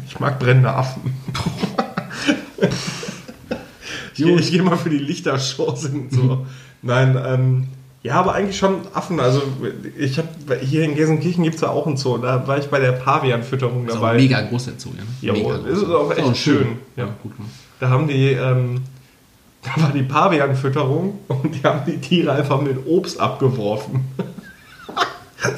ich 0.07 0.19
mag 0.21 0.39
brennende 0.39 0.71
Affen. 0.71 1.15
Ich, 4.15 4.25
ich 4.27 4.51
gehe 4.51 4.63
mal 4.65 4.77
für 4.77 4.91
die 4.91 4.99
Lichtershows 4.99 5.83
hin. 5.83 6.09
So. 6.11 6.45
Nein, 6.83 7.17
ähm, 7.25 7.69
Ja, 8.09 8.15
aber 8.21 8.33
eigentlich 8.35 8.57
schon 8.57 8.81
Affen. 8.95 9.21
Also 9.21 9.43
ich 9.99 10.17
habe 10.19 10.29
hier 10.63 10.83
in 10.85 10.95
Gelsenkirchen 10.95 11.45
gibt 11.45 11.57
es 11.57 11.61
ja 11.61 11.69
auch 11.69 11.87
einen 11.87 11.99
Zoo. 11.99 12.17
Da 12.17 12.47
war 12.49 12.57
ich 12.57 12.69
bei 12.69 12.81
der 12.81 12.93
Pavianfütterung 12.93 13.85
Das 13.85 13.97
ist 13.97 13.99
auch 13.99 14.03
dabei. 14.05 14.15
ein 14.17 14.23
mega 14.23 14.41
großer 14.41 14.73
Zoo, 14.79 14.91
ja. 14.97 15.05
Ja, 15.29 15.33
mega 15.35 15.45
wohl. 15.51 15.59
groß. 15.59 15.83
Ist 15.83 15.85
auch 15.91 16.17
echt 16.17 16.37
schön. 16.39 16.79
Ja, 16.97 17.05
Ja. 17.05 17.11
gut 17.23 17.37
gemacht. 17.37 17.51
Da 17.81 17.91
haben 17.91 18.09
die, 18.09 18.31
ähm, 18.33 18.81
da 19.63 19.83
war 19.83 19.93
die 19.93 20.03
Pavianfütterung 20.05 21.19
und 21.29 21.55
die 21.55 21.63
haben 21.63 21.83
die 21.87 21.99
Tiere 21.99 22.33
einfach 22.33 22.63
mit 22.63 22.79
Obst 22.87 23.21
abgeworfen. 23.21 24.07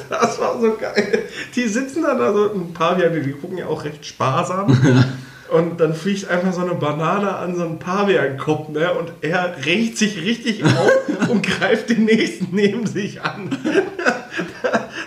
Das 0.09 0.39
war 0.39 0.59
so 0.61 0.75
geil. 0.79 1.23
Die 1.55 1.67
sitzen 1.67 2.03
dann 2.03 2.19
da 2.19 2.31
so, 2.31 2.51
ein 2.53 2.71
Pavian, 2.71 3.13
die 3.13 3.31
gucken 3.31 3.57
ja 3.57 3.65
auch 3.65 3.83
recht 3.83 4.05
sparsam. 4.05 4.67
Und 5.51 5.81
dann 5.81 5.93
fliegt 5.93 6.29
einfach 6.29 6.53
so 6.53 6.61
eine 6.61 6.75
Banane 6.75 7.35
an 7.35 7.55
so 7.57 7.63
einen 7.63 7.77
Paviankopf, 7.77 8.69
ne? 8.69 8.93
Und 8.93 9.11
er 9.19 9.57
rächt 9.65 9.97
sich 9.97 10.21
richtig 10.21 10.63
auf 10.63 10.91
und 11.29 11.45
greift 11.45 11.89
den 11.89 12.05
nächsten 12.05 12.55
neben 12.55 12.87
sich 12.87 13.21
an. 13.21 13.49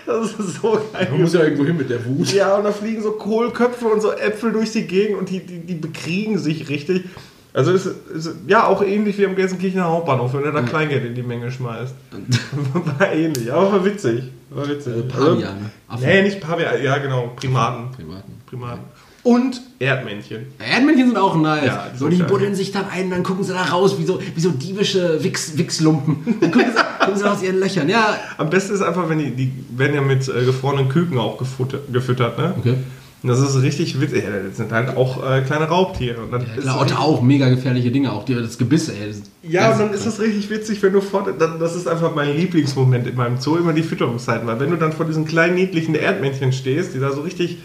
Das 0.05 0.31
ist 0.33 0.61
so 0.61 0.79
geil. 0.93 1.07
Man 1.11 1.21
muss 1.21 1.33
ja 1.33 1.43
irgendwo 1.43 1.65
hin 1.65 1.75
mit 1.75 1.89
der 1.89 2.05
Wut. 2.05 2.31
Ja, 2.31 2.55
und 2.55 2.63
da 2.63 2.71
fliegen 2.71 3.01
so 3.01 3.13
Kohlköpfe 3.13 3.87
und 3.87 4.01
so 4.01 4.13
Äpfel 4.13 4.53
durch 4.53 4.71
die 4.71 4.87
Gegend 4.87 5.17
und 5.17 5.29
die, 5.29 5.39
die, 5.39 5.59
die 5.59 5.73
bekriegen 5.73 6.37
sich 6.37 6.69
richtig. 6.69 7.05
Also 7.53 7.71
ist, 7.71 7.87
ist 8.13 8.35
ja 8.47 8.67
auch 8.67 8.83
ähnlich 8.83 9.17
wie 9.17 9.25
am 9.25 9.35
Gelsenkirchener 9.35 9.85
Hauptbahnhof, 9.85 10.33
wenn 10.33 10.43
er 10.43 10.51
da 10.51 10.61
Kleingeld 10.61 11.05
in 11.05 11.15
die 11.15 11.23
Menge 11.23 11.51
schmeißt. 11.51 11.95
war 12.99 13.11
ähnlich, 13.11 13.51
aber 13.51 13.71
war 13.73 13.85
witzig. 13.85 14.23
War 14.51 14.69
witzig. 14.69 14.95
Äh, 14.95 15.01
Paviane. 15.01 15.71
Also, 15.87 16.05
nee, 16.05 16.21
nicht 16.21 16.39
Pavian, 16.39 16.81
ja 16.81 16.97
genau, 16.99 17.33
Primaten. 17.35 17.91
Privaten. 17.91 18.41
Primaten. 18.45 18.83
Und 19.25 19.59
Erdmännchen. 19.79 20.45
Erdmännchen 20.59 21.07
sind 21.07 21.17
auch 21.17 21.35
nice. 21.35 21.65
Ja, 21.65 21.87
die 21.91 21.97
so, 21.97 22.09
die 22.09 22.21
buddeln 22.21 22.53
sich 22.53 22.71
dann 22.71 22.85
ein, 22.87 23.09
dann 23.09 23.23
gucken 23.23 23.43
sie 23.43 23.53
da 23.53 23.63
raus, 23.63 23.95
wie 23.97 24.05
so, 24.05 24.19
wie 24.21 24.39
so 24.39 24.51
diebische 24.51 25.23
Wichs, 25.23 25.57
Wichslumpen. 25.57 26.37
Dann 26.39 26.51
gucken 26.51 26.71
sie, 26.71 26.81
gucken 26.99 27.17
sie 27.17 27.27
aus 27.27 27.41
ihren 27.41 27.59
Löchern. 27.59 27.89
Ja. 27.89 28.19
Am 28.37 28.51
besten 28.51 28.75
ist 28.75 28.83
einfach, 28.83 29.09
wenn 29.09 29.17
die, 29.17 29.31
die 29.31 29.51
werden 29.75 29.95
ja 29.95 30.01
mit 30.01 30.27
äh, 30.27 30.45
gefrorenen 30.45 30.89
Küken 30.89 31.17
auch 31.17 31.39
gefuttert, 31.39 31.91
gefüttert, 31.91 32.37
ne? 32.37 32.53
Okay. 32.55 32.75
Und 33.23 33.29
das 33.29 33.39
ist 33.39 33.59
richtig 33.63 33.99
witzig. 33.99 34.25
Ja, 34.25 34.29
das 34.47 34.57
sind 34.57 34.71
halt 34.71 34.95
auch 34.95 35.27
äh, 35.27 35.41
kleine 35.41 35.65
Raubtiere. 35.65 36.21
Und 36.21 36.31
dann 36.31 36.41
Ja, 36.41 36.61
klar, 36.61 36.81
Otter 36.81 36.99
auch 36.99 37.23
mega 37.23 37.49
gefährliche 37.49 37.89
Dinge, 37.89 38.13
auch 38.13 38.25
die, 38.25 38.35
das 38.35 38.59
Gebiss, 38.59 38.89
ey. 38.89 39.07
Das 39.07 39.21
Ja, 39.41 39.71
und 39.71 39.71
das 39.71 39.77
dann 39.79 39.93
ist 39.95 40.05
es 40.05 40.19
richtig 40.19 40.51
witzig, 40.51 40.83
wenn 40.83 40.93
du 40.93 41.01
vor, 41.01 41.27
dann, 41.39 41.59
das 41.59 41.75
ist 41.75 41.87
einfach 41.87 42.13
mein 42.13 42.37
Lieblingsmoment 42.37 43.07
in 43.07 43.15
meinem 43.15 43.39
Zoo, 43.39 43.55
immer 43.55 43.73
die 43.73 43.81
Fütterungszeiten, 43.81 44.45
weil 44.45 44.59
wenn 44.59 44.69
du 44.69 44.77
dann 44.77 44.93
vor 44.93 45.07
diesen 45.07 45.25
kleinen 45.25 45.55
niedlichen 45.55 45.95
Erdmännchen 45.95 46.53
stehst, 46.53 46.93
die 46.93 46.99
da 46.99 47.11
so 47.11 47.21
richtig 47.21 47.57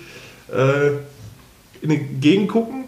äh, 0.48 0.92
in 1.82 1.90
die 1.90 1.98
Gegend 1.98 2.48
gucken 2.48 2.84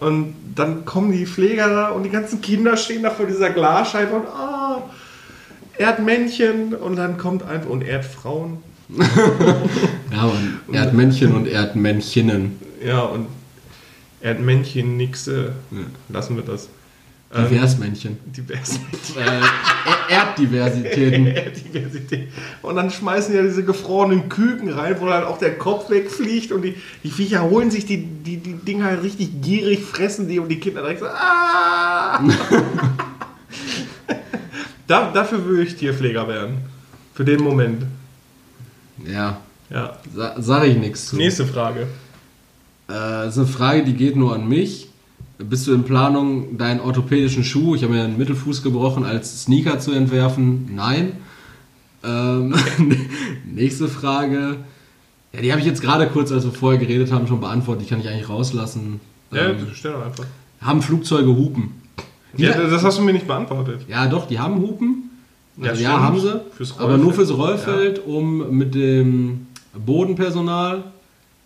und 0.00 0.34
dann 0.54 0.84
kommen 0.84 1.12
die 1.12 1.26
Pfleger 1.26 1.68
da 1.68 1.88
und 1.90 2.04
die 2.04 2.10
ganzen 2.10 2.40
Kinder 2.40 2.76
stehen 2.76 3.02
da 3.02 3.10
vor 3.10 3.26
dieser 3.26 3.50
Glasscheibe 3.50 4.14
und 4.14 4.26
ah, 4.26 4.82
Erdmännchen 5.78 6.74
und 6.74 6.96
dann 6.96 7.18
kommt 7.18 7.42
einfach 7.42 7.70
und 7.70 7.82
Erdfrauen. 7.82 8.58
Ja, 10.12 10.24
und 10.24 10.74
Erdmännchen 10.74 11.34
und 11.36 11.46
Erdmännchenen. 11.46 12.58
Ja, 12.84 13.02
und 13.02 13.28
Erdmännchen, 14.20 14.96
nixe, 14.96 15.52
lassen 16.08 16.34
wir 16.34 16.42
das. 16.42 16.68
Diversmännchen. 17.32 18.18
Divers. 18.26 18.80
Äh, 19.16 19.20
Er- 19.20 20.26
Erddiversitäten. 20.26 21.24
Diversität. 21.72 22.28
Und 22.62 22.74
dann 22.74 22.90
schmeißen 22.90 23.32
ja 23.34 23.42
diese 23.42 23.64
gefrorenen 23.64 24.28
Küken 24.28 24.68
rein, 24.72 24.96
wo 24.98 25.06
dann 25.06 25.22
auch 25.24 25.38
der 25.38 25.56
Kopf 25.56 25.90
wegfliegt 25.90 26.50
und 26.50 26.62
die, 26.62 26.74
die 27.04 27.10
Viecher 27.10 27.42
holen 27.48 27.70
sich 27.70 27.86
die, 27.86 27.98
die, 28.04 28.38
die 28.38 28.54
Dinger 28.54 28.86
halt 28.86 29.02
richtig 29.04 29.40
gierig, 29.42 29.80
fressen 29.84 30.26
die 30.26 30.40
und 30.40 30.48
die 30.48 30.58
Kinder 30.58 30.80
direkt 30.82 31.00
so, 31.00 31.06
ah! 31.06 32.20
da, 34.86 35.10
dafür 35.12 35.44
würde 35.44 35.62
ich 35.62 35.76
Tierpfleger 35.76 36.26
werden. 36.26 36.58
Für 37.14 37.24
den 37.24 37.42
Moment. 37.42 37.84
Ja, 39.06 39.38
Ja. 39.70 39.96
sa 40.14 40.34
sage 40.42 40.66
ich 40.66 40.76
nichts 40.76 41.06
zu. 41.06 41.16
Nächste 41.16 41.46
Frage. 41.46 41.82
Äh, 41.82 41.86
das 42.88 43.34
ist 43.36 43.38
eine 43.38 43.46
Frage, 43.46 43.84
die 43.84 43.94
geht 43.94 44.16
nur 44.16 44.34
an 44.34 44.48
mich. 44.48 44.89
Bist 45.48 45.66
du 45.66 45.72
in 45.72 45.84
Planung, 45.84 46.58
deinen 46.58 46.80
orthopädischen 46.80 47.44
Schuh, 47.44 47.74
ich 47.74 47.82
habe 47.82 47.94
mir 47.94 48.04
einen 48.04 48.18
Mittelfuß 48.18 48.62
gebrochen, 48.62 49.04
als 49.04 49.42
Sneaker 49.44 49.78
zu 49.78 49.92
entwerfen? 49.92 50.70
Nein. 50.74 51.12
Ähm, 52.04 52.54
nächste 53.46 53.88
Frage. 53.88 54.56
Ja, 55.32 55.40
die 55.40 55.50
habe 55.52 55.60
ich 55.60 55.66
jetzt 55.66 55.80
gerade 55.82 56.06
kurz, 56.08 56.32
als 56.32 56.44
wir 56.44 56.52
vorher 56.52 56.78
geredet 56.80 57.12
haben, 57.12 57.26
schon 57.26 57.40
beantwortet. 57.40 57.84
Die 57.86 57.90
kann 57.90 58.00
ich 58.00 58.08
eigentlich 58.08 58.28
rauslassen. 58.28 59.00
Ja, 59.32 59.46
Ähm, 59.50 59.66
stell 59.72 59.92
doch 59.92 60.04
einfach. 60.04 60.24
haben 60.60 60.82
Flugzeuge 60.82 61.28
Hupen? 61.28 61.74
Ja, 62.36 62.52
das 62.60 62.82
hast 62.84 62.98
du 62.98 63.02
mir 63.02 63.12
nicht 63.12 63.26
beantwortet. 63.26 63.82
Ja, 63.88 64.06
doch, 64.06 64.26
die 64.26 64.38
haben 64.38 64.60
Hupen. 64.60 65.10
Ja, 65.56 65.70
Also, 65.70 65.82
ja, 65.82 65.90
stimmt. 65.90 66.02
haben 66.04 66.20
sie. 66.20 66.40
Fürs 66.56 66.78
aber 66.78 66.96
nur 66.98 67.12
fürs 67.12 67.32
Rollfeld, 67.36 68.04
um 68.06 68.56
mit 68.56 68.74
dem 68.74 69.46
Bodenpersonal 69.74 70.84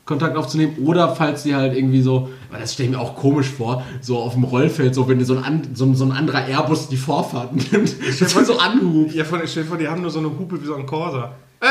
Kontakt 0.04 0.36
aufzunehmen. 0.36 0.76
Oder 0.84 1.14
falls 1.14 1.44
die 1.44 1.54
halt 1.54 1.74
irgendwie 1.76 2.02
so, 2.02 2.28
weil 2.50 2.60
das 2.60 2.74
stelle 2.74 2.90
ich 2.90 2.94
mir 2.94 3.00
auch 3.00 3.16
komisch 3.16 3.48
vor, 3.48 3.82
so 4.00 4.18
auf 4.18 4.34
dem 4.34 4.44
Rollfeld, 4.44 4.94
so 4.94 5.08
wenn 5.08 5.22
so 5.24 5.38
ein, 5.38 5.68
so, 5.74 5.92
so 5.94 6.04
ein 6.04 6.12
anderer 6.12 6.46
Airbus 6.46 6.88
die 6.88 6.96
Vorfahrt 6.96 7.54
nimmt, 7.72 7.96
man 8.34 8.44
so 8.44 8.58
anhupt. 8.58 9.14
Ja, 9.14 9.24
von, 9.24 9.40
stell 9.46 9.62
dir 9.62 9.68
vor, 9.68 9.78
die 9.78 9.88
haben 9.88 10.02
nur 10.02 10.10
so 10.10 10.18
eine 10.18 10.28
Hupe 10.28 10.60
wie 10.60 10.66
so 10.66 10.74
ein 10.74 10.84
Corsa. 10.86 11.34
Äh, 11.60 11.66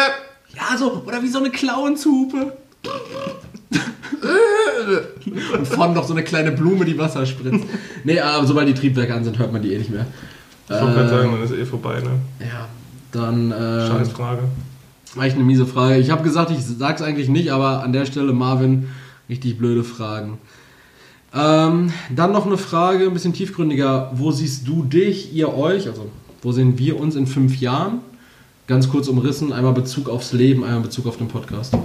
Ja, 0.56 0.78
so, 0.78 1.04
oder 1.06 1.22
wie 1.22 1.28
so 1.28 1.40
eine 1.40 1.52
Clownshupe. 1.52 2.54
Und 5.58 5.68
vorne 5.68 5.94
noch 5.94 6.06
so 6.06 6.14
eine 6.14 6.24
kleine 6.24 6.52
Blume, 6.52 6.86
die 6.86 6.98
Wasser 6.98 7.26
spritzt. 7.26 7.66
Nee, 8.04 8.20
aber 8.20 8.46
sobald 8.46 8.68
die 8.68 8.74
Triebwerke 8.74 9.14
an 9.14 9.24
sind, 9.24 9.38
hört 9.38 9.52
man 9.52 9.62
die 9.62 9.74
eh 9.74 9.78
nicht 9.78 9.90
mehr. 9.90 10.06
ich 10.68 10.72
wollte 10.76 10.94
gerade 10.94 11.10
sagen, 11.10 11.32
dann 11.32 11.44
ist 11.44 11.52
eh 11.52 11.66
vorbei, 11.66 12.00
ne? 12.02 12.12
Ja, 12.40 12.68
dann. 13.12 13.52
Äh, 13.52 13.88
Echt 15.22 15.36
eine 15.36 15.44
miese 15.44 15.66
Frage. 15.66 15.98
Ich 15.98 16.10
habe 16.10 16.24
gesagt, 16.24 16.52
ich 16.52 16.60
sag's 16.60 17.02
eigentlich 17.02 17.30
nicht, 17.30 17.52
aber 17.52 17.84
an 17.84 17.94
der 17.94 18.06
Stelle, 18.06 18.34
Marvin, 18.34 18.88
richtig 19.30 19.58
blöde 19.58 19.84
Fragen. 19.84 20.40
Ähm, 21.36 21.92
dann 22.16 22.32
noch 22.32 22.46
eine 22.46 22.58
Frage, 22.58 23.06
ein 23.06 23.14
bisschen 23.14 23.34
tiefgründiger. 23.34 24.12
Wo 24.16 24.32
siehst 24.32 24.68
du 24.68 24.84
dich, 24.84 25.34
ihr 25.34 25.54
euch, 25.54 25.88
also 25.88 26.10
wo 26.42 26.52
sehen 26.52 26.78
wir 26.78 27.00
uns 27.00 27.16
in 27.16 27.28
fünf 27.28 27.60
Jahren? 27.60 28.00
Ganz 28.68 28.90
kurz 28.90 29.08
umrissen, 29.08 29.54
einmal 29.54 29.74
Bezug 29.74 30.10
aufs 30.10 30.34
Leben, 30.34 30.64
einmal 30.64 30.82
Bezug 30.82 31.06
auf 31.06 31.18
den 31.18 31.28
Podcast. 31.28 31.76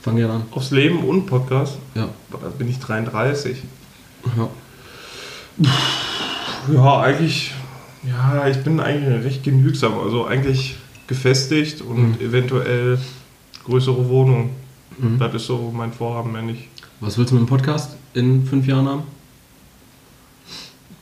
Fang 0.00 0.16
gerne 0.16 0.34
an. 0.34 0.42
Aufs 0.50 0.70
Leben 0.70 1.04
und 1.04 1.26
Podcast. 1.26 1.76
Ja. 1.94 2.08
Da 2.30 2.38
bin 2.58 2.68
ich 2.68 2.78
33. 2.78 3.58
ja. 4.36 4.48
Ja, 6.72 7.00
eigentlich, 7.00 7.52
ja, 8.06 8.46
ich 8.48 8.58
bin 8.58 8.80
eigentlich 8.80 9.24
recht 9.24 9.44
genügsam. 9.44 9.98
Also 9.98 10.24
eigentlich 10.24 10.76
gefestigt 11.06 11.80
und 11.80 12.20
eventuell 12.20 12.98
größere 13.64 14.08
Wohnung. 14.08 14.50
Mhm. 14.98 15.18
Das 15.18 15.34
ist 15.34 15.46
so 15.46 15.72
mein 15.74 15.92
Vorhaben, 15.92 16.34
wenn 16.34 16.48
ich. 16.48 16.68
Was 17.00 17.18
willst 17.18 17.32
du 17.32 17.36
mit 17.36 17.44
dem 17.44 17.48
Podcast 17.48 17.96
in 18.14 18.46
fünf 18.46 18.66
Jahren 18.66 18.88
haben? 18.88 19.02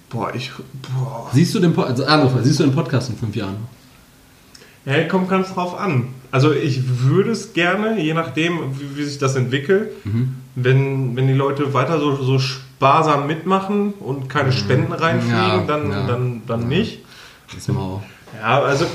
Boah, 0.09 0.35
ich. 0.35 0.51
Boah. 0.83 1.31
Siehst 1.33 1.55
du 1.55 1.61
den, 1.61 1.73
po 1.73 1.83
also, 1.83 2.05
Frage, 2.05 2.43
siehst 2.43 2.59
du 2.61 2.65
den 2.65 2.75
Podcast 2.75 3.11
in 3.11 3.17
fünf 3.17 3.37
Jahren? 3.37 3.57
Ja, 4.85 5.05
kommt 5.05 5.29
ganz 5.29 5.53
drauf 5.55 5.79
an. 5.79 6.09
Also 6.31 6.53
ich 6.53 6.83
würde 7.03 7.33
es 7.33 7.53
gerne, 7.53 8.01
je 8.01 8.15
nachdem, 8.15 8.79
wie, 8.79 8.97
wie 8.97 9.05
sich 9.05 9.19
das 9.19 9.37
entwickelt, 9.37 9.91
wenn, 10.55 11.17
wenn 11.17 11.27
die 11.27 11.35
Leute 11.35 11.75
weiter 11.75 12.01
so, 12.01 12.17
so 12.17 12.39
sparsam 12.39 13.27
mitmachen 13.27 13.93
und 14.01 14.29
keine 14.29 14.53
Spenden 14.53 14.93
reinfliegen, 14.93 15.37
Ja, 15.39 15.65
dann, 15.67 15.91
ja. 15.91 16.07
dann, 16.07 16.43
dann 16.47 16.69
nicht. 16.69 17.01
Das 17.49 17.59
ist 17.59 17.69
mal 17.69 18.03
Ja, 18.41 18.63
also 18.63 18.87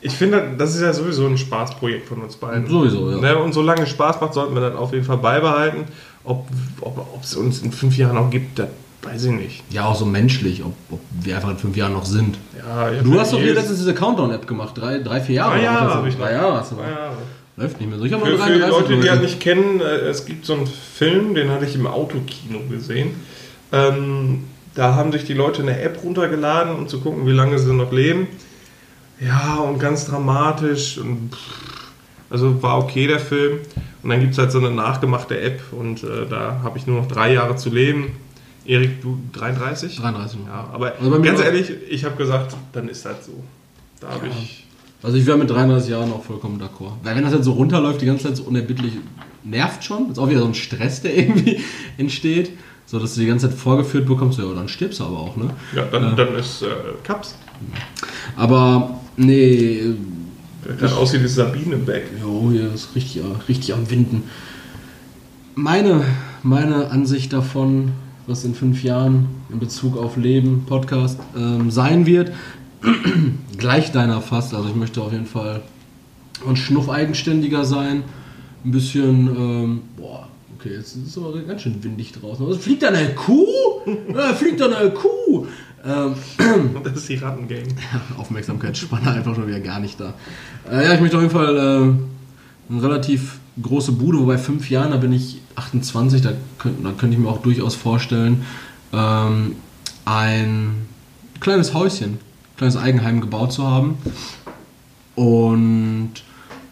ich 0.00 0.12
finde, 0.12 0.54
das 0.58 0.74
ist 0.74 0.82
ja 0.82 0.92
sowieso 0.92 1.26
ein 1.26 1.38
Spaßprojekt 1.38 2.06
von 2.08 2.22
uns 2.22 2.36
beiden. 2.36 2.66
Sowieso, 2.68 3.10
ja. 3.10 3.16
Ne, 3.18 3.38
und 3.38 3.52
solange 3.52 3.82
es 3.82 3.88
Spaß 3.90 4.20
macht, 4.20 4.34
sollten 4.34 4.54
wir 4.54 4.60
das 4.62 4.74
auf 4.76 4.92
jeden 4.92 5.04
Fall 5.04 5.18
beibehalten. 5.18 5.84
Ob 6.24 6.46
ob 6.80 6.98
ob 6.98 7.22
es 7.22 7.34
uns 7.36 7.62
in 7.62 7.72
fünf 7.72 7.96
Jahren 7.96 8.16
noch 8.16 8.30
gibt, 8.30 8.58
das 8.58 8.68
weiß 9.02 9.24
ich 9.26 9.30
nicht. 9.32 9.62
Ja, 9.70 9.86
auch 9.86 9.94
so 9.96 10.04
menschlich, 10.04 10.64
ob, 10.64 10.72
ob 10.90 11.00
wir 11.22 11.36
einfach 11.36 11.50
in 11.50 11.58
fünf 11.58 11.76
Jahren 11.76 11.92
noch 11.92 12.04
sind. 12.04 12.36
Ja, 12.58 12.90
ja, 12.90 13.02
Du 13.02 13.18
hast 13.18 13.32
doch 13.32 13.38
hier 13.38 13.54
letztens 13.54 13.78
diese 13.78 13.94
Countdown-App 13.94 14.46
gemacht. 14.46 14.72
Drei, 14.76 14.98
drei, 14.98 15.20
vier 15.20 15.36
Jahre. 15.36 15.56
Drei 15.56 15.62
Jahre 15.64 15.94
habe 15.94 16.08
ich 16.08 16.16
Drei. 16.16 16.32
Jahre 16.32 16.56
hast 16.58 16.72
du 16.72 16.76
Ja, 16.76 16.82
noch. 16.82 16.88
ja. 16.90 17.12
Läuft 17.58 17.80
nicht 17.80 17.88
mehr 17.88 17.98
so. 17.98 18.04
Ich 18.04 18.12
habe 18.12 18.26
Für, 18.26 18.36
für 18.36 18.52
die 18.52 18.58
33 18.58 18.70
Leute, 18.70 19.00
die 19.00 19.06
das 19.06 19.20
nicht 19.20 19.40
kennen, 19.40 19.80
äh, 19.80 19.84
es 19.84 20.26
gibt 20.26 20.44
so 20.44 20.54
einen 20.54 20.66
Film, 20.66 21.34
den 21.34 21.50
hatte 21.50 21.64
ich 21.64 21.74
im 21.74 21.86
Autokino 21.86 22.58
gesehen. 22.68 23.12
Ähm, 23.72 24.44
da 24.74 24.94
haben 24.94 25.10
sich 25.12 25.24
die 25.24 25.32
Leute 25.34 25.62
eine 25.62 25.80
App 25.80 26.02
runtergeladen, 26.04 26.74
um 26.74 26.86
zu 26.88 27.00
gucken, 27.00 27.26
wie 27.26 27.32
lange 27.32 27.58
sie 27.58 27.72
noch 27.72 27.92
leben. 27.92 28.26
Ja, 29.20 29.56
und 29.56 29.78
ganz 29.78 30.06
dramatisch. 30.06 30.98
Und 30.98 31.34
pff, 31.34 31.86
also 32.30 32.62
war 32.62 32.78
okay 32.78 33.06
der 33.06 33.20
Film. 33.20 33.60
Und 34.02 34.10
dann 34.10 34.20
gibt 34.20 34.32
es 34.32 34.38
halt 34.38 34.52
so 34.52 34.58
eine 34.58 34.70
nachgemachte 34.70 35.40
App 35.40 35.60
und 35.72 36.04
äh, 36.04 36.26
da 36.30 36.60
habe 36.62 36.78
ich 36.78 36.86
nur 36.86 37.00
noch 37.00 37.08
drei 37.08 37.32
Jahre 37.32 37.56
zu 37.56 37.70
leben. 37.70 38.12
Erik, 38.64 39.00
du 39.02 39.18
33? 39.32 39.96
33 39.96 40.40
noch. 40.40 40.46
Ja, 40.46 40.70
aber 40.72 40.92
Also 41.00 41.22
ganz 41.22 41.40
ehrlich, 41.40 41.72
ich 41.88 42.04
habe 42.04 42.16
gesagt, 42.16 42.54
dann 42.72 42.88
ist 42.88 43.04
das 43.04 43.26
so. 43.26 43.42
Da 44.00 44.10
habe 44.10 44.28
ich. 44.28 44.64
Also 45.02 45.16
ich 45.16 45.26
wäre 45.26 45.38
mit 45.38 45.50
33 45.50 45.90
Jahren 45.90 46.12
auch 46.12 46.24
vollkommen 46.24 46.60
d'accord. 46.60 46.92
Weil 47.02 47.16
wenn 47.16 47.24
das 47.24 47.32
jetzt 47.32 47.44
so 47.44 47.52
runterläuft, 47.52 48.00
die 48.00 48.06
ganze 48.06 48.24
Zeit 48.24 48.36
so 48.36 48.44
unerbittlich, 48.44 48.94
nervt 49.44 49.84
schon. 49.84 50.10
Ist 50.10 50.18
auch 50.18 50.28
wieder 50.28 50.40
so 50.40 50.46
ein 50.46 50.54
Stress, 50.54 51.02
der 51.02 51.16
irgendwie 51.18 51.60
entsteht. 51.98 52.52
So, 52.86 53.00
dass 53.00 53.14
du 53.14 53.20
die 53.20 53.26
ganze 53.26 53.48
Zeit 53.48 53.58
vorgeführt 53.58 54.06
bekommst, 54.06 54.38
ja, 54.38 54.44
dann 54.54 54.68
stirbst 54.68 55.00
du 55.00 55.04
aber 55.04 55.18
auch, 55.18 55.36
ne? 55.36 55.50
Ja, 55.74 55.82
dann, 55.90 56.14
dann 56.14 56.36
ist 56.36 56.62
äh, 56.62 56.68
Cups. 57.02 57.34
Aber 58.36 58.96
Nee, 59.16 59.80
gerade 60.78 60.94
aussieht 60.94 61.22
wie 61.22 61.28
Sabine 61.28 61.76
Beck. 61.76 62.04
jo, 62.20 62.50
hier 62.52 62.72
ist 62.72 62.94
richtig, 62.94 63.22
richtig 63.48 63.72
am 63.72 63.90
Winden. 63.90 64.24
Meine, 65.54 66.04
meine 66.42 66.90
Ansicht 66.90 67.32
davon, 67.32 67.92
was 68.26 68.44
in 68.44 68.54
fünf 68.54 68.82
Jahren 68.82 69.28
in 69.50 69.58
Bezug 69.58 69.96
auf 69.96 70.18
Leben, 70.18 70.64
Podcast 70.66 71.18
ähm, 71.34 71.70
sein 71.70 72.04
wird, 72.04 72.32
gleich 73.56 73.90
deiner 73.92 74.20
fast. 74.20 74.52
Also 74.52 74.68
ich 74.68 74.74
möchte 74.74 75.00
auf 75.00 75.12
jeden 75.12 75.26
Fall 75.26 75.62
ein 76.46 76.56
Schnuff 76.56 76.90
eigenständiger 76.90 77.64
sein. 77.64 78.02
Ein 78.66 78.70
bisschen, 78.70 79.28
ähm, 79.28 79.80
boah, 79.96 80.28
okay, 80.58 80.74
jetzt 80.74 80.94
ist 80.96 81.06
es 81.06 81.16
aber 81.16 81.40
ganz 81.40 81.62
schön 81.62 81.82
windig 81.82 82.12
draußen. 82.12 82.46
Was, 82.46 82.58
fliegt 82.58 82.82
da 82.82 82.88
eine 82.88 83.14
Kuh? 83.14 83.46
Ja, 84.12 84.34
fliegt 84.34 84.60
da 84.60 84.66
eine 84.66 84.90
Kuh? 84.90 85.46
Ähm, 85.86 86.14
Das 86.84 86.94
ist 86.94 87.08
die 87.08 87.16
Rattengang. 87.16 87.64
Aufmerksamkeitsspanne 88.18 89.10
einfach 89.10 89.34
schon 89.34 89.46
wieder 89.46 89.60
gar 89.60 89.80
nicht 89.80 90.00
da. 90.00 90.14
Äh, 90.70 90.84
ja, 90.84 90.94
ich 90.94 91.00
möchte 91.00 91.16
auf 91.16 91.22
jeden 91.22 91.34
Fall 91.34 91.56
äh, 91.56 92.72
eine 92.72 92.82
relativ 92.82 93.38
große 93.62 93.92
Bude, 93.92 94.18
wobei 94.18 94.38
fünf 94.38 94.68
Jahren, 94.70 94.90
da 94.90 94.96
bin 94.96 95.12
ich 95.12 95.40
28, 95.54 96.22
da, 96.22 96.32
könnt, 96.58 96.84
da 96.84 96.92
könnte 96.92 97.16
ich 97.16 97.22
mir 97.22 97.28
auch 97.28 97.42
durchaus 97.42 97.74
vorstellen, 97.74 98.44
ähm, 98.92 99.56
ein 100.04 100.86
kleines 101.40 101.74
Häuschen, 101.74 102.18
kleines 102.56 102.76
Eigenheim 102.76 103.20
gebaut 103.20 103.52
zu 103.52 103.66
haben. 103.66 103.98
Und 105.14 106.10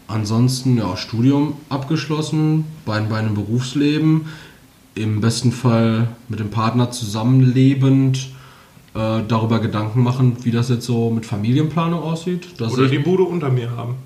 ansonsten, 0.07 0.77
ja, 0.77 0.97
Studium 0.97 1.55
abgeschlossen, 1.71 2.67
bei 2.85 2.97
einem 2.97 3.35
Berufsleben, 3.35 4.27
im 4.95 5.21
besten 5.21 5.51
Fall 5.51 6.09
mit 6.29 6.39
dem 6.39 6.51
Partner 6.51 6.91
zusammenlebend, 6.91 8.34
äh, 8.95 9.23
darüber 9.27 9.59
Gedanken 9.61 10.03
machen, 10.03 10.37
wie 10.43 10.51
das 10.51 10.69
jetzt 10.69 10.87
so 10.87 11.11
mit 11.11 11.27
Familienplanung 11.27 12.01
aussieht. 12.03 12.61
Dass 12.61 12.73
Oder 12.73 12.89
die 12.89 12.99
Bude 13.01 13.25
unter 13.25 13.51
mir 13.51 13.71
haben. 13.77 13.97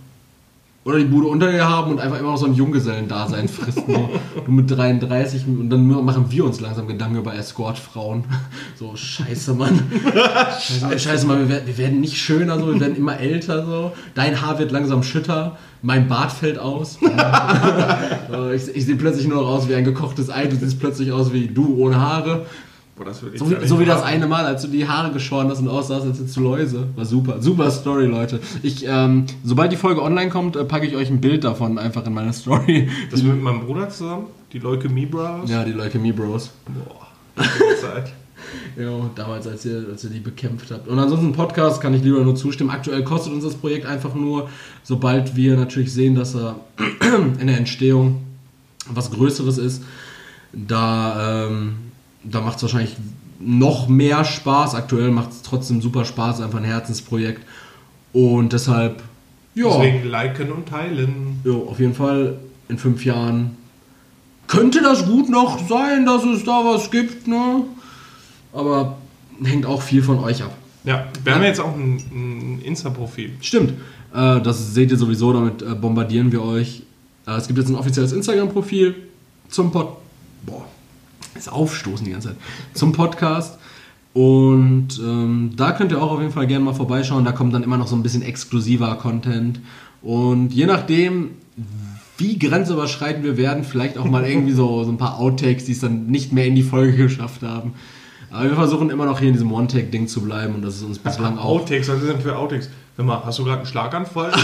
oder 0.84 0.98
die 0.98 1.04
Bude 1.04 1.26
unter 1.26 1.52
dir 1.52 1.68
haben 1.68 1.90
und 1.90 2.00
einfach 2.00 2.18
immer 2.18 2.30
noch 2.30 2.38
so 2.38 2.46
ein 2.46 2.54
Junggesellendasein 2.54 3.48
fristen. 3.56 3.84
So. 3.92 4.08
Du 4.46 4.50
mit 4.50 4.70
33 4.70 5.46
und 5.46 5.68
dann 5.68 5.86
machen 5.86 6.26
wir 6.30 6.44
uns 6.46 6.60
langsam 6.60 6.86
Gedanken 6.88 7.18
über 7.18 7.34
Escortfrauen. 7.34 8.24
So, 8.78 8.94
scheiße, 8.94 9.54
Mann. 9.54 9.76
Scheiße, 10.60 10.98
scheiße 11.00 11.26
Mann, 11.26 11.40
wir 11.40 11.48
werden, 11.48 11.66
wir 11.66 11.78
werden 11.78 12.00
nicht 12.00 12.16
schöner, 12.16 12.60
so, 12.60 12.72
wir 12.72 12.78
werden 12.78 12.94
immer 12.96 13.18
älter. 13.18 13.66
So. 13.66 13.92
Dein 14.14 14.40
Haar 14.40 14.60
wird 14.60 14.70
langsam 14.70 15.02
schütter, 15.02 15.58
mein 15.82 16.06
Bart 16.06 16.30
fällt 16.30 16.60
aus. 16.60 16.98
Ich 18.54 18.76
ich 18.76 18.86
sehe 18.86 18.94
plötzlich 18.94 19.26
nur 19.26 19.42
noch 19.42 19.48
aus 19.48 19.68
wie 19.68 19.74
ein 19.74 19.82
gekochtes 19.84 20.30
Ei, 20.30 20.46
du 20.46 20.54
siehst 20.54 20.78
plötzlich 20.78 21.10
aus 21.10 21.32
wie 21.32 21.48
du 21.48 21.76
ohne 21.76 22.00
Haare. 22.00 22.46
Boah, 22.98 23.14
So 23.14 23.50
wie, 23.50 23.66
so 23.66 23.80
wie 23.80 23.84
das 23.84 24.02
eine 24.02 24.26
Mal, 24.26 24.44
als 24.44 24.62
du 24.62 24.68
die 24.68 24.86
Haare 24.88 25.12
geschoren 25.12 25.48
hast 25.48 25.60
und 25.60 25.68
aussahst, 25.68 26.06
als 26.06 26.18
hättest 26.18 26.36
du 26.36 26.40
Läuse. 26.40 26.88
War 26.96 27.04
super. 27.04 27.40
Super 27.40 27.70
Story, 27.70 28.06
Leute. 28.06 28.40
Ich, 28.62 28.84
ähm, 28.86 29.24
sobald 29.44 29.72
die 29.72 29.76
Folge 29.76 30.02
online 30.02 30.30
kommt, 30.30 30.56
äh, 30.56 30.64
packe 30.64 30.86
ich 30.86 30.96
euch 30.96 31.08
ein 31.08 31.20
Bild 31.20 31.44
davon 31.44 31.78
einfach 31.78 32.04
in 32.06 32.14
meine 32.14 32.32
Story. 32.32 32.88
Das 33.10 33.22
mit 33.22 33.40
meinem 33.40 33.60
Bruder 33.60 33.88
zusammen? 33.88 34.26
Die 34.52 34.58
Leukämie 34.58 35.06
Bros? 35.06 35.48
Ja, 35.48 35.64
die 35.64 35.72
Leukämie 35.72 36.12
Bros. 36.12 36.50
Boah, 36.66 37.44
Zeit. 37.80 38.12
Ja, 38.78 39.10
damals, 39.14 39.46
als 39.46 39.66
ihr, 39.66 39.84
als 39.90 40.04
ihr 40.04 40.10
die 40.10 40.20
bekämpft 40.20 40.70
habt. 40.70 40.88
Und 40.88 40.98
ansonsten 40.98 41.32
Podcast 41.32 41.80
kann 41.80 41.92
ich 41.92 42.02
lieber 42.02 42.20
nur 42.20 42.34
zustimmen. 42.34 42.70
Aktuell 42.70 43.02
kostet 43.04 43.32
uns 43.32 43.44
das 43.44 43.54
Projekt 43.54 43.84
einfach 43.84 44.14
nur, 44.14 44.48
sobald 44.84 45.36
wir 45.36 45.56
natürlich 45.56 45.92
sehen, 45.92 46.14
dass 46.14 46.34
er 46.34 46.56
in 47.40 47.46
der 47.46 47.58
Entstehung 47.58 48.22
was 48.88 49.10
Größeres 49.10 49.58
ist, 49.58 49.82
da, 50.52 51.46
ähm, 51.48 51.74
da 52.24 52.40
macht 52.40 52.56
es 52.56 52.62
wahrscheinlich 52.62 52.96
noch 53.40 53.88
mehr 53.88 54.24
Spaß. 54.24 54.74
Aktuell 54.74 55.10
macht 55.10 55.30
es 55.32 55.42
trotzdem 55.42 55.80
super 55.80 56.04
Spaß, 56.04 56.40
einfach 56.40 56.58
ein 56.58 56.64
Herzensprojekt. 56.64 57.42
Und 58.12 58.52
deshalb, 58.52 59.02
ja, 59.54 59.68
Deswegen 59.68 60.08
liken 60.08 60.52
und 60.52 60.68
teilen. 60.68 61.40
ja, 61.44 61.52
auf 61.52 61.78
jeden 61.78 61.94
Fall 61.94 62.38
in 62.68 62.78
fünf 62.78 63.04
Jahren 63.04 63.56
könnte 64.46 64.82
das 64.82 65.04
gut 65.06 65.28
noch 65.28 65.68
sein, 65.68 66.06
dass 66.06 66.24
es 66.24 66.44
da 66.44 66.62
was 66.64 66.90
gibt, 66.90 67.28
ne? 67.28 67.64
Aber 68.52 68.96
hängt 69.44 69.66
auch 69.66 69.82
viel 69.82 70.02
von 70.02 70.18
euch 70.20 70.42
ab. 70.42 70.56
Ja, 70.84 71.06
wir 71.22 71.34
haben 71.34 71.42
jetzt 71.42 71.60
auch 71.60 71.74
ein, 71.74 72.02
ein 72.10 72.62
Insta-Profil. 72.64 73.32
Stimmt. 73.40 73.74
Äh, 74.14 74.40
das 74.40 74.72
seht 74.74 74.90
ihr 74.90 74.96
sowieso, 74.96 75.32
damit 75.32 75.60
äh, 75.62 75.74
bombardieren 75.74 76.32
wir 76.32 76.42
euch. 76.42 76.82
Äh, 77.26 77.32
es 77.32 77.46
gibt 77.46 77.58
jetzt 77.58 77.68
ein 77.68 77.74
offizielles 77.74 78.12
Instagram-Profil 78.12 78.94
zum 79.48 79.70
Pod. 79.70 79.98
Boah, 80.46 80.64
ist 81.38 81.50
aufstoßen 81.50 82.04
die 82.04 82.12
ganze 82.12 82.28
Zeit. 82.28 82.36
Zum 82.74 82.92
Podcast. 82.92 83.58
Und 84.14 84.98
ähm, 84.98 85.52
da 85.56 85.72
könnt 85.72 85.92
ihr 85.92 86.02
auch 86.02 86.12
auf 86.12 86.20
jeden 86.20 86.32
Fall 86.32 86.46
gerne 86.46 86.64
mal 86.64 86.74
vorbeischauen. 86.74 87.24
Da 87.24 87.32
kommt 87.32 87.54
dann 87.54 87.62
immer 87.62 87.78
noch 87.78 87.86
so 87.86 87.94
ein 87.94 88.02
bisschen 88.02 88.22
exklusiver 88.22 88.94
Content. 88.96 89.60
Und 90.02 90.52
je 90.52 90.66
nachdem, 90.66 91.30
wie 92.16 92.38
grenzüberschreitend 92.38 93.24
wir 93.24 93.36
werden, 93.36 93.64
vielleicht 93.64 93.98
auch 93.98 94.06
mal 94.06 94.24
irgendwie 94.24 94.52
so, 94.52 94.84
so 94.84 94.90
ein 94.90 94.98
paar 94.98 95.18
Outtakes, 95.18 95.64
die 95.64 95.72
es 95.72 95.80
dann 95.80 96.06
nicht 96.06 96.32
mehr 96.32 96.46
in 96.46 96.54
die 96.54 96.62
Folge 96.62 96.96
geschafft 96.96 97.42
haben. 97.42 97.74
Aber 98.30 98.44
wir 98.44 98.56
versuchen 98.56 98.90
immer 98.90 99.06
noch 99.06 99.20
hier 99.20 99.28
in 99.28 99.34
diesem 99.34 99.52
One-Take-Ding 99.52 100.06
zu 100.06 100.20
bleiben 100.20 100.54
und 100.56 100.62
das 100.62 100.76
ist 100.76 100.82
uns 100.82 100.98
bislang 100.98 101.38
auch 101.38 101.60
Outtakes, 101.60 101.88
was 101.88 102.02
ist 102.02 102.08
denn 102.08 102.20
für 102.20 102.36
Outtakes? 102.36 102.68
Hör 102.96 103.04
mal, 103.04 103.22
hast 103.24 103.38
du 103.38 103.44
gerade 103.44 103.58
einen 103.58 103.66
Schlaganfall? 103.66 104.32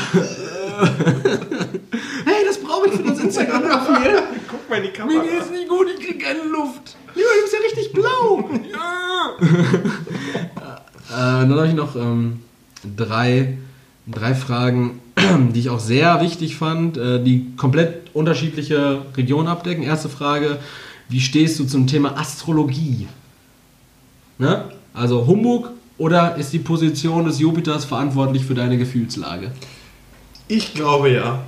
Hey, 2.24 2.42
das 2.46 2.58
brauche 2.58 2.88
ich 2.88 2.94
für 2.94 3.02
das 3.04 3.20
Instagram-Profil. 3.20 4.22
Mal 4.74 4.84
in 4.84 4.92
die 4.92 4.98
Mir 5.00 5.20
Kamera. 5.20 5.22
geht's 5.22 5.50
nicht 5.50 5.68
gut, 5.68 5.86
ich 5.96 6.04
krieg 6.04 6.20
keine 6.20 6.42
Luft. 6.42 6.96
Lieber, 7.14 7.28
du 7.36 7.42
bist 7.42 7.54
ja 7.54 7.60
richtig 7.60 7.92
blau. 7.92 8.50
ja. 8.72 9.36
äh, 11.10 11.48
dann 11.48 11.54
habe 11.54 11.68
ich 11.68 11.74
noch 11.74 11.94
ähm, 11.94 12.40
drei, 12.96 13.58
drei 14.08 14.34
Fragen, 14.34 15.00
die 15.54 15.60
ich 15.60 15.70
auch 15.70 15.78
sehr 15.78 16.20
wichtig 16.20 16.56
fand, 16.56 16.96
äh, 16.96 17.22
die 17.22 17.54
komplett 17.56 18.10
unterschiedliche 18.14 19.02
Regionen 19.16 19.46
abdecken. 19.46 19.84
Erste 19.84 20.08
Frage, 20.08 20.58
wie 21.08 21.20
stehst 21.20 21.60
du 21.60 21.66
zum 21.66 21.86
Thema 21.86 22.18
Astrologie? 22.18 23.06
Ne? 24.38 24.72
Also 24.92 25.26
Humbug 25.26 25.70
oder 25.98 26.34
ist 26.34 26.52
die 26.52 26.58
Position 26.58 27.26
des 27.26 27.38
Jupiters 27.38 27.84
verantwortlich 27.84 28.44
für 28.44 28.54
deine 28.54 28.76
Gefühlslage? 28.76 29.52
Ich 30.48 30.74
glaube 30.74 31.10
ja. 31.10 31.44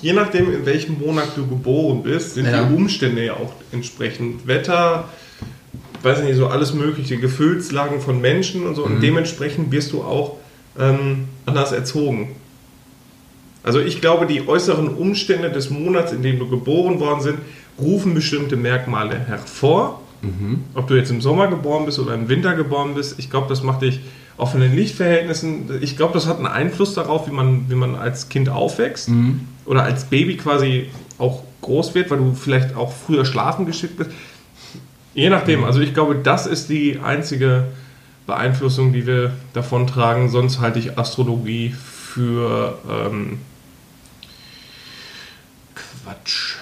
Je 0.00 0.12
nachdem, 0.12 0.52
in 0.52 0.64
welchem 0.64 0.98
Monat 0.98 1.36
du 1.36 1.46
geboren 1.46 2.02
bist, 2.02 2.34
sind 2.34 2.46
Ja. 2.46 2.64
die 2.64 2.74
Umstände 2.74 3.24
ja 3.24 3.32
auch 3.34 3.52
entsprechend. 3.72 4.46
Wetter, 4.46 5.08
weiß 6.02 6.22
nicht, 6.22 6.36
so 6.36 6.46
alles 6.46 6.72
mögliche, 6.72 7.16
Gefühlslagen 7.18 8.00
von 8.00 8.20
Menschen 8.20 8.66
und 8.66 8.74
so. 8.76 8.84
Und 8.84 9.00
dementsprechend 9.02 9.72
wirst 9.72 9.92
du 9.92 10.02
auch 10.02 10.36
ähm, 10.78 11.24
anders 11.46 11.72
erzogen. 11.72 12.36
Also 13.64 13.80
ich 13.80 14.00
glaube, 14.00 14.26
die 14.26 14.46
äußeren 14.46 14.88
Umstände 14.88 15.50
des 15.50 15.68
Monats, 15.70 16.12
in 16.12 16.22
dem 16.22 16.38
du 16.38 16.48
geboren 16.48 17.00
worden 17.00 17.20
sind, 17.20 17.38
rufen 17.80 18.14
bestimmte 18.14 18.56
Merkmale 18.56 19.18
hervor. 19.18 20.00
Ob 20.74 20.88
du 20.88 20.94
jetzt 20.94 21.10
im 21.10 21.20
Sommer 21.20 21.46
geboren 21.46 21.84
bist 21.86 22.00
oder 22.00 22.12
im 22.14 22.28
Winter 22.28 22.54
geboren 22.54 22.94
bist, 22.96 23.20
ich 23.20 23.30
glaube, 23.30 23.46
das 23.48 23.62
macht 23.62 23.82
dich 23.82 24.00
auch 24.38 24.52
von 24.52 24.60
den 24.60 24.74
Lichtverhältnissen, 24.74 25.82
ich 25.82 25.96
glaube, 25.96 26.14
das 26.14 26.26
hat 26.26 26.38
einen 26.38 26.46
Einfluss 26.46 26.94
darauf, 26.94 27.26
wie 27.26 27.32
man, 27.32 27.68
wie 27.68 27.74
man 27.74 27.96
als 27.96 28.28
Kind 28.28 28.48
aufwächst 28.48 29.10
oder 29.64 29.82
als 29.82 30.04
Baby 30.04 30.36
quasi 30.36 30.90
auch 31.18 31.42
groß 31.60 31.94
wird, 31.94 32.10
weil 32.10 32.18
du 32.18 32.34
vielleicht 32.34 32.76
auch 32.76 32.92
früher 32.92 33.24
schlafen 33.24 33.66
geschickt 33.66 33.96
bist. 33.96 34.10
Je 35.12 35.28
nachdem, 35.28 35.64
also 35.64 35.80
ich 35.80 35.92
glaube, 35.92 36.14
das 36.14 36.46
ist 36.46 36.70
die 36.70 37.00
einzige 37.02 37.64
Beeinflussung, 38.28 38.92
die 38.92 39.06
wir 39.06 39.32
davon 39.54 39.88
tragen. 39.88 40.28
Sonst 40.28 40.60
halte 40.60 40.78
ich 40.78 40.96
Astrologie 40.96 41.70
für 41.70 42.78
ähm, 42.88 43.38
Quatsch. 45.74 46.54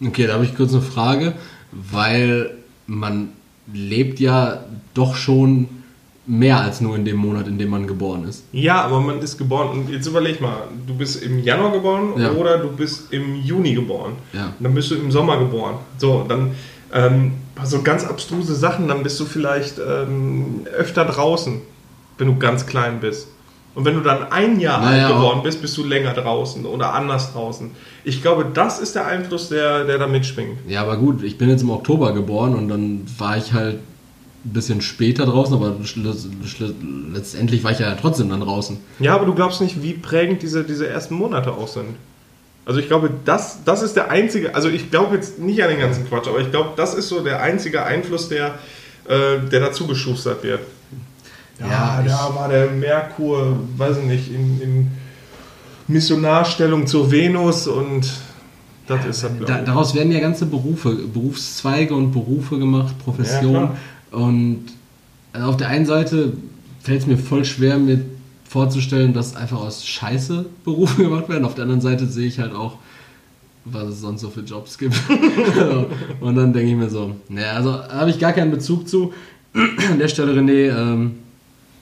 Okay, 0.00 0.28
da 0.28 0.34
habe 0.34 0.44
ich 0.44 0.54
kurz 0.54 0.72
eine 0.72 0.82
Frage, 0.82 1.32
weil 1.72 2.50
man 2.86 3.30
lebt 3.72 4.20
ja 4.20 4.64
doch 4.94 5.16
schon 5.16 5.81
mehr 6.24 6.60
als 6.60 6.80
nur 6.80 6.94
in 6.96 7.04
dem 7.04 7.16
Monat, 7.16 7.48
in 7.48 7.58
dem 7.58 7.70
man 7.70 7.86
geboren 7.86 8.24
ist. 8.28 8.44
Ja, 8.52 8.82
aber 8.82 9.00
man 9.00 9.18
ist 9.20 9.38
geboren 9.38 9.70
und 9.70 9.90
jetzt 9.90 10.06
überleg 10.06 10.40
mal, 10.40 10.68
du 10.86 10.94
bist 10.94 11.22
im 11.22 11.42
Januar 11.42 11.72
geboren 11.72 12.12
Ja. 12.16 12.30
oder 12.32 12.58
du 12.58 12.68
bist 12.70 13.12
im 13.12 13.42
Juni 13.42 13.74
geboren. 13.74 14.12
Ja. 14.32 14.52
Dann 14.60 14.72
bist 14.74 14.90
du 14.90 14.94
im 14.94 15.10
Sommer 15.10 15.36
geboren. 15.38 15.76
So, 15.98 16.24
dann 16.28 16.52
ähm, 16.92 17.32
so 17.64 17.82
ganz 17.82 18.04
abstruse 18.04 18.54
Sachen, 18.54 18.86
dann 18.88 19.02
bist 19.02 19.18
du 19.18 19.24
vielleicht 19.24 19.78
ähm, 19.78 20.60
öfter 20.76 21.04
draußen, 21.04 21.60
wenn 22.18 22.28
du 22.28 22.38
ganz 22.38 22.66
klein 22.66 23.00
bist. 23.00 23.26
Und 23.74 23.86
wenn 23.86 23.94
du 23.94 24.02
dann 24.02 24.30
ein 24.30 24.60
Jahr 24.60 24.80
Naja, 24.82 25.06
alt 25.06 25.16
geworden 25.16 25.40
bist, 25.42 25.62
bist 25.62 25.76
du 25.78 25.82
länger 25.84 26.12
draußen 26.12 26.66
oder 26.66 26.92
anders 26.92 27.32
draußen. 27.32 27.70
Ich 28.04 28.20
glaube, 28.20 28.46
das 28.52 28.78
ist 28.78 28.94
der 28.94 29.06
Einfluss, 29.06 29.48
der, 29.48 29.84
der 29.84 29.96
da 29.98 30.06
mitschwingt. 30.06 30.58
Ja, 30.68 30.82
aber 30.82 30.98
gut, 30.98 31.22
ich 31.22 31.38
bin 31.38 31.48
jetzt 31.48 31.62
im 31.62 31.70
Oktober 31.70 32.12
geboren 32.12 32.54
und 32.54 32.68
dann 32.68 33.06
war 33.18 33.38
ich 33.38 33.54
halt 33.54 33.78
ein 34.44 34.52
bisschen 34.52 34.80
später 34.80 35.24
draußen, 35.26 35.54
aber 35.54 35.76
letztendlich 37.12 37.62
war 37.62 37.70
ich 37.70 37.78
ja 37.78 37.94
trotzdem 37.94 38.28
dann 38.28 38.40
draußen. 38.40 38.76
Ja, 38.98 39.14
aber 39.14 39.26
du 39.26 39.34
glaubst 39.34 39.60
nicht, 39.60 39.82
wie 39.82 39.92
prägend 39.94 40.42
diese, 40.42 40.64
diese 40.64 40.88
ersten 40.88 41.14
Monate 41.14 41.52
auch 41.52 41.68
sind. 41.68 41.96
Also 42.64 42.78
ich 42.78 42.86
glaube, 42.86 43.10
das, 43.24 43.64
das 43.64 43.82
ist 43.82 43.94
der 43.96 44.10
einzige, 44.10 44.54
also 44.54 44.68
ich 44.68 44.90
glaube 44.90 45.16
jetzt 45.16 45.38
nicht 45.38 45.62
an 45.62 45.70
den 45.70 45.80
ganzen 45.80 46.08
Quatsch, 46.08 46.28
aber 46.28 46.40
ich 46.40 46.50
glaube, 46.50 46.70
das 46.76 46.94
ist 46.94 47.08
so 47.08 47.20
der 47.20 47.42
einzige 47.42 47.84
Einfluss, 47.84 48.28
der, 48.28 48.54
äh, 49.08 49.40
der 49.50 49.60
dazu 49.60 49.86
geschustert 49.86 50.42
wird. 50.44 50.60
Ja, 51.58 51.68
Ja, 51.68 52.02
da 52.06 52.34
war 52.34 52.48
der 52.48 52.70
Merkur, 52.70 53.56
weiß 53.76 53.98
ich 53.98 54.04
nicht, 54.04 54.32
in, 54.32 54.60
in 54.60 54.90
Missionarstellung 55.88 56.86
zur 56.86 57.10
Venus 57.10 57.66
und 57.66 58.10
das 58.86 59.04
ist 59.06 59.22
das, 59.22 59.30
Da, 59.30 59.44
glaube 59.44 59.52
ich. 59.60 59.66
daraus 59.66 59.94
werden 59.94 60.12
ja 60.12 60.20
ganze 60.20 60.46
Berufe, 60.46 60.90
Berufszweige 60.94 61.94
und 61.94 62.12
Berufe 62.12 62.58
gemacht, 62.58 62.94
Professionen. 63.04 63.54
Ja, 63.70 63.76
und 64.12 64.64
also 65.32 65.48
auf 65.48 65.56
der 65.56 65.68
einen 65.68 65.86
Seite 65.86 66.32
fällt 66.82 67.00
es 67.00 67.06
mir 67.06 67.16
voll 67.18 67.44
schwer, 67.44 67.78
mir 67.78 68.00
vorzustellen, 68.48 69.14
dass 69.14 69.34
einfach 69.34 69.60
aus 69.60 69.86
Scheiße 69.86 70.44
Berufe 70.64 71.02
gemacht 71.04 71.28
werden. 71.28 71.44
Auf 71.44 71.54
der 71.54 71.62
anderen 71.62 71.80
Seite 71.80 72.06
sehe 72.06 72.26
ich 72.26 72.38
halt 72.38 72.54
auch, 72.54 72.76
was 73.64 73.84
es 73.88 74.00
sonst 74.00 74.20
so 74.20 74.28
für 74.30 74.40
Jobs 74.40 74.76
gibt. 74.76 74.94
Und 76.20 76.36
dann 76.36 76.52
denke 76.52 76.70
ich 76.70 76.76
mir 76.76 76.90
so, 76.90 77.16
naja, 77.28 77.52
also 77.52 77.72
habe 77.72 78.10
ich 78.10 78.18
gar 78.18 78.32
keinen 78.32 78.50
Bezug 78.50 78.88
zu. 78.88 79.12
An 79.54 79.98
der 79.98 80.08
Stelle, 80.08 80.32
René, 80.38 80.68
ähm, 80.76 81.12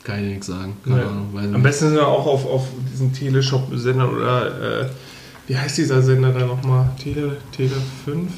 kann 0.04 0.16
ich 0.18 0.24
dir 0.24 0.30
nichts 0.30 0.46
sagen. 0.46 0.74
Keine 0.84 1.00
Ja. 1.00 1.08
Ahnung, 1.08 1.54
Am 1.54 1.62
besten 1.62 1.86
sind 1.86 1.96
wir 1.96 2.06
auch 2.06 2.26
auf, 2.26 2.46
auf 2.46 2.68
diesen 2.92 3.12
Teleshop-Sender 3.12 4.12
oder 4.12 4.82
äh, 4.82 4.86
wie 5.46 5.56
heißt 5.56 5.78
dieser 5.78 6.02
Sender 6.02 6.32
da 6.32 6.46
nochmal? 6.46 6.90
Tele, 7.02 7.38
Tele 7.56 7.72
5? 8.04 8.30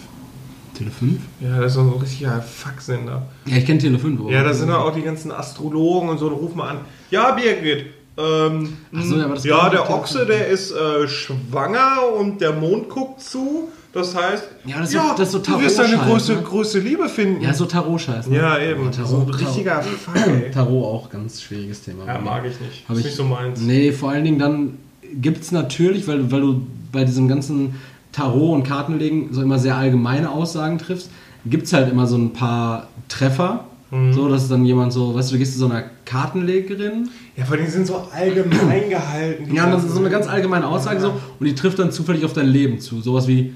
Tele 0.82 0.90
5? 0.90 1.20
Ja, 1.40 1.58
das 1.60 1.66
ist 1.68 1.74
so 1.74 1.80
ein 1.80 1.88
richtiger 2.00 2.40
Fuck-Sender. 2.42 3.22
Ja, 3.46 3.56
ich 3.56 3.66
kenne 3.66 3.78
Tele 3.78 3.98
5. 3.98 4.20
aber- 4.20 4.30
Ja, 4.30 4.42
da 4.42 4.52
sind 4.52 4.68
ja 4.68 4.78
auch 4.78 4.94
die 4.94 5.02
ganzen 5.02 5.30
Astrologen 5.32 6.08
und 6.08 6.18
so, 6.18 6.28
da 6.28 6.34
rufen 6.36 6.58
wir 6.58 6.64
an. 6.64 6.78
Ja, 7.10 7.32
Birgit, 7.32 7.86
ähm, 8.18 8.76
so, 8.92 9.16
ja, 9.16 9.34
ja, 9.44 9.68
der 9.70 9.88
Ochse, 9.90 10.26
der 10.26 10.48
ist 10.48 10.70
äh, 10.72 11.08
schwanger 11.08 12.12
und 12.18 12.40
der 12.40 12.52
Mond 12.52 12.88
guckt 12.88 13.20
zu. 13.22 13.68
Das 13.94 14.14
heißt, 14.14 14.44
Ja, 14.64 14.78
das 14.80 14.88
ist 14.88 14.94
so- 14.94 15.00
das 15.16 15.20
ist 15.28 15.32
so 15.32 15.38
du 15.40 15.60
wirst 15.62 15.78
deine 15.78 15.98
größte, 15.98 16.32
ne? 16.36 16.42
größte 16.42 16.78
Liebe 16.78 17.08
finden. 17.10 17.42
Ja, 17.42 17.52
so 17.52 17.66
Tarot-Scheiß. 17.66 18.26
ne? 18.28 18.36
Ja, 18.38 18.58
eben. 18.58 18.90
Tarot, 18.90 19.08
so 19.08 19.16
ein 19.18 19.28
richtiger 19.28 19.82
ey. 20.14 20.50
Tarot 20.54 20.84
auch 20.84 21.10
ganz 21.10 21.42
schwieriges 21.42 21.82
Thema. 21.82 22.06
Ja, 22.06 22.18
mag 22.18 22.42
ich 22.46 22.58
nicht. 22.58 22.84
Hab 22.88 22.94
ist 22.96 23.00
ich- 23.00 23.04
nicht 23.06 23.16
so 23.16 23.24
meins. 23.24 23.60
Nee, 23.60 23.92
vor 23.92 24.10
allen 24.10 24.24
Dingen 24.24 24.38
dann 24.38 24.78
gibt 25.20 25.42
es 25.42 25.52
natürlich, 25.52 26.08
weil, 26.08 26.30
weil 26.32 26.40
du 26.40 26.62
bei 26.90 27.04
diesem 27.04 27.28
ganzen 27.28 27.74
Tarot 28.12 28.54
und 28.54 28.62
Kartenlegen 28.64 29.28
so 29.32 29.42
immer 29.42 29.58
sehr 29.58 29.76
allgemeine 29.76 30.30
Aussagen 30.30 30.78
triffst, 30.78 31.10
gibt 31.46 31.64
es 31.66 31.72
halt 31.72 31.90
immer 31.90 32.06
so 32.06 32.16
ein 32.16 32.32
paar 32.32 32.88
Treffer. 33.08 33.64
Mhm. 33.90 34.12
So, 34.12 34.28
dass 34.28 34.48
dann 34.48 34.64
jemand 34.64 34.92
so, 34.92 35.14
weißt 35.14 35.30
du, 35.30 35.34
du 35.34 35.38
gehst 35.38 35.52
zu 35.54 35.58
so 35.58 35.66
einer 35.66 35.84
Kartenlegerin. 36.04 37.10
Ja, 37.36 37.44
vor 37.44 37.56
allem 37.56 37.66
die 37.66 37.70
sind 37.70 37.86
so 37.86 38.06
allgemein 38.14 38.88
gehalten. 38.88 39.54
Ja, 39.54 39.70
das 39.70 39.84
ist 39.84 39.92
so 39.92 40.00
eine 40.00 40.08
ganz 40.10 40.26
allgemeine 40.26 40.66
Aussage 40.66 40.96
Ja. 40.96 41.02
so 41.02 41.14
und 41.38 41.46
die 41.46 41.54
trifft 41.54 41.78
dann 41.78 41.90
zufällig 41.92 42.24
auf 42.24 42.32
dein 42.32 42.46
Leben 42.46 42.80
zu. 42.80 43.00
Sowas 43.02 43.26
wie, 43.28 43.52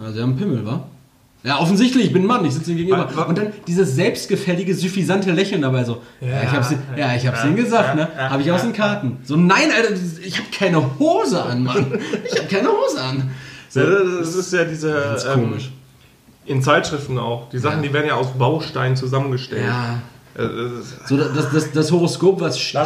ja, 0.00 0.10
sie 0.12 0.20
haben 0.20 0.30
einen 0.30 0.38
Pimmel, 0.38 0.66
wa? 0.66 0.84
Ja, 1.42 1.58
offensichtlich, 1.58 2.06
ich 2.06 2.12
bin 2.12 2.22
ein 2.22 2.26
Mann, 2.26 2.44
ich 2.44 2.52
sitze 2.52 2.72
ihm 2.72 2.76
gegenüber. 2.76 3.26
Und 3.26 3.38
dann 3.38 3.52
dieses 3.66 3.94
selbstgefällige, 3.94 4.74
suffisante 4.74 5.32
Lächeln 5.32 5.62
dabei 5.62 5.84
so. 5.84 6.02
Ja, 6.20 6.42
ich 6.42 6.50
hab's, 6.50 6.74
ja, 6.96 7.14
ich 7.14 7.26
hab's 7.26 7.38
ja, 7.40 7.46
ihnen 7.46 7.56
gesagt, 7.56 7.94
ne? 7.96 8.08
ja, 8.14 8.30
Hab 8.30 8.40
ich 8.40 8.52
aus 8.52 8.62
den 8.62 8.74
Karten. 8.74 9.18
So, 9.24 9.36
nein, 9.36 9.70
Alter, 9.74 9.94
ich 10.22 10.38
hab 10.38 10.52
keine 10.52 10.98
Hose 10.98 11.42
an, 11.42 11.64
Mann. 11.64 11.98
Ich 12.30 12.38
hab 12.38 12.48
keine 12.48 12.68
Hose 12.68 13.00
an. 13.00 13.30
So, 13.72 13.82
das 13.82 14.34
ist 14.34 14.52
ja 14.52 14.64
diese. 14.64 14.90
ganz 14.92 15.24
ähm, 15.26 15.44
komisch. 15.44 15.70
In 16.44 16.60
Zeitschriften 16.60 17.18
auch. 17.18 17.50
Die 17.50 17.58
Sachen, 17.60 17.84
die 17.84 17.92
werden 17.92 18.08
ja 18.08 18.14
aus 18.14 18.36
Bausteinen 18.36 18.96
zusammengestellt. 18.96 19.64
Ja. 19.64 20.00
Äh, 20.40 20.48
das 20.78 20.86
ist- 20.86 21.08
So, 21.08 21.16
das, 21.16 21.50
das, 21.52 21.72
das 21.72 21.92
Horoskop, 21.92 22.40
was 22.40 22.58
Stier, 22.58 22.80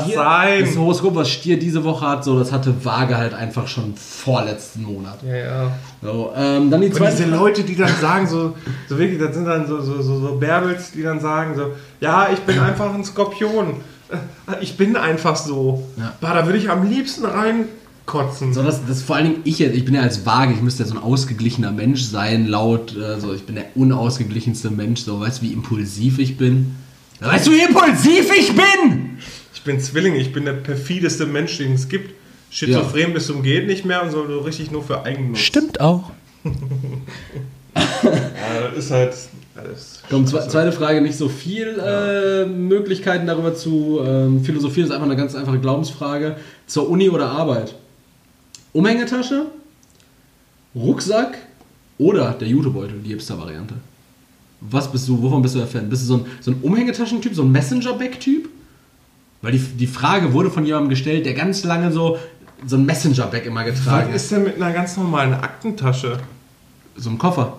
das 0.61 0.77
Horoskop, 0.77 1.15
was 1.15 1.29
Stier 1.31 1.59
diese 1.59 1.85
Woche 1.85 2.07
hat, 2.07 2.25
so, 2.25 2.39
das 2.39 2.53
hatte 2.53 2.75
Waage 2.85 3.17
halt 3.17 3.35
einfach 3.35 3.67
schon 3.69 3.95
vorletzten 3.97 4.83
Monat. 4.83 5.19
Ja, 5.27 5.37
ja. 5.37 5.71
So, 6.03 6.33
ähm, 6.37 6.71
dann 6.71 6.81
die 6.81 6.89
Und 6.89 7.01
diese 7.01 7.27
Leute, 7.27 7.63
die 7.63 7.77
dann 7.77 7.95
sagen, 8.01 8.27
so, 8.27 8.55
so 8.89 8.99
wirklich, 8.99 9.19
das 9.19 9.35
sind 9.35 9.45
dann 9.47 9.67
so, 9.67 9.81
so, 9.81 10.03
so, 10.03 10.21
so 10.21 10.35
Bärbels, 10.37 10.93
die 10.93 11.03
dann 11.03 11.21
sagen, 11.21 11.55
so, 11.57 11.73
ja, 12.01 12.29
ich 12.33 12.41
bin 12.41 12.59
einfach 12.59 12.93
ein 12.95 13.05
Skorpion. 13.05 13.77
Äh, 14.11 14.17
Ich 14.61 14.77
bin 14.77 14.97
einfach 14.97 15.35
so. 15.37 15.83
Ja. 15.97 16.13
Bah, 16.21 16.35
da 16.35 16.45
würde 16.47 16.59
ich 16.59 16.69
am 16.71 16.89
liebsten 16.89 17.25
reinkotzen. 17.25 18.53
So, 18.53 18.63
das, 18.63 18.81
das 18.87 19.01
vor 19.03 19.17
allen 19.17 19.25
Dingen 19.31 19.41
ich 19.45 19.59
jetzt, 19.59 19.75
ich 19.75 19.85
bin 19.87 19.95
ja 19.95 20.03
als 20.03 20.27
Waage, 20.27 20.53
ich 20.53 20.61
müsste 20.61 20.83
ja 20.83 20.89
so 20.89 20.95
ein 20.95 21.03
ausgeglichener 21.03 21.73
Mensch 21.73 22.03
sein, 22.03 22.47
laut, 22.47 22.95
äh, 22.97 23.19
so, 23.19 23.33
ich 23.33 23.47
bin 23.47 23.55
der 23.55 23.65
unausgeglichenste 23.75 24.71
Mensch, 24.71 25.01
so, 25.01 25.21
weißt 25.21 25.39
du, 25.41 25.47
wie 25.47 25.53
impulsiv 25.53 26.19
ich 26.19 26.37
bin? 26.37 26.77
Weißt 27.21 27.47
du, 27.47 27.53
wie 27.53 27.63
impulsiv 27.63 28.31
ich 28.37 28.55
bin? 28.55 29.19
Ich 29.55 29.63
bin 29.63 29.81
Zwilling, 29.81 30.15
ich 30.15 30.33
bin 30.33 30.45
der 30.45 30.53
perfideste 30.53 31.27
Mensch, 31.27 31.57
den 31.59 31.75
es 31.75 31.89
gibt. 31.89 32.13
Schizophren 32.51 33.13
bis 33.13 33.27
zum 33.27 33.43
geht 33.43 33.67
nicht 33.67 33.85
mehr 33.85 34.03
und 34.03 34.11
so 34.11 34.27
so 34.27 34.41
richtig 34.41 34.71
nur 34.71 34.85
für 34.85 35.03
Eigennutz. 35.03 35.41
Stimmt 35.41 35.81
auch. 35.81 36.11
Ja, 37.75 38.69
das 38.69 38.85
ist 38.85 38.91
halt 38.91 39.15
alles. 39.57 40.03
Komm, 40.09 40.27
zwe 40.27 40.47
zweite 40.49 40.73
Frage, 40.73 41.01
nicht 41.01 41.17
so 41.17 41.29
viel 41.29 41.79
äh, 41.79 42.47
Möglichkeiten 42.47 43.27
darüber 43.27 43.55
zu 43.55 44.01
ähm, 44.05 44.45
philosophieren, 44.45 44.89
ist 44.89 44.95
einfach 44.95 45.07
eine 45.07 45.17
ganz 45.17 45.35
einfache 45.35 45.59
Glaubensfrage. 45.59 46.37
Zur 46.67 46.89
Uni 46.89 47.09
oder 47.09 47.31
Arbeit? 47.31 47.75
Umhängetasche, 48.73 49.47
Rucksack 50.75 51.39
oder 51.99 52.33
der 52.33 52.49
Jutebeutel, 52.49 53.01
die 53.01 53.11
Hipster-Variante? 53.11 53.75
Was 54.71 54.91
bist 54.91 55.09
du, 55.09 55.23
wovon 55.23 55.43
bist 55.43 55.55
du 55.55 55.59
der 55.59 55.69
Fan? 55.69 55.89
Bist 55.89 56.03
du 56.03 56.07
so 56.07 56.15
ein, 56.17 56.27
so 56.41 56.51
ein 56.51 56.59
Umhängetaschentyp, 56.63 57.35
so 57.35 57.43
ein 57.43 57.53
Messenger-Bag-Typ? 57.53 58.49
Weil 59.43 59.53
die, 59.53 59.59
die 59.59 59.87
Frage 59.87 60.33
wurde 60.33 60.51
von 60.51 60.65
jemandem 60.65 60.89
gestellt, 60.89 61.27
der 61.27 61.35
ganz 61.35 61.65
lange 61.65 61.93
so, 61.93 62.19
so 62.67 62.77
ein 62.77 62.87
Messenger-Bag 62.87 63.45
immer 63.45 63.65
getragen 63.65 64.07
Was 64.07 64.09
hat. 64.09 64.15
ist 64.15 64.33
denn 64.33 64.45
mit 64.45 64.57
einer 64.57 64.73
ganz 64.73 64.97
normalen 64.97 65.35
Aktentasche? 65.35 66.19
So 66.97 67.11
ein 67.11 67.19
Koffer. 67.19 67.59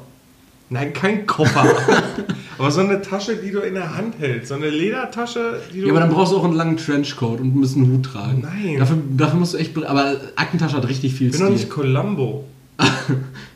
Nein, 0.69 0.93
kein 0.93 1.27
Koffer. 1.27 1.63
aber 2.57 2.71
so 2.71 2.79
eine 2.79 3.01
Tasche, 3.01 3.35
die 3.35 3.51
du 3.51 3.59
in 3.59 3.75
der 3.75 3.95
Hand 3.95 4.15
hältst. 4.17 4.47
So 4.49 4.55
eine 4.55 4.69
Ledertasche, 4.69 5.61
die 5.71 5.81
du. 5.81 5.87
Ja, 5.87 5.93
aber 5.93 5.99
dann 5.99 6.09
brauchst 6.09 6.33
du 6.33 6.37
auch 6.37 6.43
einen 6.43 6.55
langen 6.55 6.77
Trenchcoat 6.77 7.39
und 7.39 7.55
musst 7.55 7.75
einen 7.75 7.91
Hut 7.91 8.05
tragen. 8.05 8.41
Nein. 8.41 8.79
Dafür, 8.79 8.97
dafür 9.15 9.39
musst 9.39 9.53
du 9.53 9.57
echt. 9.57 9.77
Aber 9.85 10.15
Aktentasche 10.35 10.75
hat 10.75 10.87
richtig 10.87 11.13
viel 11.13 11.27
ich 11.27 11.33
bin 11.33 11.41
doch 11.41 11.49
nicht 11.51 11.69
Columbo. 11.69 12.45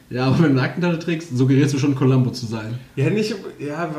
Ja, 0.09 0.25
aber 0.25 0.39
wenn 0.39 0.55
du 0.55 0.59
eine 0.59 0.61
Aktentasche 0.61 0.99
trägst, 0.99 1.37
suggerierst 1.37 1.73
du 1.73 1.79
schon 1.79 1.93
Columbo 1.93 2.31
zu 2.31 2.47
sein. 2.47 2.79
Ja, 2.95 3.09
nicht. 3.09 3.35
Ja, 3.59 3.67
ja 3.67 3.89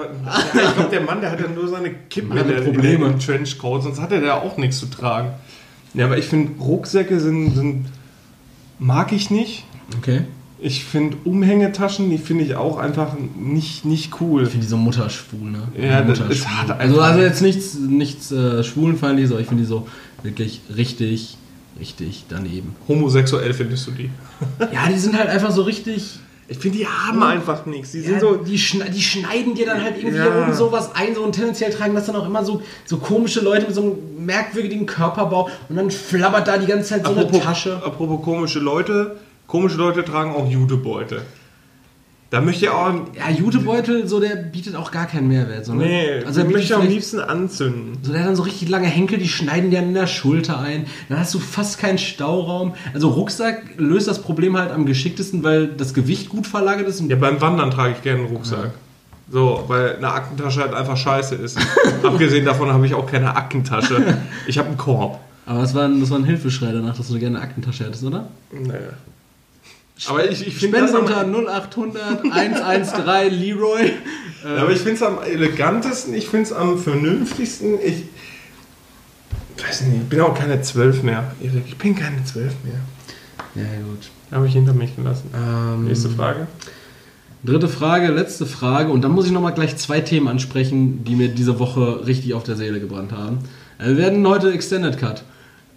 ich 0.54 0.74
glaube, 0.74 0.90
der 0.90 1.02
Mann, 1.02 1.20
der 1.20 1.30
hat 1.30 1.40
ja 1.40 1.46
nur 1.48 1.68
seine 1.68 1.90
Kippe 2.08 2.28
Mann 2.28 2.38
hat 2.38 2.46
in 2.46 2.52
der, 2.52 2.62
Probleme. 2.62 3.06
in 3.06 3.18
Trenchcoat, 3.18 3.84
sonst 3.84 4.00
hat 4.00 4.10
er 4.10 4.20
da 4.20 4.34
auch 4.34 4.56
nichts 4.56 4.80
zu 4.80 4.86
tragen. 4.86 5.30
Ja, 5.94 6.06
aber 6.06 6.18
ich 6.18 6.24
finde, 6.24 6.60
Rucksäcke 6.60 7.20
sind, 7.20 7.54
sind. 7.54 7.86
mag 8.78 9.12
ich 9.12 9.30
nicht. 9.30 9.64
Okay. 9.98 10.22
Ich 10.62 10.84
finde 10.84 11.16
Umhängetaschen, 11.24 12.10
die 12.10 12.18
finde 12.18 12.44
ich 12.44 12.54
auch 12.54 12.76
einfach 12.76 13.16
nicht, 13.38 13.84
nicht 13.84 14.20
cool. 14.20 14.42
Ich 14.42 14.50
finde 14.50 14.66
die 14.66 14.70
so 14.70 14.76
mutterschwul, 14.76 15.50
ne? 15.50 15.62
Ja, 15.80 16.02
das 16.02 16.18
Mutterschwul. 16.20 16.36
ist 16.36 16.48
hart 16.48 16.78
Also, 16.78 17.00
also 17.00 17.20
jetzt 17.20 17.40
nichts, 17.40 17.76
nichts 17.76 18.30
äh, 18.30 18.62
schwulenfeindliches, 18.62 19.32
aber 19.32 19.40
ich 19.40 19.46
finde 19.46 19.62
die 19.62 19.68
so 19.68 19.88
wirklich 20.22 20.60
richtig, 20.76 21.38
richtig 21.80 22.24
daneben. 22.28 22.76
Homosexuell 22.86 23.52
findest 23.54 23.86
du 23.88 23.90
die? 23.92 24.10
Ja, 24.72 24.86
die 24.88 24.98
sind 24.98 25.18
halt 25.18 25.28
einfach 25.28 25.50
so 25.50 25.62
richtig. 25.62 26.18
Ich 26.48 26.58
finde, 26.58 26.78
die 26.78 26.86
haben 26.86 27.22
einfach 27.22 27.64
nichts. 27.66 27.92
Die 27.92 27.98
Ja, 28.00 28.08
sind 28.10 28.20
so. 28.20 28.34
die, 28.36 28.58
schne 28.58 28.90
die 28.90 29.00
schneiden 29.00 29.54
dir 29.54 29.66
dann 29.66 29.82
halt 29.82 29.96
irgendwie 29.98 30.16
Ja. 30.18 30.42
oben 30.42 30.52
sowas 30.52 30.90
ein, 30.94 31.14
so 31.14 31.22
und 31.22 31.32
tendenziell 31.32 31.72
tragen 31.72 31.94
das 31.94 32.06
dann 32.06 32.16
auch 32.16 32.26
immer 32.26 32.44
so, 32.44 32.60
so 32.84 32.96
komische 32.98 33.40
Leute 33.40 33.66
mit 33.66 33.74
so 33.74 33.82
einem 33.82 34.24
merkwürdigen 34.26 34.84
Körperbau 34.84 35.48
und 35.68 35.76
dann 35.76 35.90
flabbert 35.92 36.48
da 36.48 36.58
die 36.58 36.66
ganze 36.66 36.88
Zeit 36.90 37.06
so 37.06 37.12
eine 37.14 37.30
Tasche. 37.30 37.76
apropos 37.84 38.20
komische 38.24 38.58
Leute, 38.58 39.16
komische 39.46 39.76
Leute 39.76 40.04
tragen 40.04 40.34
auch 40.34 40.48
Jutebeutel. 40.50 41.22
Da 42.30 42.40
möchte 42.40 42.64
ich 42.66 42.70
auch. 42.70 42.92
Ja, 43.16 43.28
Jutebeutel, 43.28 44.06
so 44.06 44.20
der 44.20 44.36
bietet 44.36 44.76
auch 44.76 44.92
gar 44.92 45.06
keinen 45.06 45.26
Mehrwert. 45.26 45.66
So, 45.66 45.74
ne? 45.74 45.84
Nee, 45.84 46.24
also 46.24 46.42
der 46.42 46.50
möchte 46.50 46.76
am 46.76 46.86
liebsten 46.86 47.18
anzünden. 47.18 47.98
So, 48.02 48.12
der 48.12 48.20
hat 48.20 48.28
dann 48.28 48.36
so 48.36 48.44
richtig 48.44 48.68
lange 48.68 48.86
Henkel, 48.86 49.18
die 49.18 49.28
schneiden 49.28 49.72
dir 49.72 49.80
an 49.80 49.94
der 49.94 50.06
Schulter 50.06 50.60
ein. 50.60 50.86
Dann 51.08 51.18
hast 51.18 51.34
du 51.34 51.40
fast 51.40 51.78
keinen 51.78 51.98
Stauraum. 51.98 52.74
Also 52.94 53.08
Rucksack 53.08 53.62
löst 53.78 54.06
das 54.06 54.22
Problem 54.22 54.56
halt 54.56 54.70
am 54.70 54.86
geschicktesten, 54.86 55.42
weil 55.42 55.66
das 55.66 55.92
Gewicht 55.92 56.28
gut 56.28 56.46
verlagert 56.46 56.86
ist. 56.86 57.00
Ja, 57.00 57.16
beim 57.16 57.40
Wandern 57.40 57.72
trage 57.72 57.94
ich 57.96 58.02
gerne 58.02 58.20
einen 58.20 58.28
Rucksack. 58.28 58.70
So, 59.28 59.64
weil 59.66 59.96
eine 59.96 60.12
Aktentasche 60.12 60.60
halt 60.60 60.74
einfach 60.74 60.96
scheiße 60.96 61.34
ist. 61.34 61.58
Abgesehen 62.02 62.44
davon 62.44 62.72
habe 62.72 62.86
ich 62.86 62.94
auch 62.94 63.06
keine 63.06 63.34
Aktentasche. 63.34 64.18
Ich 64.46 64.58
habe 64.58 64.68
einen 64.68 64.76
Korb. 64.76 65.20
Aber 65.46 65.62
das 65.62 65.74
war, 65.74 65.86
ein, 65.86 66.00
das 66.00 66.10
war 66.10 66.18
ein 66.18 66.24
Hilfeschrei 66.24 66.70
danach, 66.70 66.96
dass 66.96 67.08
du 67.08 67.18
gerne 67.18 67.38
eine 67.38 67.44
Aktentasche 67.44 67.84
hättest, 67.84 68.04
oder? 68.04 68.28
Naja. 68.52 68.90
Aber 70.08 70.30
ich, 70.30 70.46
ich 70.46 70.56
finde 70.56 70.80
das 70.80 70.92
unter 70.94 71.26
0800 71.26 72.24
113 72.32 73.04
Leroy. 73.38 73.92
Ja, 74.42 74.62
aber 74.62 74.70
ich 74.72 74.78
finde 74.78 74.94
es 74.94 75.02
am 75.02 75.18
elegantesten, 75.22 76.14
ich 76.14 76.26
finde 76.30 76.44
es 76.46 76.52
am 76.54 76.78
vernünftigsten. 76.78 77.74
Ich 77.84 78.04
weiß 79.62 79.82
nicht, 79.82 80.02
ich 80.04 80.08
bin 80.08 80.20
auch 80.22 80.34
keine 80.34 80.62
Zwölf 80.62 81.02
mehr, 81.02 81.32
Erik. 81.42 81.64
Ich 81.66 81.76
bin 81.76 81.94
keine 81.94 82.24
Zwölf 82.24 82.54
mehr. 82.64 82.80
Ja, 83.54 83.68
gut. 83.82 84.08
Habe 84.32 84.46
ich 84.46 84.54
hinter 84.54 84.72
mich 84.72 84.96
gelassen. 84.96 85.28
Ähm, 85.34 85.84
Nächste 85.84 86.08
Frage. 86.08 86.46
Dritte 87.44 87.68
Frage, 87.68 88.08
letzte 88.08 88.46
Frage. 88.46 88.90
Und 88.92 89.02
dann 89.02 89.12
muss 89.12 89.26
ich 89.26 89.32
nochmal 89.32 89.52
gleich 89.52 89.76
zwei 89.76 90.00
Themen 90.00 90.28
ansprechen, 90.28 91.04
die 91.04 91.16
mir 91.16 91.28
diese 91.28 91.58
Woche 91.58 92.06
richtig 92.06 92.32
auf 92.32 92.42
der 92.44 92.56
Seele 92.56 92.80
gebrannt 92.80 93.12
haben. 93.12 93.40
Äh, 93.78 93.88
Wir 93.88 93.96
werden 93.98 94.26
heute 94.26 94.52
Extended 94.52 94.96
Cut. 94.98 95.22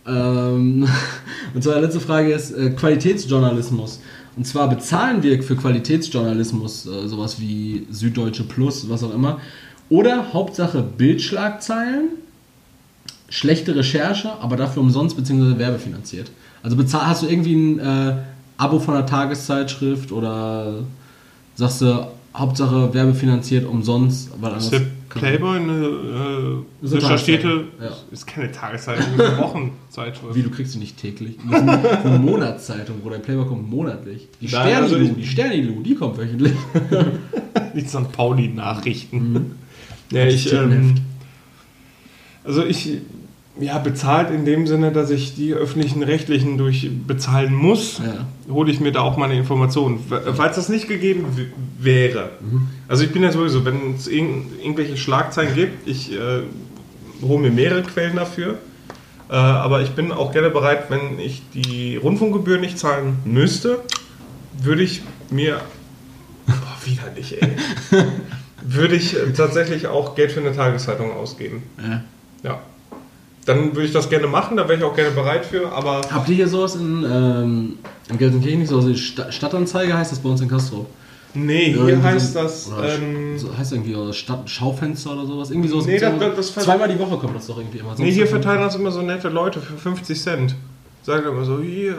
Ähm, 0.05 0.87
und 1.53 1.63
zwar 1.63 1.75
die 1.75 1.81
letzte 1.81 1.99
Frage 1.99 2.33
ist 2.33 2.51
äh, 2.51 2.71
Qualitätsjournalismus. 2.71 3.99
Und 4.35 4.47
zwar 4.47 4.67
bezahlen 4.69 5.21
wir 5.21 5.41
für 5.43 5.55
Qualitätsjournalismus 5.55 6.87
äh, 6.87 7.07
sowas 7.07 7.39
wie 7.39 7.87
Süddeutsche 7.91 8.43
Plus, 8.43 8.89
was 8.89 9.03
auch 9.03 9.13
immer. 9.13 9.39
Oder 9.89 10.33
Hauptsache 10.33 10.81
Bildschlagzeilen 10.81 12.09
schlechte 13.29 13.75
Recherche, 13.75 14.31
aber 14.41 14.57
dafür 14.57 14.83
umsonst 14.83 15.17
bzw. 15.17 15.57
werbefinanziert. 15.57 16.29
Also 16.61 16.77
bezahl, 16.77 17.07
hast 17.07 17.23
du 17.23 17.27
irgendwie 17.27 17.55
ein 17.55 17.79
äh, 17.79 18.13
Abo 18.57 18.79
von 18.79 18.93
einer 18.93 19.07
Tageszeitschrift 19.07 20.11
oder 20.11 20.83
sagst 21.55 21.81
du 21.81 22.07
Hauptsache 22.35 22.93
werbefinanziert 22.93 23.65
umsonst, 23.65 24.29
weil 24.39 24.51
anders 24.51 24.69
der 24.69 24.81
Playboy 25.13 25.57
eine 25.57 26.63
äh, 26.83 26.87
recherchierte, 26.87 27.65
ja. 27.81 27.89
ist 28.11 28.25
keine 28.27 28.51
Tageszeitung, 28.51 29.05
ist 29.15 29.21
eine 29.21 29.37
Wochenzeitschrift. 29.43 30.35
Wie, 30.35 30.41
du 30.43 30.49
kriegst 30.49 30.75
die 30.75 30.79
nicht 30.79 30.97
täglich? 30.97 31.37
Das 31.49 31.61
ist 31.61 31.67
eine, 31.67 31.99
eine 32.03 32.19
Monatszeitung, 32.19 32.97
wo 33.03 33.09
der 33.09 33.19
Playboy 33.19 33.45
kommt 33.47 33.69
monatlich. 33.69 34.27
Die 34.41 34.53
also 34.55 34.87
Sternilu, 34.95 35.05
ich- 35.11 35.15
die 35.15 35.25
Sternilu, 35.27 35.81
die 35.83 35.95
kommt 35.95 36.17
wöchentlich. 36.17 36.53
Die 37.75 37.81
St. 37.81 38.11
Pauli-Nachrichten. 38.11 39.55
Ja, 40.11 40.25
Das 40.25 40.33
ich, 40.35 40.53
ähm, 40.53 40.93
also 42.43 42.63
ich, 42.65 42.99
ja, 43.59 43.77
bezahlt 43.77 44.31
in 44.31 44.45
dem 44.45 44.65
Sinne, 44.65 44.91
dass 44.91 45.09
ich 45.11 45.35
die 45.35 45.53
öffentlichen 45.53 46.01
Rechtlichen 46.01 46.57
durch 46.57 46.89
bezahlen 47.07 47.53
muss, 47.53 47.99
Ja. 47.99 48.25
hole 48.51 48.71
ich 48.71 48.79
mir 48.79 48.91
da 48.91 49.01
auch 49.01 49.15
meine 49.17 49.35
Informationen. 49.37 49.99
Falls 50.35 50.55
das 50.55 50.69
nicht 50.69 50.87
gegeben 50.87 51.25
wäre. 51.79 52.31
Also 52.87 53.03
ich 53.03 53.11
bin 53.11 53.21
ja 53.23 53.31
sowieso, 53.31 53.63
wenn 53.65 53.93
es 53.95 54.07
irgend, 54.07 54.59
irgendwelche 54.59 54.97
Schlagzeilen 54.97 55.53
gibt, 55.53 55.87
ich 55.87 56.11
äh, 56.13 56.41
hole 57.21 57.41
mir 57.41 57.51
mehrere 57.51 57.83
Quellen 57.83 58.15
dafür. 58.15 58.55
Äh, 59.29 59.35
aber 59.35 59.81
ich 59.81 59.91
bin 59.91 60.11
auch 60.11 60.31
gerne 60.31 60.49
bereit, 60.49 60.85
wenn 60.89 61.19
ich 61.19 61.41
die 61.53 61.95
Rundfunkgebühr 61.97 62.57
nicht 62.59 62.77
zahlen 62.79 63.17
müsste, 63.25 63.79
würde 64.61 64.81
ich 64.83 65.01
mir. 65.29 65.61
Boah, 66.47 66.55
widerlich, 66.85 67.41
ey. 67.41 67.49
würde 68.63 68.95
ich 68.95 69.15
äh, 69.15 69.31
tatsächlich 69.31 69.87
auch 69.87 70.15
Geld 70.15 70.31
für 70.31 70.39
eine 70.39 70.55
Tageszeitung 70.55 71.11
ausgeben. 71.11 71.63
Ja. 71.81 72.03
Ja. 72.43 72.59
Dann 73.45 73.73
würde 73.75 73.83
ich 73.87 73.91
das 73.91 74.09
gerne 74.09 74.27
machen, 74.27 74.55
da 74.57 74.63
wäre 74.69 74.77
ich 74.77 74.83
auch 74.83 74.95
gerne 74.95 75.11
bereit 75.11 75.45
für, 75.45 75.71
aber. 75.71 76.01
Habt 76.09 76.29
ihr 76.29 76.35
hier 76.35 76.47
sowas 76.47 76.75
in, 76.75 77.03
ähm, 77.09 77.73
in 78.09 78.17
Gelsenkirchen 78.17 78.59
nicht 78.61 78.69
sowas 78.69 78.87
wie 78.87 78.95
Sta- 78.97 79.31
Stadtanzeige 79.31 79.97
heißt 79.97 80.11
das 80.11 80.19
bei 80.19 80.29
uns 80.29 80.39
in 80.41 80.47
Castro? 80.47 80.85
Nee, 81.35 81.73
hier 81.73 81.87
irgendwie 81.87 82.07
heißt 82.07 82.33
so- 82.33 82.39
das. 82.41 82.69
Ähm, 82.69 83.35
heißt 83.57 83.73
irgendwie 83.73 84.13
Stadt 84.13 84.49
Schaufenster 84.49 85.13
oder 85.13 85.25
sowas. 85.25 85.49
Irgendwie 85.51 85.67
sowas. 85.67 85.85
Nee, 85.87 85.97
das- 85.99 86.19
das- 86.19 86.53
das 86.53 86.63
zweimal 86.65 86.87
die 86.87 86.99
Woche 86.99 87.17
kommt 87.17 87.35
das 87.35 87.47
doch 87.47 87.57
irgendwie 87.57 87.79
immer. 87.79 87.89
nee, 87.91 88.03
Sonst- 88.05 88.13
hier 88.13 88.27
verteilen 88.27 88.61
das 88.61 88.75
immer 88.75 88.91
so 88.91 89.01
nette 89.01 89.29
Leute 89.29 89.59
für 89.59 89.73
50 89.77 90.21
Cent. 90.21 90.55
Sagen 91.01 91.27
immer 91.27 91.43
so, 91.43 91.59
hier, 91.59 91.93
äh, 91.93 91.95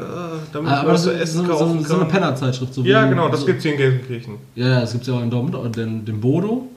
damit 0.51 0.71
Ah, 0.73 0.81
aber 0.81 0.97
so, 0.97 1.11
zu 1.11 1.17
essen 1.19 1.39
so, 1.39 1.43
so, 1.45 1.49
kaufen 1.51 1.85
so 1.85 1.95
eine 1.95 2.05
kann. 2.05 2.13
Pennerzeitschrift. 2.13 2.73
So 2.73 2.83
Ja, 2.85 3.05
genau, 3.07 3.29
das 3.29 3.41
so, 3.41 3.47
gibt's 3.47 3.63
hier 3.65 3.73
in 3.73 3.79
Gelsenkirchen. 3.79 4.35
Ja, 4.55 4.67
ja, 4.69 4.81
das 4.81 4.93
gibt 4.93 5.03
es 5.03 5.09
ja 5.09 5.15
auch 5.15 5.23
in 5.23 5.29
Dortmund, 5.31 5.57
und 5.57 5.77
den, 5.77 6.07
den 6.07 6.21
Bodo. 6.23 6.69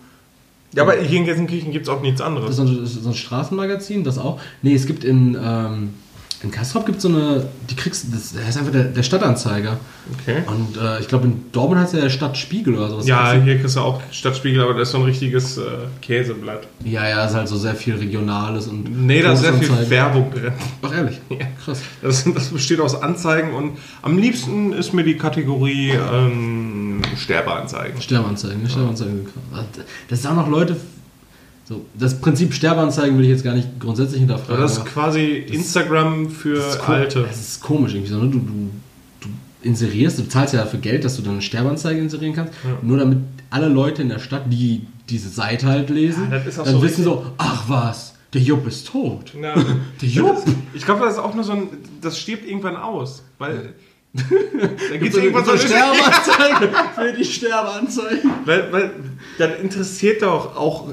Ja, 0.78 0.84
aber 0.84 0.94
hier 0.96 1.18
in 1.18 1.26
Gelsenkirchen 1.26 1.72
gibt's 1.72 1.90
auch 1.90 2.02
nichts 2.02 2.20
Das 2.20 2.28
anderes. 2.28 2.52
ist 2.52 2.56
so 2.58 2.62
ein, 2.64 2.82
das 2.82 2.92
ist 2.96 3.06
ein 3.08 3.14
Straßenmagazin, 3.16 4.04
das 4.04 4.20
auch. 4.20 4.40
Nee, 4.62 4.76
es 4.76 4.86
gibt 4.86 5.04
in, 5.04 5.36
ähm, 5.44 5.90
in 6.44 6.52
Kastrop 6.52 6.86
gibt 6.86 7.02
so 7.02 7.08
eine, 7.08 7.48
die 7.68 7.76
kriegst 7.76 8.14
das 8.14 8.36
heißt 8.46 8.60
einfach 8.60 8.72
der, 8.72 8.84
der 8.84 9.02
Stadtanzeiger. 9.02 9.78
Okay. 10.22 10.44
Und 10.46 10.78
äh, 10.78 11.00
ich 11.00 11.08
glaube 11.08 11.26
in 11.26 11.46
Dortmund 11.52 11.82
heißt 11.82 11.96
er 11.96 12.02
der 12.02 12.10
Stadtspiegel 12.12 12.76
oder 12.76 12.90
sowas. 12.92 13.08
Ja, 13.08 13.34
hier 13.34 13.58
kriegst 13.58 13.76
du 13.76 13.80
auch 13.80 14.00
Stadtspiegel, 14.12 14.62
aber 14.62 14.76
das 14.76 14.90
ist 14.90 14.92
so 14.92 15.00
ein 15.00 15.04
richtiges 15.06 15.58
äh, 15.58 15.64
Käseblatt. 16.02 16.68
ja, 16.86 17.10
ja, 17.10 17.26
ist 17.26 17.34
halt 17.34 17.48
so 17.48 17.58
sehr 17.58 17.74
viel 17.74 17.96
Regionales 17.96 18.68
und. 18.68 19.06
Nee, 19.08 19.24
da 19.24 19.34
ist 19.34 19.42
sehr 19.42 19.56
viel. 19.56 19.90
Werbung 19.90 20.30
drin. 20.32 20.54
Ach, 20.84 20.94
ehrlich? 20.96 21.20
Ja. 21.30 21.38
Krass. 21.66 21.82
Das, 22.04 22.24
das 22.24 22.50
besteht 22.50 22.80
aus 22.82 23.02
Anzeigen 23.02 23.54
und 23.54 23.72
am 24.04 24.18
liebsten 24.20 24.74
ist 24.74 24.94
mir 24.94 25.04
die 25.04 25.18
Kategorie 25.18 25.90
ähm, 25.92 26.87
Sterbeanzeigen. 27.18 28.02
Sterbeanzeigen, 28.02 28.64
ne? 28.64 28.70
Sterbeanzeigen. 28.70 29.28
Das 30.10 30.22
sind 30.22 30.32
auch 30.32 30.36
noch 30.36 30.50
Leute. 30.50 30.76
So, 31.66 31.86
das 32.00 32.20
Prinzip 32.22 32.54
Sterbeanzeigen 32.54 33.18
will 33.18 33.26
ich 33.26 33.32
jetzt 33.32 33.44
gar 33.44 33.54
nicht 33.54 33.80
grundsätzlich 33.80 34.22
Aber 34.24 34.34
hinterfragen. 34.36 34.62
das 34.62 34.72
ist 34.74 34.80
aber 34.80 34.90
quasi 34.90 35.26
Instagram 35.52 36.30
für 36.30 36.56
das 36.56 36.80
Alte. 36.80 37.24
Das 37.24 37.40
ist 37.40 37.62
komisch 37.62 37.94
irgendwie 37.94 38.12
so, 38.12 38.20
ne? 38.20 38.30
Du, 38.30 38.40
du, 38.40 38.70
du 39.20 39.28
inserierst, 39.64 40.18
du 40.20 40.30
zahlst 40.30 40.54
ja 40.54 40.62
dafür 40.62 40.80
Geld, 40.80 41.04
dass 41.04 41.18
du 41.18 41.24
dann 41.24 41.34
eine 41.34 41.42
Sterbeanzeige 41.42 42.00
inserieren 42.00 42.34
kannst. 42.36 42.54
Nur 42.82 42.98
damit 42.98 43.20
alle 43.50 43.68
Leute 43.68 44.02
in 44.02 44.10
der 44.10 44.20
Stadt, 44.20 44.44
die 44.50 44.86
diese 45.10 45.28
Seite 45.30 45.68
halt 45.68 45.90
lesen, 45.90 46.28
Ja, 46.32 46.40
das 46.40 46.56
dann 46.56 46.66
so 46.68 46.82
wissen 46.82 47.04
so, 47.04 47.26
ach 47.38 47.64
was, 47.68 48.14
der 48.34 48.42
Jupp 48.42 48.66
ist 48.68 48.88
tot. 48.88 49.34
Ja. 49.42 49.54
Der 50.02 50.08
Jupp! 50.10 50.36
Das 50.36 50.46
ist- 50.46 50.56
Ich 50.74 50.86
glaube, 50.86 51.02
das 51.06 51.14
ist 51.14 51.20
auch 51.20 51.34
nur 51.34 51.44
so 51.44 51.52
ein. 51.54 51.68
Das 52.02 52.18
stirbt 52.20 52.48
irgendwann 52.48 52.76
aus. 52.78 53.24
Weil. 53.40 53.74
Da 54.18 54.68
gibt 54.98 55.02
Gibt's 55.02 55.18
es 55.18 55.24
irgendwann 55.24 55.46
so 55.46 55.52
eine 55.52 55.60
Sterbeanzeige 55.60 56.70
für 56.96 57.14
die 57.14 57.26
Sterbeanzeigen. 57.26 58.32
Weil, 58.46 58.72
weil 58.72 58.92
dann 59.38 59.56
interessiert 59.62 60.22
doch 60.22 60.56
auch. 60.56 60.90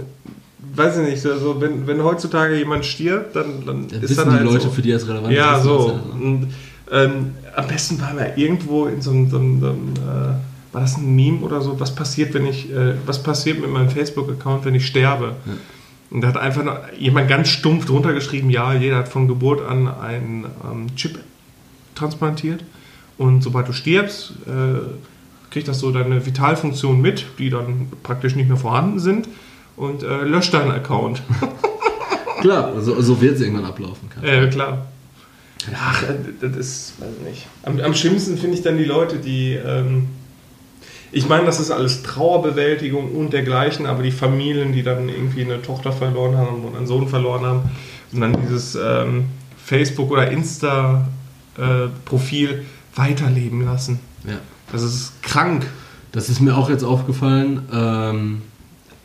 Weiß 0.77 0.99
ich 0.99 1.07
nicht, 1.07 1.25
also 1.25 1.61
wenn, 1.61 1.87
wenn 1.87 2.03
heutzutage 2.03 2.57
jemand 2.57 2.85
stirbt, 2.85 3.37
dann, 3.37 3.64
dann, 3.64 3.87
Dann 3.87 4.03
ist 4.03 4.11
wissen 4.11 4.16
dann 4.16 4.31
die 4.31 4.35
halt 4.37 4.45
Leute, 4.45 4.61
so. 4.62 4.70
für 4.70 4.83
die 4.83 4.91
das 4.91 5.07
relevant 5.07 5.33
Ja, 5.33 5.57
ist. 5.59 5.62
so. 5.62 5.89
ne? 5.89 6.03
Und, 6.25 6.55
ähm, 6.91 7.35
am 7.55 7.68
besten 7.68 8.01
war 8.01 8.16
wir 8.16 8.37
irgendwo 8.37 8.87
in 8.87 9.01
so 9.01 9.11
einem, 9.12 9.31
so 9.31 9.39
einem, 9.39 9.61
so 9.61 9.68
einem 9.68 9.93
äh, 9.95 10.72
war 10.75 10.81
das 10.81 10.97
ein 10.97 11.14
Meme 11.14 11.39
oder 11.41 11.61
so? 11.61 11.79
Was 11.79 11.95
passiert, 11.95 12.35
wenn 12.35 12.47
ich, 12.47 12.72
äh, 12.72 12.95
was 13.07 13.22
passiert 13.22 13.61
mit 13.61 13.70
meinem 13.70 13.89
Facebook-Account, 13.89 14.64
wenn 14.64 14.75
ich 14.75 14.85
sterbe? 14.87 15.37
Und 16.11 16.20
da 16.22 16.29
hat 16.29 16.37
einfach 16.37 16.64
noch 16.64 16.79
jemand 16.99 17.29
ganz 17.29 17.49
stumpf 17.49 17.87
drunter 17.87 18.12
geschrieben, 18.12 18.51
ja, 18.51 18.75
jeder 18.75 18.97
hat 18.97 19.09
von 19.09 19.29
Geburt 19.29 19.64
an 19.64 19.87
einen 19.87 20.47
ähm, 20.64 20.87
Chip 20.97 21.20
transplantiert. 21.95 22.64
Und 23.19 23.43
sobald 23.43 23.69
du 23.69 23.73
stirbst, 23.73 24.33
äh, 24.47 24.81
kriegt 25.51 25.69
das 25.69 25.79
so 25.79 25.91
deine 25.91 26.27
Vitalfunktionen 26.27 27.01
mit, 27.01 27.27
die 27.39 27.51
dann 27.51 27.89
praktisch 28.03 28.35
nicht 28.35 28.49
mehr 28.49 28.57
vorhanden 28.57 28.99
sind. 28.99 29.29
Und 29.77 30.03
äh, 30.03 30.23
löscht 30.23 30.55
deinen 30.55 30.71
Account. 30.71 31.23
Klar, 32.41 32.81
so, 32.81 33.01
so 33.01 33.21
wird 33.21 33.37
es 33.37 33.41
irgendwann 33.41 33.65
ablaufen 33.65 34.11
kann. 34.11 34.25
Ja, 34.25 34.47
klar. 34.47 34.87
Ach, 35.75 36.03
äh, 36.03 36.17
das 36.41 36.57
ist, 36.57 36.95
weiß 37.01 37.09
nicht. 37.29 37.47
Am, 37.62 37.81
am 37.81 37.95
schlimmsten 37.95 38.37
finde 38.37 38.57
ich 38.57 38.62
dann 38.62 38.77
die 38.77 38.85
Leute, 38.85 39.17
die, 39.17 39.55
ähm, 39.55 40.09
ich 41.11 41.27
meine, 41.29 41.47
das 41.47 41.61
ist 41.61 41.71
alles 41.71 42.03
Trauerbewältigung 42.03 43.12
und 43.12 43.33
dergleichen, 43.33 43.87
aber 43.87 44.03
die 44.03 44.11
Familien, 44.11 44.73
die 44.73 44.83
dann 44.83 45.09
irgendwie 45.09 45.45
eine 45.45 45.62
Tochter 45.62 45.93
verloren 45.93 46.37
haben 46.37 46.65
oder 46.65 46.77
einen 46.77 46.87
Sohn 46.87 47.09
verloren 47.09 47.47
haben, 47.47 47.71
und 48.12 48.21
dann 48.21 48.37
dieses 48.43 48.75
ähm, 48.77 49.25
Facebook- 49.65 50.11
oder 50.11 50.31
Insta-Profil 50.31 51.07
weiterleben 52.97 53.64
lassen. 53.64 54.01
Ja. 54.26 54.38
Das 54.72 54.82
ist 54.82 55.22
krank. 55.22 55.66
Das 56.12 56.28
ist 56.28 56.40
mir 56.40 56.57
auch 56.57 56.70
jetzt 56.70 56.84
aufgefallen. 56.84 57.62
Ähm, 57.72 58.42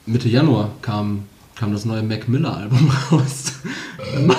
Mitte 0.05 0.29
Januar 0.29 0.71
kam, 0.81 1.23
kam 1.55 1.71
das 1.73 1.85
neue 1.85 2.03
Mac 2.03 2.27
Miller 2.27 2.55
Album 2.55 2.91
raus. 3.11 3.53
Der 4.13 4.19
Mann, 4.21 4.37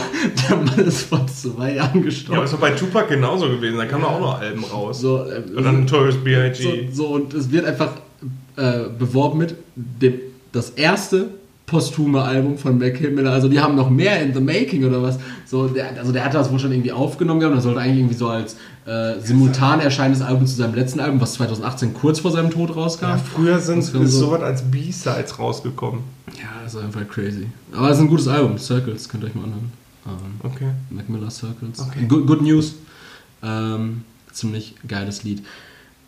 der 0.48 0.56
Mann 0.56 0.78
ist 0.78 1.02
vor 1.02 1.26
zwei 1.26 1.74
Jahren 1.74 1.76
Ja, 1.76 1.90
aber 1.94 2.00
gestorben. 2.02 2.44
ist 2.44 2.52
doch 2.52 2.58
bei 2.60 2.70
Tupac 2.70 3.08
genauso 3.08 3.48
gewesen. 3.48 3.76
Da 3.78 3.86
kamen 3.86 4.02
doch 4.04 4.12
auch 4.12 4.20
noch 4.20 4.40
Alben 4.40 4.64
raus. 4.64 5.00
so, 5.00 5.24
äh, 5.24 5.42
Und 5.54 5.64
dann 5.64 5.80
Notorious 5.80 6.16
B.I.G. 6.22 6.88
so, 6.92 7.04
so, 7.04 7.08
und 7.14 7.34
es 7.34 7.50
wird 7.50 7.66
einfach 7.66 7.92
äh, 8.56 8.84
beworben 8.98 9.38
mit 9.38 9.54
dem, 9.74 10.14
das 10.52 10.70
erste 10.70 11.28
posthume 11.70 12.20
Album 12.22 12.58
von 12.58 12.78
Mac 12.78 13.00
Miller. 13.00 13.32
Also 13.32 13.48
die 13.48 13.60
haben 13.60 13.76
noch 13.76 13.88
mehr 13.90 14.20
in 14.22 14.34
the 14.34 14.40
making 14.40 14.84
oder 14.84 15.02
was. 15.02 15.18
So, 15.46 15.68
der, 15.68 15.96
also 15.98 16.10
der 16.12 16.24
hatte 16.24 16.36
das 16.38 16.50
wohl 16.50 16.58
schon 16.58 16.72
irgendwie 16.72 16.92
aufgenommen 16.92 17.40
gehabt. 17.40 17.56
Das 17.56 17.64
sollte 17.64 17.80
eigentlich 17.80 17.98
irgendwie 17.98 18.16
so 18.16 18.28
als 18.28 18.56
äh, 18.86 19.20
simultan 19.22 19.80
erscheinendes 19.80 20.22
Album 20.22 20.46
zu 20.46 20.54
seinem 20.56 20.74
letzten 20.74 21.00
Album, 21.00 21.20
was 21.20 21.34
2018 21.34 21.94
kurz 21.94 22.18
vor 22.20 22.32
seinem 22.32 22.50
Tod 22.50 22.74
rauskam. 22.74 23.04
Ja, 23.06 23.16
früher 23.18 23.58
sind 23.60 23.82
so- 23.84 24.04
sowas 24.06 24.42
als 24.42 24.62
B-Sides 24.62 25.38
rausgekommen. 25.38 26.00
Ja, 26.38 26.48
das 26.64 26.74
ist 26.74 26.80
einfach 26.82 27.06
crazy. 27.08 27.46
Aber 27.72 27.88
es 27.90 27.96
ist 27.98 28.02
ein 28.02 28.08
gutes 28.08 28.28
Album. 28.28 28.58
Circles, 28.58 29.08
könnt 29.08 29.22
ihr 29.24 29.28
euch 29.28 29.34
mal 29.34 29.44
anhören. 29.44 29.72
Ähm, 30.06 30.50
Okay. 30.52 30.70
Mac 30.90 31.08
Miller 31.08 31.30
Circles. 31.30 31.78
Okay. 31.80 32.06
Good, 32.08 32.26
good 32.26 32.42
News. 32.42 32.74
Ähm, 33.42 34.02
ziemlich 34.32 34.74
geiles 34.86 35.22
Lied. 35.24 35.42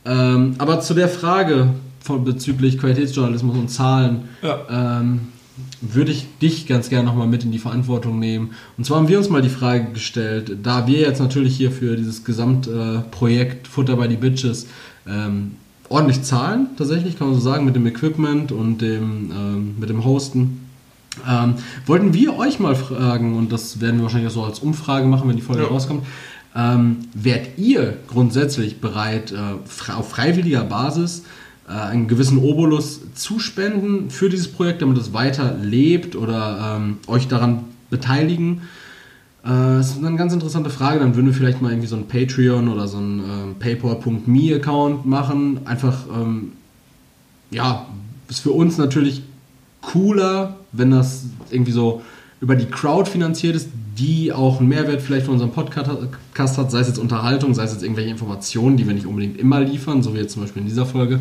Ähm, 0.05 0.55
aber 0.59 0.81
zu 0.81 0.95
der 0.95 1.09
Frage 1.09 1.69
von, 2.01 2.25
bezüglich 2.25 2.79
Qualitätsjournalismus 2.79 3.57
und 3.57 3.69
Zahlen 3.69 4.29
Ja. 4.43 4.99
ähm, 5.01 5.29
würde 5.80 6.12
ich 6.12 6.26
dich 6.40 6.66
ganz 6.66 6.88
gerne 6.88 7.07
nochmal 7.07 7.26
mit 7.26 7.44
in 7.44 7.53
die 7.53 7.59
Verantwortung 7.59 8.18
nehmen. 8.18 8.53
Und 8.78 8.84
zwar 8.84 8.98
haben 8.98 9.09
wir 9.09 9.18
uns 9.18 9.28
mal 9.28 9.42
die 9.42 9.48
Frage 9.48 9.92
gestellt, 9.92 10.57
da 10.62 10.86
wir 10.86 11.00
jetzt 11.00 11.20
natürlich 11.20 11.57
hier 11.57 11.70
für 11.70 11.96
dieses 11.96 12.24
Gesamtprojekt 12.24 13.68
Futter 13.68 13.96
by 13.96 14.09
the 14.09 14.16
Bitches 14.16 14.66
ähm, 15.07 15.53
ordentlich 15.88 16.22
zahlen, 16.22 16.68
tatsächlich 16.78 17.18
kann 17.18 17.28
man 17.28 17.36
so 17.36 17.42
sagen, 17.42 17.64
mit 17.64 17.76
dem 17.76 17.86
Equipment 17.86 18.50
und 18.50 18.78
dem, 18.78 19.30
ähm, 19.30 19.74
mit 19.78 19.90
dem 19.90 20.05
Hosten. 20.05 20.61
Ähm, 21.28 21.57
wollten 21.84 22.14
wir 22.14 22.38
euch 22.38 22.59
mal 22.59 22.74
fragen, 22.74 23.36
und 23.36 23.53
das 23.53 23.80
werden 23.82 23.98
wir 23.98 24.05
wahrscheinlich 24.05 24.30
auch 24.30 24.34
so 24.34 24.44
als 24.44 24.61
Umfrage 24.61 25.07
machen, 25.07 25.28
wenn 25.28 25.36
die 25.36 25.42
Folge 25.42 25.62
Ja. 25.64 25.68
rauskommt, 25.68 26.05
ähm, 26.57 26.98
wärt 27.12 27.59
ihr 27.59 27.98
grundsätzlich 28.09 28.80
bereit, 28.80 29.32
äh, 29.32 29.92
auf 29.92 30.09
freiwilliger 30.09 30.64
Basis 30.64 31.20
äh, 31.20 31.24
einen 31.73 32.09
gewissen 32.09 32.39
Obolus 32.39 33.01
zu 33.14 33.39
spenden 33.39 34.11
für 34.11 34.29
dieses 34.29 34.49
Projekt, 34.49 34.83
damit 34.83 34.99
es 34.99 35.12
weiter 35.12 35.57
lebt 35.61 36.16
oder 36.16 36.77
ähm, 36.79 36.99
euch 37.07 37.29
daran 37.29 37.64
beteiligen? 37.91 38.62
Äh, 39.45 39.49
Das 39.49 39.91
ist 39.91 40.05
eine 40.05 40.16
ganz 40.16 40.33
interessante 40.33 40.70
Frage. 40.70 41.01
Dann 41.01 41.14
würden 41.14 41.27
wir 41.27 41.35
vielleicht 41.35 41.62
mal 41.62 41.70
irgendwie 41.70 41.89
so 41.89 41.97
ein 41.97 42.09
Patreon 42.09 42.68
oder 42.68 42.89
so 42.89 42.99
ein 42.99 43.18
ähm, 43.18 43.55
PayPal.me-Account 43.59 45.07
machen. 45.07 45.61
Einfach, 45.66 46.07
ähm, 46.14 46.53
ja, 47.51 47.87
ist 48.29 48.41
für 48.41 48.53
uns 48.53 48.79
natürlich 48.79 49.23
cooler, 49.83 50.57
wenn 50.73 50.91
das 50.91 51.25
irgendwie 51.51 51.73
so 51.73 52.03
über 52.41 52.57
die 52.57 52.66
Crowd 52.66 53.09
finanziert 53.11 53.55
ist, 53.55 53.68
die 53.99 54.33
auch 54.33 54.59
einen 54.59 54.68
Mehrwert 54.68 55.03
vielleicht 55.03 55.27
von 55.27 55.35
unserem 55.35 55.53
Podcast 55.53 56.59
hat, 56.59 56.70
sei 56.70 56.81
es 56.81 56.89
jetzt 56.89 56.99
Unterhaltung, 56.99 57.55
sei 57.55 57.64
es 57.64 57.73
jetzt 57.73 57.83
irgendwelche 57.83 58.11
Informationen, 58.11 58.77
die 58.77 58.87
wir 58.87 58.95
nicht 58.95 59.07
unbedingt 59.07 59.39
immer 59.39 59.61
liefern, 59.61 60.03
so 60.03 60.14
wie 60.14 60.18
jetzt 60.18 60.33
zum 60.33 60.43
Beispiel 60.43 60.62
in 60.62 60.68
dieser 60.68 60.87
Folge. 60.87 61.20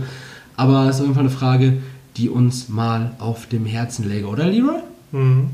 Aber 0.57 0.87
es 0.87 0.95
ist 0.95 1.01
auf 1.01 1.07
jeden 1.07 1.15
Fall 1.15 1.23
eine 1.23 1.29
Frage, 1.29 1.77
die 2.17 2.29
uns 2.29 2.69
mal 2.69 3.13
auf 3.19 3.47
dem 3.47 3.65
Herzen 3.65 4.07
läge, 4.07 4.27
oder 4.27 4.45
Leroy? 4.45 4.81
Mhm. 5.11 5.49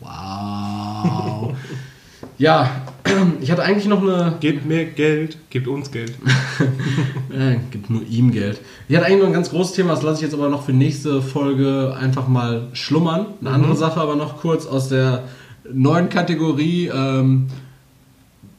Wow. 0.00 1.54
ja, 2.38 2.70
ich 3.40 3.50
hatte 3.50 3.62
eigentlich 3.62 3.86
noch 3.86 4.02
eine. 4.02 4.36
Gebt 4.40 4.66
mir 4.66 4.84
Geld, 4.86 5.38
gebt 5.50 5.68
uns 5.68 5.90
Geld. 5.90 6.12
äh, 7.30 7.56
gibt 7.70 7.90
nur 7.90 8.02
ihm 8.02 8.30
Geld. 8.30 8.60
Ich 8.88 8.96
hatte 8.96 9.06
eigentlich 9.06 9.20
noch 9.20 9.26
ein 9.26 9.32
ganz 9.32 9.50
großes 9.50 9.74
Thema, 9.74 9.94
das 9.94 10.02
lasse 10.02 10.16
ich 10.16 10.22
jetzt 10.22 10.34
aber 10.34 10.48
noch 10.48 10.64
für 10.64 10.72
nächste 10.72 11.22
Folge 11.22 11.96
einfach 11.98 12.28
mal 12.28 12.68
schlummern. 12.72 13.26
Eine 13.40 13.50
andere 13.50 13.76
Sache 13.76 14.00
aber 14.00 14.16
noch 14.16 14.38
kurz 14.38 14.66
aus 14.66 14.88
der 14.88 15.24
neuen 15.70 16.08
Kategorie 16.08 16.88
ähm, 16.88 17.48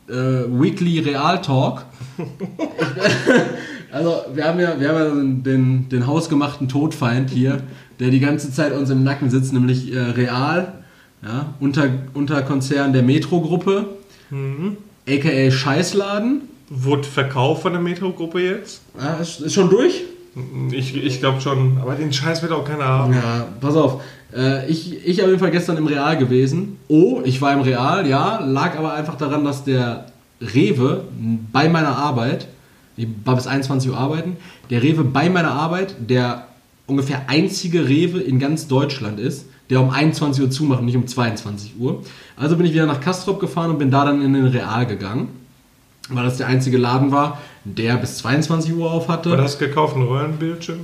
äh, 0.07 0.13
Weekly 0.13 0.99
Real 0.99 1.41
Talk. 1.41 1.85
also 3.91 4.21
wir 4.33 4.45
haben 4.45 4.59
ja, 4.59 4.79
wir 4.79 4.89
haben 4.89 4.97
ja 4.97 5.51
den, 5.51 5.89
den 5.89 6.07
hausgemachten 6.07 6.67
Todfeind 6.67 7.29
hier, 7.29 7.61
der 7.99 8.09
die 8.09 8.19
ganze 8.19 8.51
Zeit 8.51 8.73
uns 8.73 8.89
im 8.89 9.03
Nacken 9.03 9.29
sitzt, 9.29 9.53
nämlich 9.53 9.93
äh, 9.93 9.99
Real, 9.99 10.73
ja, 11.23 11.53
unter, 11.59 11.89
Unterkonzern 12.13 12.93
der 12.93 13.03
Metro-Gruppe, 13.03 13.85
aka 15.07 15.51
Scheißladen. 15.51 16.41
Wurde 16.69 17.03
verkauft 17.03 17.63
von 17.63 17.73
der 17.73 17.81
Metro-Gruppe 17.81 18.41
jetzt? 18.41 18.81
Ja, 18.99 19.15
ist, 19.15 19.41
ist 19.41 19.53
schon 19.53 19.69
durch? 19.69 20.03
Ich, 20.71 20.95
ich 20.95 21.19
glaube 21.19 21.41
schon. 21.41 21.79
Aber 21.81 21.95
den 21.95 22.13
Scheiß 22.13 22.41
wird 22.41 22.51
auch 22.51 22.63
keiner 22.63 22.85
haben. 22.85 23.13
Ja, 23.13 23.47
pass 23.59 23.75
auf. 23.75 24.01
Äh, 24.35 24.69
ich, 24.69 25.05
ich 25.05 25.21
auf 25.21 25.27
jeden 25.27 25.39
Fall 25.39 25.51
gestern 25.51 25.77
im 25.77 25.87
Real 25.87 26.17
gewesen. 26.17 26.77
Oh, 26.87 27.21
ich 27.23 27.41
war 27.41 27.53
im 27.53 27.61
Real, 27.61 28.07
ja. 28.07 28.39
Lag 28.39 28.77
aber 28.77 28.93
einfach 28.93 29.15
daran, 29.15 29.43
dass 29.43 29.63
der 29.63 30.05
Rewe 30.39 31.03
bei 31.51 31.67
meiner 31.67 31.97
Arbeit, 31.97 32.47
ich 32.99 33.07
war 33.25 33.35
bis 33.35 33.47
21 33.47 33.89
Uhr 33.91 33.97
arbeiten, 33.97 34.37
der 34.69 34.83
Rewe 34.83 35.03
bei 35.03 35.29
meiner 35.29 35.51
Arbeit, 35.51 35.95
der 35.99 36.47
ungefähr 36.87 37.29
einzige 37.29 37.87
Rewe 37.87 38.19
in 38.19 38.39
ganz 38.39 38.67
Deutschland 38.67 39.19
ist, 39.19 39.45
der 39.69 39.81
um 39.81 39.89
21 39.89 40.43
Uhr 40.43 40.51
zumacht 40.51 40.79
und 40.79 40.85
nicht 40.85 40.97
um 40.97 41.07
22 41.07 41.79
Uhr. 41.79 42.03
Also 42.35 42.57
bin 42.57 42.65
ich 42.65 42.73
wieder 42.73 42.85
nach 42.85 43.01
Kastrop 43.01 43.39
gefahren 43.39 43.71
und 43.71 43.77
bin 43.77 43.91
da 43.91 44.05
dann 44.05 44.21
in 44.21 44.33
den 44.33 44.47
Real 44.47 44.85
gegangen, 44.85 45.29
weil 46.09 46.23
das 46.23 46.37
der 46.37 46.47
einzige 46.47 46.77
Laden 46.77 47.11
war, 47.11 47.39
der 47.63 47.97
bis 47.97 48.17
22 48.17 48.73
Uhr 48.73 48.91
auf 48.91 49.07
hatte. 49.07 49.31
Was 49.31 49.41
hast 49.41 49.61
du 49.61 49.67
gekauft? 49.67 49.95
Ein 49.95 50.03
Röhrenbildschirm? 50.03 50.79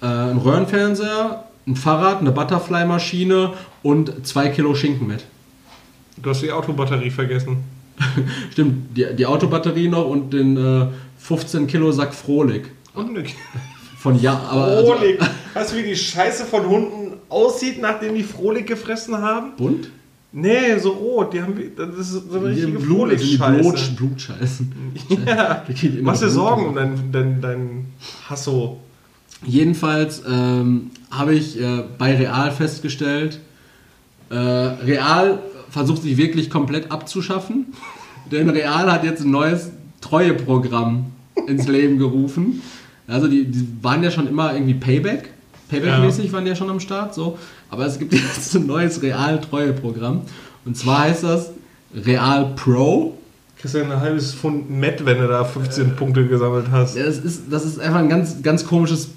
äh, 0.00 0.06
ein 0.06 0.38
Röhrenfernseher, 0.38 1.44
ein 1.66 1.76
Fahrrad, 1.76 2.20
eine 2.20 2.32
Butterfly-Maschine 2.32 3.52
und 3.82 4.26
zwei 4.26 4.48
Kilo 4.48 4.74
Schinken 4.74 5.06
mit. 5.06 5.24
Du 6.16 6.30
hast 6.30 6.42
die 6.42 6.52
Autobatterie 6.52 7.10
vergessen. 7.10 7.58
Stimmt, 8.52 8.96
die, 8.96 9.06
die 9.14 9.26
Autobatterie 9.26 9.88
noch 9.88 10.06
und 10.06 10.32
den 10.32 10.56
äh, 10.56 10.86
15 11.26 11.66
Kilo 11.66 11.90
Sack 11.90 12.14
Frohlig. 12.14 12.70
Von 13.98 14.20
ja, 14.20 14.38
aber 14.48 14.64
also, 14.64 14.92
Frohlig. 14.92 15.18
weißt 15.54 15.72
du, 15.72 15.76
wie 15.78 15.82
die 15.82 15.96
Scheiße 15.96 16.44
von 16.44 16.66
Hunden 16.68 17.14
aussieht, 17.28 17.80
nachdem 17.80 18.14
die 18.14 18.22
Frohlig 18.22 18.66
gefressen 18.66 19.18
haben? 19.18 19.56
bunt? 19.56 19.90
Nee, 20.30 20.78
so 20.78 20.90
rot. 20.90 21.32
Die 21.32 21.42
haben, 21.42 21.54
das 21.76 21.98
ist 21.98 22.30
so 22.30 22.38
eine 22.38 22.50
richtige 22.50 22.76
also 22.76 22.86
Frohlig-Scheiße. 22.86 23.60
Blut, 23.60 23.96
Blutscheißen. 23.96 24.72
Ja. 25.26 25.64
Machst 26.02 26.22
dir 26.22 26.28
Sorgen 26.28 26.66
um 26.66 26.74
dein, 26.76 27.10
dein, 27.10 27.40
dein 27.40 27.86
Hasso. 28.28 28.78
Jedenfalls 29.44 30.22
ähm, 30.28 30.90
habe 31.10 31.34
ich 31.34 31.60
äh, 31.60 31.82
bei 31.98 32.14
Real 32.16 32.52
festgestellt, 32.52 33.40
äh, 34.30 34.36
Real 34.36 35.40
versucht 35.70 36.02
sich 36.02 36.16
wirklich 36.16 36.50
komplett 36.50 36.92
abzuschaffen, 36.92 37.66
denn 38.30 38.48
Real 38.48 38.92
hat 38.92 39.04
jetzt 39.04 39.24
ein 39.24 39.30
neues 39.30 39.70
Treueprogramm 40.00 41.12
ins 41.46 41.66
Leben 41.68 41.98
gerufen. 41.98 42.62
Also 43.06 43.28
die, 43.28 43.44
die 43.44 43.68
waren 43.82 44.02
ja 44.02 44.10
schon 44.10 44.26
immer 44.26 44.54
irgendwie 44.54 44.74
Payback, 44.74 45.30
Payback-mäßig 45.70 46.32
waren 46.32 46.44
die 46.44 46.50
ja 46.50 46.56
schon 46.56 46.70
am 46.70 46.80
Start, 46.80 47.14
so. 47.14 47.38
Aber 47.70 47.86
es 47.86 47.98
gibt 47.98 48.12
jetzt 48.14 48.54
ein 48.54 48.66
neues 48.66 49.02
Real-Treueprogramm 49.02 50.22
und 50.64 50.76
zwar 50.76 51.00
heißt 51.00 51.24
das 51.24 51.50
Real 51.94 52.52
Pro. 52.56 53.16
Kriegst 53.58 53.74
du 53.74 53.82
ein 53.82 54.00
halbes 54.00 54.34
Pfund 54.34 54.70
Met, 54.70 55.04
wenn 55.04 55.18
du 55.18 55.28
da 55.28 55.44
15 55.44 55.96
Punkte 55.96 56.26
gesammelt 56.26 56.66
hast. 56.70 56.96
Ja, 56.96 57.04
das 57.04 57.18
ist, 57.18 57.44
das 57.50 57.64
ist 57.64 57.80
einfach 57.80 58.00
ein 58.00 58.08
ganz, 58.08 58.42
ganz 58.42 58.66
komisches, 58.66 59.10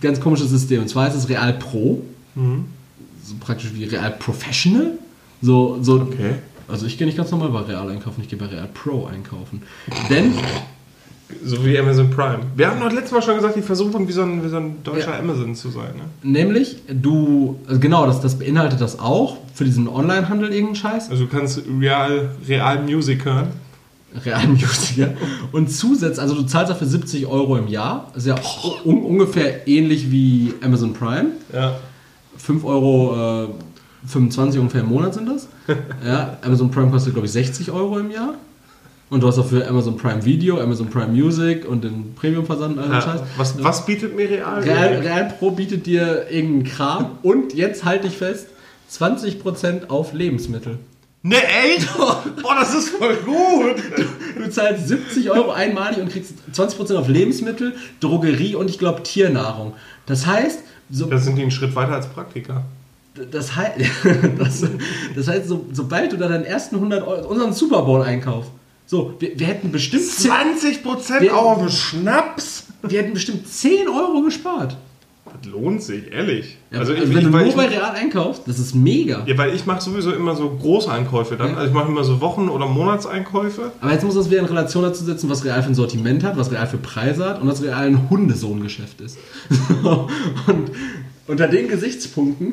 ganz 0.00 0.20
komisches 0.20 0.48
System. 0.50 0.82
Und 0.82 0.88
zwar 0.88 1.08
ist 1.08 1.14
es 1.14 1.28
Real 1.28 1.52
Pro. 1.54 2.02
So 2.34 3.34
praktisch 3.38 3.72
wie 3.74 3.84
Real 3.84 4.10
Professional. 4.18 4.92
So, 5.42 5.78
so, 5.82 6.00
Okay. 6.00 6.34
Also 6.68 6.86
ich 6.86 6.96
gehe 6.96 7.06
nicht 7.06 7.18
ganz 7.18 7.30
normal 7.30 7.50
bei 7.50 7.60
Real 7.60 7.90
einkaufen, 7.90 8.22
ich 8.22 8.28
gehe 8.28 8.38
bei 8.38 8.46
Real 8.46 8.68
Pro 8.72 9.04
einkaufen. 9.04 9.62
Denn, 10.08 10.32
So 11.44 11.64
wie 11.64 11.78
Amazon 11.78 12.10
Prime. 12.10 12.40
Wir 12.56 12.68
haben 12.70 12.80
doch 12.80 12.92
letztes 12.92 13.12
Mal 13.12 13.22
schon 13.22 13.36
gesagt, 13.36 13.56
die 13.56 13.62
versuchen 13.62 14.06
wie 14.08 14.12
so 14.12 14.22
ein, 14.22 14.44
wie 14.44 14.48
so 14.48 14.56
ein 14.56 14.82
deutscher 14.84 15.12
Ja. 15.12 15.18
Amazon 15.18 15.54
zu 15.54 15.70
sein. 15.70 15.92
Ne? 15.96 16.30
nämlich, 16.30 16.76
du, 16.88 17.58
also 17.66 17.80
genau, 17.80 18.06
das, 18.06 18.20
das 18.20 18.38
beinhaltet 18.38 18.80
das 18.80 18.98
auch, 18.98 19.38
für 19.54 19.64
diesen 19.64 19.88
Online-Handel 19.88 20.50
irgendeinen 20.50 20.76
Scheiß. 20.76 21.10
Also 21.10 21.24
du 21.24 21.30
kannst 21.30 21.62
Real, 21.80 22.30
Real 22.48 22.82
Music 22.82 23.24
hören. 23.24 23.48
Real 24.24 24.46
Music, 24.48 24.96
ja. 24.98 25.08
Und 25.52 25.70
zusätzlich, 25.70 26.20
also 26.20 26.34
du 26.34 26.42
zahlst 26.42 26.70
dafür 26.70 26.86
70 26.86 27.26
Euro 27.26 27.56
im 27.56 27.68
Jahr. 27.68 28.10
Ist 28.14 28.26
ja 28.26 28.34
un 28.84 29.02
ungefähr 29.02 29.66
ähnlich 29.66 30.10
wie 30.10 30.54
Amazon 30.62 30.92
Prime. 30.92 31.30
Ja. 31.52 31.76
5 32.36 32.64
Euro, 32.64 33.44
äh, 33.44 33.48
25 34.06 34.60
ungefähr 34.60 34.82
im 34.82 34.88
Monat 34.88 35.14
sind 35.14 35.28
das. 35.28 35.48
Ja, 36.06 36.36
Amazon 36.42 36.70
Prime 36.70 36.90
kostet, 36.90 37.14
glaube 37.14 37.26
ich, 37.26 37.32
60 37.32 37.70
Euro 37.70 37.98
im 37.98 38.10
Jahr. 38.10 38.34
Und 39.12 39.22
du 39.22 39.28
hast 39.28 39.36
dafür 39.36 39.68
Amazon 39.68 39.98
Prime 39.98 40.24
Video, 40.24 40.58
Amazon 40.58 40.88
Prime 40.88 41.08
Music 41.08 41.68
und 41.68 41.84
den 41.84 42.14
Premium-Versand 42.14 42.78
und 42.78 42.82
all 42.82 42.88
den 42.88 43.02
Scheiß. 43.02 43.20
Ja. 43.20 43.26
Was, 43.36 43.62
was 43.62 43.84
bietet 43.84 44.16
mir 44.16 44.26
Real? 44.26 44.62
Real, 44.62 44.94
Real 45.00 45.34
Pro 45.38 45.50
bietet 45.50 45.84
dir 45.84 46.30
irgendeinen 46.30 46.64
Kram 46.64 47.18
und 47.22 47.52
jetzt 47.52 47.84
halte 47.84 48.06
ich 48.06 48.16
fest, 48.16 48.46
20% 48.90 49.88
auf 49.88 50.14
Lebensmittel. 50.14 50.78
Ne, 51.20 51.36
echt? 51.36 51.94
Boah, 51.94 52.56
das 52.58 52.74
ist 52.74 52.88
voll 52.88 53.16
gut. 53.16 53.82
Du 54.42 54.48
zahlst 54.48 54.88
70 54.88 55.30
Euro 55.30 55.50
einmalig 55.52 55.98
und 55.98 56.10
kriegst 56.10 56.32
20% 56.54 56.96
auf 56.96 57.06
Lebensmittel, 57.06 57.74
Drogerie 58.00 58.54
und 58.54 58.70
ich 58.70 58.78
glaube 58.78 59.02
Tiernahrung. 59.02 59.74
Das 60.06 60.26
heißt, 60.26 60.60
so, 60.90 61.04
Da 61.04 61.18
sind 61.18 61.36
die 61.36 61.42
einen 61.42 61.50
Schritt 61.50 61.76
weiter 61.76 61.92
als 61.92 62.06
Praktiker. 62.06 62.64
das, 63.30 63.56
hei 63.56 63.74
das, 64.38 64.64
das 65.14 65.28
heißt 65.28 65.48
so, 65.48 65.66
sobald 65.70 66.12
du 66.12 66.16
da 66.16 66.28
deinen 66.28 66.44
ersten 66.44 66.76
100 66.76 67.06
Euro, 67.06 67.28
unseren 67.28 67.52
Super 67.52 67.82
Bowl-Einkauf, 67.82 68.46
so, 68.92 69.14
wir, 69.20 69.38
wir 69.38 69.46
hätten 69.46 69.72
bestimmt 69.72 70.04
10, 70.04 70.30
20% 70.84 71.20
Wir- 71.22 71.34
auch 71.34 71.52
auf 71.52 71.58
den 71.60 71.70
Schnaps? 71.70 72.64
wir 72.82 72.98
hätten 73.00 73.14
bestimmt 73.14 73.48
10 73.48 73.88
Euro 73.88 74.20
gespart. 74.20 74.76
Das 75.24 75.50
lohnt 75.50 75.82
sich, 75.82 76.12
ehrlich. 76.12 76.58
Ja, 76.70 76.80
also, 76.80 76.92
also, 76.92 77.04
ich, 77.04 77.08
wenn 77.08 77.18
ich, 77.20 77.24
du 77.24 77.30
nur 77.30 77.52
bei 77.54 77.68
Real 77.68 77.92
einkaufst, 77.92 78.42
das 78.44 78.58
ist 78.58 78.74
mega. 78.74 79.24
ja, 79.26 79.38
weil 79.38 79.54
ich 79.54 79.64
mache 79.64 79.80
sowieso 79.80 80.12
immer 80.12 80.36
so 80.36 80.50
Großeinkäufe 80.50 81.36
dann. 81.38 81.52
Ja. 81.52 81.54
Also 81.54 81.68
ich 81.68 81.74
mache 81.74 81.88
immer 81.88 82.04
so 82.04 82.20
Wochen- 82.20 82.50
oder 82.50 82.66
Monatseinkäufe. 82.66 83.72
Aber 83.80 83.92
jetzt 83.92 84.04
muss 84.04 84.14
das 84.14 84.28
wieder 84.30 84.40
in 84.40 84.44
Relation 84.44 84.82
dazu 84.82 85.02
setzen, 85.04 85.30
was 85.30 85.42
Real 85.42 85.62
für 85.62 85.70
ein 85.70 85.74
Sortiment 85.74 86.22
hat, 86.22 86.36
was 86.36 86.50
Real 86.50 86.66
für 86.66 86.76
Preise 86.76 87.24
hat 87.24 87.40
und 87.40 87.48
was 87.48 87.62
Real 87.62 87.86
ein 87.86 88.10
Hundesohngeschäft 88.10 89.00
ist. 89.00 89.16
Und 90.46 90.70
unter 91.28 91.48
den 91.48 91.68
Gesichtspunkten 91.68 92.52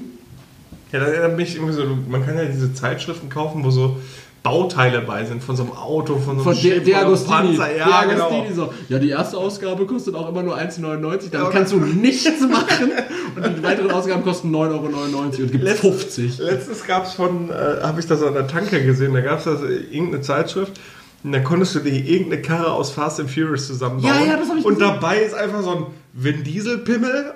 Ja, 0.93 0.99
das 0.99 1.09
erinnert 1.09 1.35
mich 1.35 1.55
irgendwie 1.55 1.73
so, 1.73 1.83
man 2.09 2.25
kann 2.25 2.37
ja 2.37 2.45
diese 2.45 2.73
Zeitschriften 2.73 3.27
kaufen, 3.29 3.65
wo 3.65 3.71
so 3.71 3.97
Bauteile 4.41 5.01
bei 5.01 5.25
sind 5.25 5.43
von 5.43 5.55
so 5.57 5.63
einem 5.63 5.73
Auto, 5.73 6.17
von 6.17 6.37
so 6.37 6.43
von 6.43 6.53
einem 6.53 6.61
Schiff 6.61 6.83
De 6.83 6.93
einem 6.93 7.07
Agostini. 7.07 7.57
Panzer. 7.57 7.75
Ja, 7.77 8.01
De 8.05 8.13
genau. 8.13 8.45
So. 8.55 8.73
Ja, 8.87 8.97
die 8.99 9.09
erste 9.09 9.37
Ausgabe 9.37 9.85
kostet 9.85 10.15
auch 10.15 10.29
immer 10.29 10.43
nur 10.43 10.57
1,99, 10.57 10.79
damit 10.79 11.33
Ja, 11.33 11.49
kannst 11.51 11.73
du 11.73 11.77
nichts 11.79 12.39
machen. 12.49 12.91
Und 13.35 13.57
die 13.57 13.63
weiteren 13.63 13.91
Ausgaben 13.91 14.23
kosten 14.23 14.55
9,99 14.55 14.57
Euro 14.73 15.19
und 15.23 15.35
gibt 15.51 15.63
Letzt- 15.63 15.81
50. 15.81 16.37
Letztens 16.37 16.85
gab 16.87 17.05
es 17.05 17.13
von, 17.13 17.49
äh, 17.49 17.81
habe 17.83 17.99
ich 17.99 18.07
das 18.07 18.23
an 18.23 18.33
der 18.33 18.47
Tanke 18.47 18.83
gesehen, 18.83 19.13
da 19.13 19.21
gab 19.21 19.39
es 19.39 19.43
das, 19.45 19.61
äh, 19.61 19.75
irgendeine 19.91 20.21
Zeitschrift 20.21 20.79
und 21.23 21.33
da 21.33 21.39
konntest 21.39 21.75
du 21.75 21.79
dir 21.79 21.93
irgendeine 21.93 22.41
Karre 22.41 22.71
aus 22.71 22.91
Fast 22.91 23.19
and 23.19 23.29
Furious 23.29 23.67
zusammenbauen. 23.67 24.13
Ja, 24.13 24.25
ja, 24.25 24.37
das 24.37 24.47
hab 24.49 24.57
ich 24.57 24.65
Und 24.65 24.75
gesehen. 24.79 24.93
dabei 24.93 25.19
ist 25.19 25.33
einfach 25.35 25.61
so 25.63 25.71
ein 25.71 25.85
Vin 26.13 26.43
Diesel 26.45 26.77
Pimmel 26.79 27.33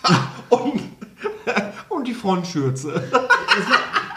und, 0.50 0.80
und 1.88 2.06
die 2.06 2.14
Frontschürze. 2.14 3.02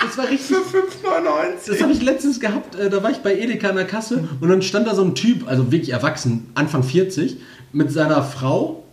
Das 0.02 0.18
war, 0.18 0.30
richtig. 0.30 0.56
Für 0.56 0.80
5,99. 0.80 1.68
Das 1.68 1.82
habe 1.82 1.92
ich 1.92 2.02
letztens 2.02 2.40
gehabt, 2.40 2.76
äh, 2.76 2.90
da 2.90 3.04
war 3.04 3.12
ich 3.12 3.18
bei 3.18 3.38
Edeka 3.38 3.70
an 3.70 3.76
der 3.76 3.88
Kasse 3.88 4.28
und 4.40 4.50
dann 4.50 4.62
stand 4.62 4.88
da 4.88 4.96
so 4.96 5.04
ein 5.04 5.16
Typ, 5.16 5.48
also 5.48 5.72
wirklich 5.72 5.92
erwachsen, 5.92 6.50
Anfang 6.56 6.84
40, 6.84 7.38
mit 7.74 7.92
seiner 7.92 8.24
Frau. 8.24 8.84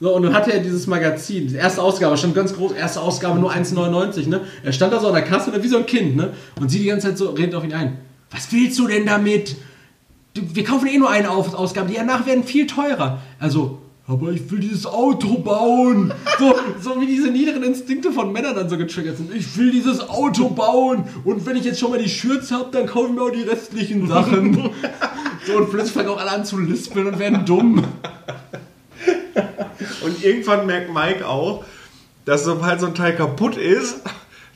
So, 0.00 0.14
und 0.14 0.22
dann 0.22 0.34
hatte 0.34 0.52
er 0.52 0.60
dieses 0.60 0.86
Magazin, 0.86 1.48
die 1.48 1.54
erste 1.54 1.82
Ausgabe, 1.82 2.16
stand 2.16 2.34
ganz 2.34 2.54
groß, 2.54 2.72
erste 2.72 3.00
Ausgabe 3.00 3.38
nur 3.38 3.52
1,99, 3.52 4.28
ne? 4.28 4.40
Er 4.62 4.72
stand 4.72 4.92
da 4.92 5.00
so 5.00 5.08
an 5.08 5.14
der 5.14 5.22
Kasse, 5.22 5.50
ne, 5.50 5.62
wie 5.62 5.68
so 5.68 5.78
ein 5.78 5.86
Kind, 5.86 6.16
ne? 6.16 6.32
Und 6.60 6.68
sie 6.68 6.80
die 6.80 6.86
ganze 6.86 7.08
Zeit 7.08 7.18
so, 7.18 7.30
redet 7.30 7.54
auf 7.54 7.64
ihn 7.64 7.72
ein. 7.72 7.98
Was 8.30 8.50
willst 8.52 8.78
du 8.78 8.88
denn 8.88 9.06
damit? 9.06 9.56
Wir 10.34 10.64
kaufen 10.64 10.88
eh 10.88 10.98
nur 10.98 11.10
eine 11.10 11.30
Ausgabe, 11.30 11.88
die 11.88 11.94
danach 11.94 12.26
werden 12.26 12.42
viel 12.42 12.66
teurer. 12.66 13.22
Also, 13.38 13.78
aber 14.06 14.32
ich 14.32 14.50
will 14.50 14.60
dieses 14.60 14.84
Auto 14.86 15.38
bauen. 15.38 16.12
So, 16.38 16.54
so 16.80 17.00
wie 17.00 17.06
diese 17.06 17.30
niederen 17.30 17.62
Instinkte 17.62 18.12
von 18.12 18.32
Männern 18.32 18.54
dann 18.54 18.68
so 18.68 18.76
getriggert 18.76 19.16
sind. 19.16 19.34
Ich 19.34 19.56
will 19.56 19.70
dieses 19.70 20.06
Auto 20.08 20.50
bauen. 20.50 21.04
Und 21.24 21.46
wenn 21.46 21.56
ich 21.56 21.64
jetzt 21.64 21.80
schon 21.80 21.90
mal 21.90 22.02
die 22.02 22.08
Schürze 22.08 22.56
habe, 22.56 22.68
dann 22.70 22.86
kaufe 22.86 23.08
ich 23.08 23.14
mir 23.14 23.22
auch 23.22 23.30
die 23.30 23.42
restlichen 23.42 24.06
Sachen. 24.06 24.70
So, 25.46 25.56
und 25.56 25.70
plötzlich 25.70 25.92
fangen 25.92 26.08
auch 26.08 26.20
alle 26.20 26.30
an 26.30 26.44
zu 26.44 26.58
lispeln 26.58 27.06
und 27.06 27.18
werden 27.18 27.46
dumm. 27.46 27.84
Und 30.04 30.22
irgendwann 30.22 30.66
merkt 30.66 30.92
Mike 30.92 31.26
auch, 31.26 31.64
dass 32.26 32.44
sobald 32.44 32.80
so 32.80 32.86
ein 32.86 32.94
Teil 32.94 33.16
kaputt 33.16 33.56
ist, 33.56 34.00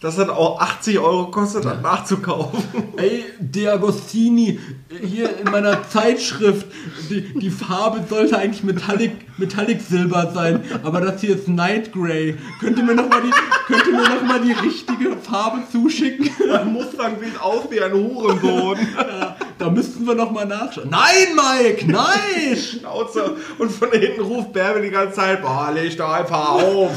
das 0.01 0.19
auch 0.29 0.61
80 0.61 0.99
Euro 1.01 1.27
kostet, 1.31 1.65
das 1.65 1.81
nachzukaufen. 1.83 2.63
Ey, 2.97 3.25
De 3.41 3.69
Agostini, 3.69 4.59
hier 5.03 5.39
in 5.39 5.51
meiner 5.51 5.89
Zeitschrift, 5.89 6.67
die, 7.11 7.23
die 7.39 7.51
Farbe 7.51 8.05
sollte 8.09 8.39
eigentlich 8.39 8.63
Metallic, 8.63 9.13
Metallic 9.39 9.81
Silber 9.81 10.31
sein, 10.33 10.63
aber 10.85 11.01
das 11.01 11.21
hier 11.21 11.35
ist 11.35 11.49
Night 11.49 11.93
Grey. 11.93 12.37
Könnt 12.61 12.79
ihr 12.79 12.85
mir 12.85 12.95
nochmal 12.95 13.23
die, 13.23 13.31
könnt 13.67 13.87
ihr 13.87 13.93
mir 13.93 14.09
noch 14.09 14.23
mal 14.23 14.41
die 14.41 14.53
richtige 14.53 15.17
Farbe 15.17 15.63
zuschicken? 15.71 16.31
Das 16.49 16.65
Mustang 16.65 17.17
sieht 17.21 17.41
aus 17.41 17.65
wie 17.71 17.81
ein 17.81 17.93
Hurenboden. 17.93 18.87
Ja, 19.09 19.37
da 19.59 19.71
müssten 19.71 20.07
wir 20.07 20.15
nochmal 20.15 20.47
nachschauen. 20.47 20.91
Nein, 20.91 21.35
Mike, 21.35 21.91
nein! 21.91 22.57
Schnauze. 22.57 23.37
Und 23.59 23.73
von 23.73 23.91
hinten 23.91 24.21
ruft 24.21 24.53
Bärbe 24.53 24.83
die 24.83 24.91
ganze 24.91 25.17
Zeit, 25.17 25.43
boah, 25.43 25.71
leg 25.73 25.97
doch 25.97 26.13
einfach 26.13 26.51
auf. 26.51 26.93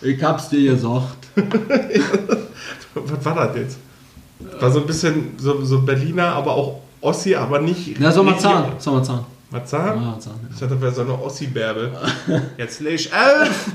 Ich 0.00 0.22
hab's 0.22 0.48
dir 0.48 0.72
gesagt. 0.72 1.25
Was 2.94 3.24
war 3.24 3.34
das 3.48 3.56
jetzt? 3.56 3.78
War 4.60 4.70
so 4.70 4.80
ein 4.80 4.86
bisschen 4.86 5.34
so, 5.38 5.64
so 5.64 5.80
Berliner, 5.82 6.28
aber 6.34 6.52
auch 6.52 6.80
Ossi, 7.00 7.34
aber 7.34 7.60
nicht. 7.60 7.96
Na, 8.00 8.10
Sommerzahn. 8.10 8.64
richtig- 8.64 8.82
Sommerzahn. 8.82 9.24
Marzahn? 9.50 9.98
Sommerzahn. 9.98 10.34
Ich 10.52 10.58
dachte, 10.58 10.74
das 10.74 10.82
wäre 10.82 10.92
so 10.94 11.02
eine 11.02 11.22
Ossi-Bärbe. 11.22 11.90
Jetzt 12.58 12.80
leg 12.80 12.94
ich 12.94 13.12
elf! 13.12 13.66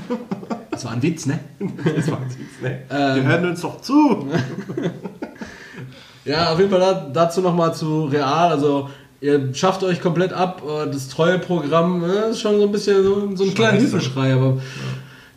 Das 0.70 0.84
war 0.84 0.92
ein 0.92 1.02
Witz, 1.02 1.26
ne? 1.26 1.38
Das 1.96 2.10
war 2.10 2.18
jetzt, 2.22 2.38
ne? 2.62 2.80
Ähm. 2.90 3.16
Wir 3.16 3.22
hören 3.24 3.48
uns 3.50 3.60
doch 3.62 3.80
zu! 3.80 4.28
Ja, 6.24 6.52
auf 6.52 6.58
jeden 6.60 6.70
Fall 6.70 6.78
da- 6.80 7.08
dazu 7.12 7.40
nochmal 7.40 7.74
zu 7.74 8.04
Real. 8.04 8.50
Also, 8.52 8.88
ihr 9.20 9.52
schafft 9.54 9.82
euch 9.82 10.00
komplett 10.00 10.32
ab. 10.32 10.62
äh, 10.64 10.88
Das 10.88 11.08
treue 11.08 11.38
Programm 11.40 12.04
äh, 12.04 12.30
ist 12.30 12.40
schon 12.40 12.58
so 12.58 12.62
ein 12.66 12.70
bisschen 12.70 13.02
so, 13.02 13.34
so 13.34 13.42
ein 13.42 13.54
kleiner. 13.54 13.78
Hilfeschrei. 13.78 14.32
Aber 14.34 14.58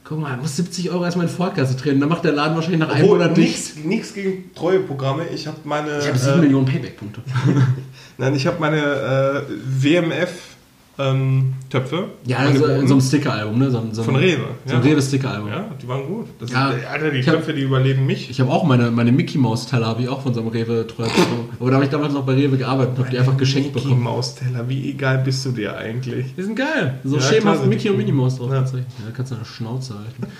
guck 0.06 0.20
mal, 0.20 0.38
muss 0.38 0.56
70 0.56 0.92
Euro 0.92 1.04
erstmal 1.04 1.26
in 1.26 1.32
Vorkasse 1.32 1.76
treten. 1.76 2.00
Dann 2.00 2.10
macht 2.10 2.24
der 2.24 2.32
Laden 2.32 2.56
wahrscheinlich 2.56 2.80
nach 2.80 2.90
einem 2.90 3.08
Monat 3.08 3.36
nichts, 3.36 3.76
nichts 3.76 4.14
gegen 4.14 4.54
treue 4.54 4.80
Programme. 4.80 5.28
Ich 5.34 5.48
habe 5.48 5.58
meine. 5.66 6.00
Ich 6.00 6.08
habe 6.08 6.18
7 6.18 6.38
äh, 6.38 6.42
Millionen 6.42 6.66
Payback-Punkte. 6.66 7.22
Nein, 8.18 8.36
ich 8.36 8.48
habe 8.48 8.60
meine 8.60 8.78
äh, 8.78 9.42
WMF-Töpfe. 9.50 10.55
Ja, 10.98 12.38
also 12.38 12.66
in 12.68 12.88
so 12.88 12.94
einem 12.94 13.02
Sticker-Album, 13.02 13.60
ne? 13.60 13.70
So, 13.70 13.80
ein- 13.80 13.94
so 13.94 14.02
ein- 14.02 14.06
Von 14.06 14.16
Rewe, 14.16 14.46
So 14.66 14.76
ein 14.76 14.82
ja. 14.84 14.90
Rewe-Sticker-Album. 14.90 15.50
Ja, 15.50 15.66
die 15.82 15.88
waren 15.88 16.06
gut. 16.08 16.28
Das 16.40 16.52
Ja, 16.52 16.72
sind, 16.72 16.86
Alter, 16.86 17.12
die 17.12 17.18
ich 17.20 17.28
hab- 17.28 17.36
Töpfe, 17.36 17.54
die 17.54 17.62
überleben 17.64 18.06
mich. 18.06 18.30
Ich 18.30 18.40
habe 18.40 18.50
auch 18.52 18.64
meine, 18.64 18.92
meine 18.92 19.12
Mickey 19.12 19.38
Maus 19.38 19.68
Teller, 19.68 19.88
habe 19.88 20.04
ich 20.04 20.10
auch 20.10 20.22
von 20.22 20.34
so 20.34 20.40
einem 20.40 20.50
Rewe 20.50 20.88
treu 20.88 21.04
bekommen. 21.04 21.50
Aber 21.60 21.70
da 21.70 21.76
habe 21.76 21.86
ich 21.86 21.92
damals 21.92 22.14
noch 22.14 22.26
bei 22.26 22.34
Rewe 22.34 22.58
gearbeitet 22.58 22.94
und 22.94 23.00
habe 23.00 23.10
die 23.10 23.18
einfach 23.20 23.36
geschenkt 23.38 23.76
Mickey 23.76 23.88
bekommen. 23.90 24.04
Maus 24.04 24.36
Teller, 24.36 24.68
wie 24.70 24.90
egal 24.92 25.18
bist 25.20 25.46
du 25.46 25.52
dir 25.52 25.76
eigentlich? 25.76 26.34
Die 26.38 26.44
sind 26.44 26.56
geil. 26.56 27.00
So 27.04 27.18
Ja, 27.18 27.22
schemenhaft 27.22 27.66
Mickey 27.66 27.90
und. 27.90 27.98
Minnie 27.98 28.14
Maus 28.14 28.38
drauf 28.38 28.50
Ja. 28.52 28.62
Ja, 28.62 28.64
da 28.64 29.12
kannst 29.14 29.32
du 29.32 29.36
eine 29.36 29.46
Schnauze 29.46 29.96
halten. 29.96 30.28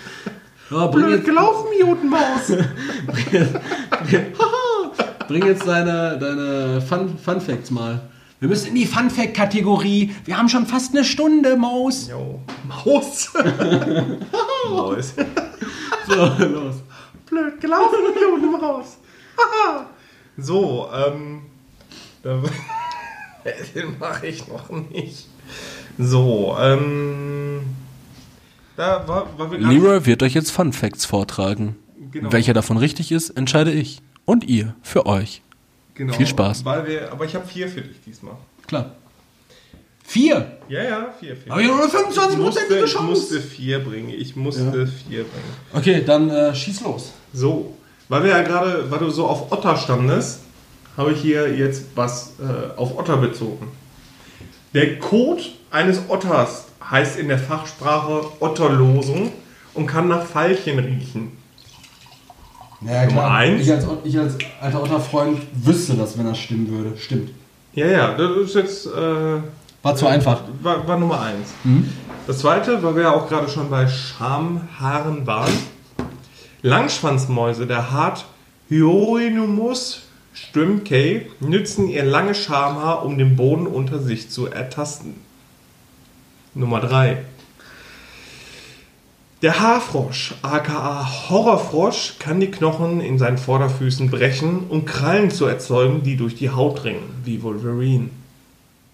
Ja, 0.68 0.84
bring, 0.88 1.08
jetzt, 1.10 1.24
gelaufen, 1.24 1.66
Judenmaus! 1.78 2.50
bring 5.28 5.46
jetzt 5.46 5.66
deine, 5.66 6.18
deine 6.18 6.80
Fun, 6.80 7.16
Fun 7.22 7.40
Facts 7.40 7.70
mal. 7.70 8.00
Wir 8.38 8.48
müssen 8.48 8.68
in 8.68 8.74
die 8.74 8.86
Fun 8.86 9.08
Fact 9.08 9.34
Kategorie. 9.34 10.14
Wir 10.26 10.36
haben 10.36 10.48
schon 10.48 10.66
fast 10.66 10.94
eine 10.94 11.04
Stunde, 11.04 11.56
Maus. 11.56 12.08
Jo. 12.08 12.40
Maus! 12.68 13.32
Maus. 14.70 15.14
So, 16.06 16.14
los. 16.44 16.74
Blöd 17.30 17.60
gelaufen, 17.60 17.96
Judenmaus! 18.20 18.98
so, 20.36 20.88
ähm. 20.92 21.42
Den 23.74 23.98
mache 23.98 24.26
ich 24.26 24.46
noch 24.48 24.70
nicht. 24.70 25.28
So, 25.98 26.56
ähm. 26.60 27.60
Da 28.76 29.08
war, 29.08 29.38
war 29.38 29.50
wir 29.50 29.58
Leroy 29.58 30.04
wird 30.04 30.22
euch 30.22 30.34
jetzt 30.34 30.50
Fun 30.50 30.74
Facts 30.74 31.06
vortragen. 31.06 31.76
Genau. 32.10 32.32
Welcher 32.32 32.52
davon 32.52 32.76
richtig 32.76 33.12
ist, 33.12 33.30
entscheide 33.30 33.72
ich. 33.72 34.02
Und 34.26 34.44
ihr, 34.44 34.74
für 34.82 35.06
euch. 35.06 35.42
Genau, 35.96 36.12
Viel 36.12 36.26
Spaß. 36.26 36.64
Weil 36.64 36.86
wir, 36.86 37.10
aber 37.10 37.24
ich 37.24 37.34
habe 37.34 37.46
vier 37.46 37.68
für 37.68 37.80
dich 37.80 37.96
diesmal. 38.04 38.36
Klar. 38.66 38.92
Vier. 40.04 40.58
Ja, 40.68 40.82
ja, 40.84 41.14
vier, 41.18 41.36
vier. 41.36 41.50
Aber 41.50 41.60
ich 41.60 41.68
habe 41.68 41.78
nur 41.78 41.90
eine 41.90 41.92
25% 41.92 42.32
ich 42.32 42.38
musste, 42.38 42.60
ich 42.78 42.92
Chance. 42.92 43.02
musste 43.02 43.40
vier 43.40 43.78
bringen. 43.82 44.10
Ich 44.10 44.36
musste 44.36 44.86
vier 44.86 45.24
bringen. 45.24 45.52
Okay, 45.72 46.02
dann 46.04 46.30
äh, 46.30 46.54
schieß 46.54 46.82
los. 46.82 47.12
So, 47.32 47.76
weil 48.08 48.22
wir 48.24 48.30
ja 48.30 48.42
gerade, 48.42 48.90
weil 48.90 48.98
du 48.98 49.10
so 49.10 49.26
auf 49.26 49.50
Otter 49.50 49.76
standest, 49.76 50.40
habe 50.96 51.12
ich 51.12 51.20
hier 51.20 51.54
jetzt 51.54 51.86
was 51.94 52.34
äh, 52.38 52.78
auf 52.78 52.96
Otter 52.96 53.16
bezogen. 53.16 53.68
Der 54.74 54.98
Kot 54.98 55.50
eines 55.70 56.00
Otters 56.08 56.66
heißt 56.90 57.18
in 57.18 57.28
der 57.28 57.38
Fachsprache 57.38 58.26
Otterlosung 58.40 59.32
und 59.74 59.86
kann 59.86 60.08
nach 60.08 60.24
Veilchen 60.26 60.78
riechen. 60.78 61.32
Ja, 62.82 63.06
Nummer 63.06 63.30
eins. 63.30 63.62
Ich 63.62 63.72
als, 63.72 63.86
ich 64.04 64.18
als 64.18 64.36
alter 64.60 64.82
Otterfreund 64.82 65.40
wüsste 65.54 65.94
das, 65.94 66.18
wenn 66.18 66.26
das 66.26 66.38
stimmen 66.38 66.70
würde. 66.70 66.96
Stimmt. 66.98 67.30
Ja, 67.74 67.86
ja, 67.86 68.14
das 68.14 68.36
ist 68.38 68.54
jetzt 68.54 68.86
äh, 68.86 68.90
War 69.82 69.96
zu 69.96 70.06
einfach. 70.06 70.40
war, 70.62 70.86
war 70.86 70.98
Nummer 70.98 71.20
eins. 71.20 71.50
Das 72.26 72.38
zweite, 72.38 72.82
weil 72.82 72.96
wir 72.96 73.02
ja 73.04 73.12
auch 73.12 73.28
gerade 73.28 73.48
schon 73.48 73.70
bei 73.70 73.86
Schamhaaren 73.86 75.26
waren. 75.26 75.52
Langschwanzmäuse 76.62 77.66
der 77.66 77.88
Art 77.90 78.24
Hyoronymus 78.68 80.02
strymkei 80.32 81.26
nützen 81.40 81.88
ihr 81.88 82.04
langes 82.04 82.38
Schamhaar, 82.38 83.04
um 83.04 83.16
den 83.18 83.36
Boden 83.36 83.66
unter 83.66 84.00
sich 84.00 84.30
zu 84.30 84.46
ertasten. 84.46 85.14
Nummer 86.54 86.80
drei. 86.80 87.18
Der 89.46 89.60
Haarfrosch, 89.60 90.34
aka 90.42 91.08
Horrorfrosch, 91.30 92.14
kann 92.18 92.40
die 92.40 92.50
Knochen 92.50 93.00
in 93.00 93.16
seinen 93.16 93.38
Vorderfüßen 93.38 94.10
brechen, 94.10 94.64
um 94.70 94.84
Krallen 94.84 95.30
zu 95.30 95.46
erzeugen, 95.46 96.02
die 96.02 96.16
durch 96.16 96.34
die 96.34 96.50
Haut 96.50 96.82
dringen, 96.82 97.04
wie 97.22 97.40
Wolverine. 97.44 98.10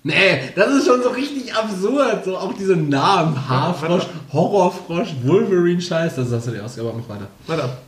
Nee, 0.03 0.43
das 0.55 0.75
ist 0.75 0.87
schon 0.87 1.03
so 1.03 1.09
richtig 1.09 1.55
absurd. 1.55 2.27
So 2.27 2.37
auch 2.37 2.53
diese 2.53 2.77
Namen. 2.77 3.49
Haarfrosch, 3.49 4.03
Horrorfrosch, 4.31 5.15
Wolverine-Scheiß. 5.23 6.17
Das 6.17 6.31
hast 6.31 6.49
du 6.49 6.51
dir 6.51 6.67
ausgedacht. 6.67 6.97
Mach 6.99 7.09
weiter. 7.09 7.29
Weiter. 7.47 7.79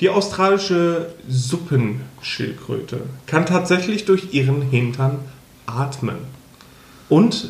Die 0.00 0.10
australische 0.10 1.14
Suppenschildkröte 1.26 3.00
kann 3.24 3.46
tatsächlich 3.46 4.04
durch 4.04 4.34
ihren 4.34 4.60
Hintern 4.60 5.20
atmen 5.64 6.16
und 7.08 7.48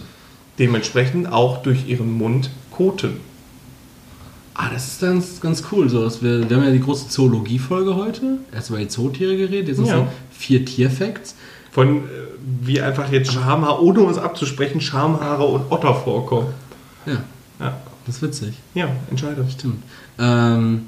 dementsprechend 0.60 1.32
auch 1.32 1.64
durch 1.64 1.88
ihren 1.88 2.12
Mund 2.12 2.50
koten. 2.70 3.33
Ah, 4.56 4.70
das 4.72 4.86
ist 4.86 5.00
ganz, 5.00 5.40
ganz 5.40 5.64
cool. 5.72 5.88
So, 5.88 6.02
dass 6.04 6.22
wir, 6.22 6.48
wir 6.48 6.56
haben 6.56 6.64
ja 6.64 6.70
die 6.70 6.80
große 6.80 7.08
Zoologie-Folge 7.08 7.96
heute. 7.96 8.38
Erst 8.52 8.70
über 8.70 8.78
die 8.78 8.88
Zootiere 8.88 9.36
geredet. 9.36 9.68
Jetzt 9.68 9.76
sind 9.78 9.86
es 9.86 9.90
Ja. 9.90 10.06
vier 10.30 10.64
Tierfacts. 10.64 11.34
Von 11.72 11.96
äh, 11.98 12.00
wie 12.62 12.80
einfach 12.80 13.10
jetzt 13.10 13.32
Schamhaar, 13.32 13.82
ohne 13.82 14.00
uns 14.00 14.16
abzusprechen, 14.16 14.80
Schamhaare 14.80 15.44
und 15.44 15.72
Otter 15.72 15.92
vorkommen. 15.94 16.48
Ja, 17.04 17.24
Ja, 17.58 17.76
das 18.06 18.16
ist 18.16 18.22
witzig. 18.22 18.54
ja 18.74 18.88
entscheide. 19.10 19.44
Stimmt. 19.50 19.82
Ähm, 20.20 20.82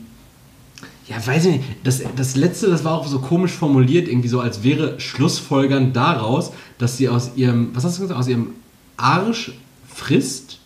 ja, 1.09 1.25
weiß 1.25 1.47
ich 1.47 1.53
nicht. 1.57 1.65
Das, 1.83 2.03
das 2.15 2.37
letzte, 2.37 2.69
das 2.69 2.85
war 2.85 2.95
auch 2.95 3.07
so 3.09 3.19
komisch 3.19 3.53
formuliert, 3.53 4.07
irgendwie 4.07 4.29
so, 4.29 4.39
als 4.41 4.63
wäre 4.63 5.01
Schlussfolgern 5.01 5.93
daraus, 5.93 6.53
dass 6.79 6.97
sie 6.97 7.09
aus 7.09 7.33
ihrem, 7.35 7.71
was 7.75 7.85
hast 7.85 7.99
du 7.99 8.03
gesagt, 8.03 8.19
aus 8.21 8.29
ihrem 8.29 8.51
Arsch 8.97 9.53
frisst. 9.93 10.59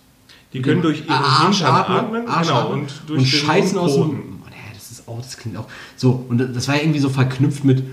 Die 0.53 0.62
können 0.62 0.82
durch 0.82 1.01
ihren 1.01 1.11
Arsch 1.11 1.59
Hintern 1.59 1.74
atmen, 1.74 1.96
atmen 1.98 2.28
Arsch 2.28 2.48
genau, 2.48 2.61
atmen 2.61 2.80
und 2.80 3.03
durch 3.07 3.20
und 3.20 3.26
scheißen 3.26 3.78
aus 3.78 3.94
dem. 3.94 4.40
das 4.74 4.90
ist 4.90 5.09
auch, 5.09 5.18
das 5.18 5.36
klingt 5.36 5.57
auch. 5.57 5.66
So, 5.96 6.24
und 6.28 6.38
das 6.38 6.66
war 6.68 6.76
ja 6.76 6.82
irgendwie 6.82 6.98
so 6.98 7.09
verknüpft 7.09 7.64
mit 7.64 7.84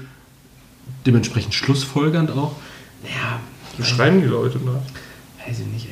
dementsprechend 1.06 1.54
schlussfolgernd 1.54 2.32
auch. 2.32 2.56
Naja, 3.04 3.40
So 3.78 3.84
schreiben 3.84 4.22
die 4.22 4.28
Leute 4.28 4.58
nach. 4.60 4.82
weiß 5.48 5.60
ich 5.60 5.66
nicht, 5.68 5.88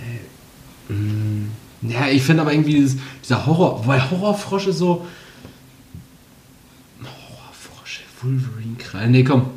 ey. 0.89 0.95
Mm, 0.95 1.51
Ja, 1.83 2.07
ich 2.07 2.23
finde 2.23 2.41
aber 2.41 2.51
irgendwie 2.53 2.73
dieses, 2.73 2.97
dieser 3.23 3.45
Horror, 3.45 3.85
weil 3.85 4.09
Horrorfrosch 4.09 4.67
ist 4.67 4.79
so. 4.79 5.05
Horrorfrosch, 7.03 8.01
Wolverine-Krallen. 8.21 9.11
Nee, 9.11 9.23
komm. 9.23 9.47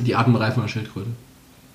Die 0.00 0.16
Atemreifen 0.16 0.62
der 0.62 0.68
Schildkröte. 0.68 1.10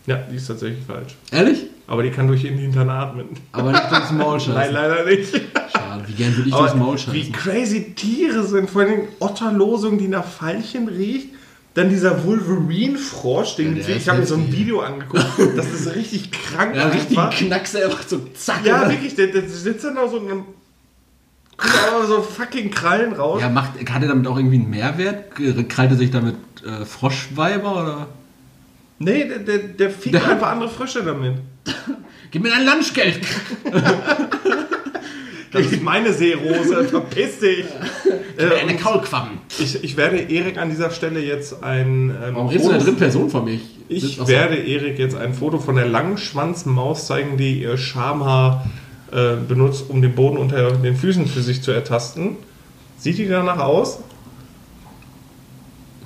Ja, 0.07 0.17
die 0.31 0.35
ist 0.35 0.47
tatsächlich 0.47 0.85
falsch. 0.85 1.15
Ehrlich? 1.31 1.65
Aber 1.87 2.03
die 2.03 2.09
kann 2.11 2.27
durch 2.27 2.43
ihren 2.43 2.57
Hintern 2.57 2.89
atmen. 2.89 3.27
Aber 3.51 3.71
nicht 3.71 3.91
durchs 3.91 4.11
Maul 4.11 4.37
Nein, 4.37 4.41
scheißen. 4.41 4.73
leider 4.73 5.05
nicht. 5.05 5.33
Schade, 5.33 6.03
wie 6.07 6.13
gern 6.13 6.35
würde 6.35 6.49
ich 6.49 6.55
durchs 6.55 6.71
Aber 6.71 6.79
Maul 6.79 6.95
wie 7.11 7.23
scheißen. 7.23 7.31
crazy 7.33 7.93
Tiere 7.95 8.43
sind, 8.43 8.69
vor 8.69 8.81
allem 8.83 9.01
Otterlosung, 9.19 9.97
die 9.97 10.07
nach 10.07 10.25
Veilchen 10.25 10.87
riecht. 10.87 11.29
Dann 11.75 11.89
dieser 11.89 12.23
Wolverine-Frosch, 12.23 13.57
den 13.57 13.75
Ja, 13.75 13.87
ich 13.89 14.07
habe 14.07 14.19
mir 14.19 14.25
so 14.25 14.35
ein. 14.35 14.51
Video 14.51 14.79
angeguckt. 14.79 15.25
Das 15.57 15.73
ist 15.73 15.93
richtig 15.93 16.31
krank. 16.31 16.73
Ja, 16.75 16.87
richtig 16.87 17.17
einfach. 17.17 17.37
Knackse 17.37 17.83
einfach 17.83 18.03
so 18.07 18.19
zack. 18.33 18.65
Ja, 18.65 18.89
wirklich, 18.89 19.15
der, 19.15 19.27
der 19.27 19.47
sitzt 19.49 19.83
dann 19.83 19.95
da 19.95 20.07
so 20.07 20.17
in 20.17 20.31
einem. 20.31 20.43
Kommt 21.57 21.73
aber 21.93 22.05
so 22.05 22.21
fucking 22.21 22.71
Krallen 22.71 23.13
raus. 23.13 23.41
Ja, 23.41 23.49
macht, 23.49 23.71
hat 23.89 24.01
er 24.01 24.07
damit 24.07 24.25
auch 24.27 24.37
irgendwie 24.37 24.55
einen 24.57 24.69
Mehrwert? 24.69 25.35
Krallt 25.69 25.91
er 25.91 25.97
sich 25.97 26.11
damit 26.11 26.35
äh, 26.65 26.85
Froschweiber 26.85 27.71
oder? 27.83 28.07
Nee, 28.99 29.25
der, 29.27 29.39
der, 29.39 29.57
der 29.59 29.89
fickt 29.89 30.15
Der- 30.15 30.25
einfach 30.29 30.51
andere 30.51 30.69
Frösche 30.69 31.03
damit. 31.03 31.33
Gib 32.31 32.43
mir 32.43 32.49
dein 32.49 32.65
Lunchgeld! 32.65 33.19
Das 35.51 35.67
ist 35.67 35.81
meine 35.83 36.11
Seerose, 36.11 36.83
verpiss 36.83 37.39
dich. 37.39 37.63
Äh, 38.37 38.59
Eine 38.61 38.75
Kaulquappen. 38.75 39.37
ich, 39.57 39.81
ich 39.85 39.95
werde 39.95 40.17
Erik 40.17 40.57
an 40.57 40.69
dieser 40.69 40.89
Stelle 40.91 41.21
jetzt 41.21 41.63
ein. 41.63 42.09
Ähm, 42.09 42.35
Warum 42.35 42.47
redest 42.49 42.65
du 42.65 42.71
in 42.71 42.75
der 42.75 42.83
dritten 42.83 42.97
Person 42.99 43.29
von 43.29 43.45
mir? 43.45 43.59
Ich 43.87 44.19
achso. 44.19 44.27
werde 44.27 44.57
Erik 44.57 44.99
jetzt 44.99 45.15
ein 45.15 45.33
Foto 45.33 45.59
von 45.59 45.77
der 45.77 45.85
langen 45.87 46.17
Schwanzmaus 46.17 47.07
zeigen, 47.07 47.37
die 47.37 47.61
ihr 47.61 47.77
Schamhaar 47.77 48.65
äh, 49.13 49.35
benutzt, 49.47 49.85
um 49.87 50.01
den 50.01 50.13
Boden 50.13 50.35
unter 50.35 50.71
den 50.73 50.97
Füßen 50.97 51.25
für 51.25 51.41
sich 51.41 51.61
zu 51.61 51.71
ertasten. 51.71 52.35
Sieht 52.97 53.17
die 53.17 53.27
danach 53.29 53.59
aus? 53.59 53.99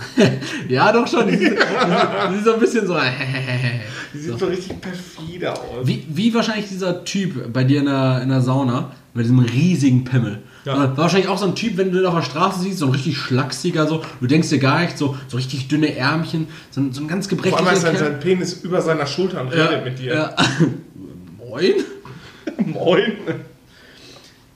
Ja, 0.70 0.92
doch 0.92 1.08
schon. 1.08 1.28
Die 1.28 1.38
sieht, 1.38 1.52
die 1.54 2.36
sieht 2.36 2.46
so 2.46 2.54
ein 2.54 2.60
bisschen 2.60 2.88
so. 2.88 2.98
Die 4.14 4.18
sieht 4.18 4.40
so, 4.40 4.46
richtig 4.48 4.82
perfide 4.82 5.54
aus. 5.54 5.86
Wie, 5.86 6.04
wie 6.10 6.34
wahrscheinlich 6.34 6.68
dieser 6.68 7.04
Typ 7.06 7.54
bei 7.54 7.64
dir 7.64 7.80
in 7.82 7.86
der, 7.86 8.22
in 8.24 8.30
der 8.30 8.42
Sauna 8.42 8.92
mit 9.14 9.24
diesem 9.26 9.38
riesigen 9.40 10.04
Pimmel. 10.04 10.40
Ja. 10.66 10.78
War 10.78 10.98
wahrscheinlich 10.98 11.30
auch 11.30 11.38
so 11.38 11.46
ein 11.46 11.54
Typ, 11.54 11.78
wenn 11.78 11.92
du 11.92 12.00
ihn 12.00 12.06
auf 12.08 12.16
der 12.16 12.24
Straße 12.24 12.62
siehst, 12.62 12.80
so 12.80 12.88
ein 12.88 12.92
richtig 12.92 13.18
schlachsiger, 13.18 13.86
so, 13.88 14.02
du 14.20 14.26
denkst 14.28 14.50
dir 14.50 14.58
gar 14.58 14.82
nicht, 14.82 14.98
so, 14.98 15.16
so 15.28 15.38
richtig 15.38 15.68
dünne 15.68 15.96
Ärmchen, 15.96 16.48
so, 16.72 16.82
ein- 16.82 16.92
so 16.92 17.02
ein 17.02 17.08
ganz 17.08 17.28
Vor 17.28 17.38
allem 17.38 17.44
gebrechlicher 17.44 17.74
ist 17.74 17.82
sein, 17.84 17.98
sein 17.98 18.20
Penis 18.20 18.54
über 18.64 18.82
seiner 18.82 19.06
Schulter 19.06 19.42
und 19.42 19.50
redet 19.50 19.86
mit 19.86 20.00
dir. 20.00 20.14
Ja. 20.16 20.36
Moin. 21.38 21.74
Moin. 22.66 23.14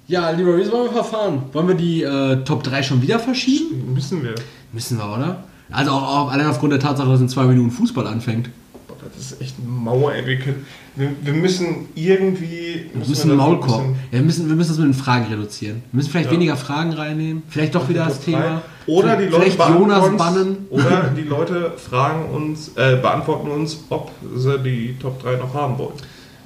Ja, 0.08 0.32
lieber, 0.32 0.58
wie 0.58 0.70
wollen 0.72 0.86
wir 0.86 0.92
verfahren? 0.94 1.44
Wollen 1.54 1.68
wir 1.68 1.76
die 1.76 2.04
äh, 2.04 2.44
Top 2.44 2.64
3 2.64 2.84
schon 2.84 3.02
wieder 3.02 3.20
verschieben? 3.20 3.94
Müssen 3.94 4.24
wir. 4.24 4.36
Müssen 4.74 4.98
wir, 4.98 5.06
oder? 5.14 5.44
Also 5.72 5.92
auch, 5.92 6.26
auch 6.28 6.32
allein 6.32 6.48
aufgrund 6.48 6.74
der 6.74 6.80
Tatsache, 6.80 7.10
dass 7.10 7.22
in 7.22 7.30
zwei 7.30 7.46
Minuten 7.46 7.72
Fußball 7.72 8.06
anfängt. 8.08 8.50
Boah, 8.88 8.96
das 9.16 9.32
ist 9.32 9.42
echt 9.42 9.56
eine 9.60 9.70
Mauer, 9.70 10.14
ey. 10.14 10.26
Wir, 10.26 10.40
können, 10.40 10.66
wir, 10.96 11.12
wir 11.22 11.34
müssen 11.34 11.88
irgendwie. 11.96 12.90
Wir 12.94 13.08
müssen 13.08 13.30
einen 13.30 13.38
Maulkorb. 13.38 13.82
Ja, 14.12 14.20
wir, 14.20 14.22
müssen, 14.22 14.50
wir 14.50 14.56
müssen 14.56 14.70
das 14.70 14.78
mit 14.78 14.88
den 14.88 14.94
Fragen 14.94 15.26
reduzieren. 15.26 15.84
Wir 15.92 15.98
müssen 15.98 16.10
vielleicht 16.12 16.28
Ja. 16.30 16.36
weniger 16.36 16.58
Fragen 16.58 16.94
reinnehmen. 16.94 17.44
Vielleicht 17.48 17.76
doch 17.76 17.88
wieder 17.88 18.06
das 18.06 18.20
Thema. 18.20 18.62
Oder 18.86 19.16
die 19.16 19.26
Leute 19.26 19.52
vielleicht 19.52 19.60
Jonas 19.70 20.08
uns, 20.08 20.18
bannen. 20.18 20.58
Oder 20.70 21.12
die 21.18 21.22
Leute 21.22 21.74
fragen 21.78 22.30
uns, 22.30 22.70
äh, 22.76 22.98
beantworten 23.02 23.50
uns, 23.50 23.80
ob 23.90 24.12
sie 24.36 24.60
die 24.60 24.96
Top 25.00 25.22
3 25.24 25.38
noch 25.38 25.54
haben 25.54 25.78
wollen. 25.78 25.94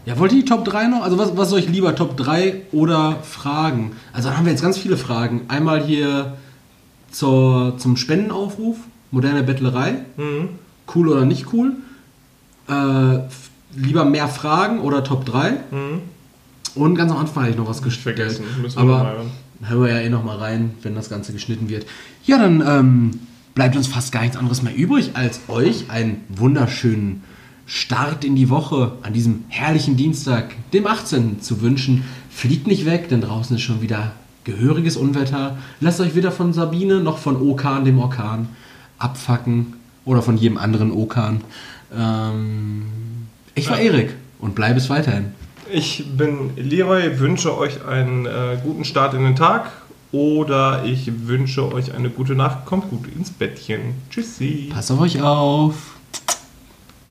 Ja, 0.05 0.17
wollt 0.19 0.31
ihr 0.31 0.39
die 0.39 0.45
Top 0.45 0.63
3 0.63 0.87
noch? 0.87 1.03
Also 1.03 1.17
was, 1.17 1.35
was 1.35 1.49
soll 1.49 1.59
ich 1.59 1.67
lieber, 1.67 1.93
Top 1.95 2.15
3 2.15 2.61
oder 2.71 3.17
Fragen? 3.23 3.91
Also 4.13 4.29
dann 4.29 4.37
haben 4.37 4.45
wir 4.45 4.51
jetzt 4.53 4.61
ganz 4.61 4.77
viele 4.77 4.95
Fragen. 4.95 5.41
Einmal 5.49 5.83
hier 5.83 6.37
zur, 7.11 7.77
zum 7.77 7.97
Spendenaufruf, 7.97 8.77
moderne 9.11 9.43
Bettlerei. 9.43 9.95
Mhm. 10.17 10.49
Cool 10.93 11.09
oder 11.09 11.25
nicht 11.25 11.53
cool? 11.53 11.73
Äh, 12.69 13.19
lieber 13.75 14.05
mehr 14.05 14.27
Fragen 14.27 14.79
oder 14.79 15.03
Top 15.03 15.25
3? 15.25 15.51
Mhm. 15.51 16.01
Und 16.75 16.95
ganz 16.95 17.11
am 17.11 17.17
Anfang 17.17 17.43
hatte 17.43 17.51
ich 17.53 17.57
noch 17.57 17.67
was 17.67 17.81
gestellt. 17.81 18.17
Vergessen. 18.17 18.45
Müssen 18.61 18.77
wir 18.77 18.81
Aber 18.81 19.03
mal 19.03 19.15
hören. 19.69 19.81
wir 19.83 19.89
ja 19.89 19.99
eh 19.99 20.09
noch 20.09 20.23
mal 20.23 20.37
rein, 20.37 20.71
wenn 20.83 20.95
das 20.95 21.09
Ganze 21.09 21.33
geschnitten 21.33 21.69
wird. 21.69 21.85
Ja, 22.25 22.37
dann 22.37 22.63
ähm, 22.65 23.19
bleibt 23.55 23.75
uns 23.75 23.87
fast 23.87 24.11
gar 24.11 24.21
nichts 24.21 24.37
anderes 24.37 24.61
mehr 24.61 24.75
übrig, 24.75 25.11
als 25.15 25.41
euch 25.47 25.89
einen 25.89 26.21
wunderschönen 26.29 27.23
Start 27.65 28.23
in 28.23 28.35
die 28.35 28.49
Woche 28.49 28.93
an 29.01 29.13
diesem 29.13 29.43
herrlichen 29.49 29.97
Dienstag, 29.97 30.55
dem 30.71 30.87
18. 30.87 31.41
zu 31.41 31.61
wünschen. 31.61 32.05
Fliegt 32.29 32.67
nicht 32.67 32.85
weg, 32.85 33.09
denn 33.09 33.21
draußen 33.21 33.55
ist 33.55 33.63
schon 33.63 33.81
wieder 33.81 34.11
gehöriges 34.47 34.97
Unwetter. 34.97 35.57
Lasst 35.81 35.99
euch 35.99 36.15
weder 36.15 36.31
von 36.31 36.53
Sabine 36.53 37.01
noch 37.01 37.17
von 37.17 37.35
Okan, 37.35 37.85
dem 37.85 37.99
Orkan, 37.99 38.47
abfacken 38.97 39.73
oder 40.05 40.21
von 40.23 40.37
jedem 40.37 40.57
anderen 40.57 40.91
Okan. 40.91 41.41
Ähm, 41.95 42.83
ich 43.53 43.69
war. 43.69 43.79
Erik 43.79 44.15
und 44.39 44.55
bleibe 44.55 44.79
es 44.79 44.89
weiterhin. 44.89 45.33
Ich 45.69 46.05
bin 46.15 46.51
Leroy, 46.55 47.19
wünsche 47.19 47.57
euch 47.57 47.85
einen 47.85 48.25
äh, 48.25 48.57
guten 48.63 48.85
Start 48.85 49.13
in 49.13 49.23
den 49.23 49.35
Tag 49.35 49.69
oder 50.13 50.85
ich 50.85 51.27
wünsche 51.27 51.73
euch 51.73 51.93
eine 51.93 52.09
gute 52.09 52.33
Nacht. 52.33 52.65
Kommt 52.65 52.89
gut 52.89 53.05
ins 53.13 53.31
Bettchen. 53.31 53.95
Tschüssi. 54.09 54.69
Passt 54.73 54.91
auf 54.91 55.01
euch 55.01 55.21
auf. 55.21 55.96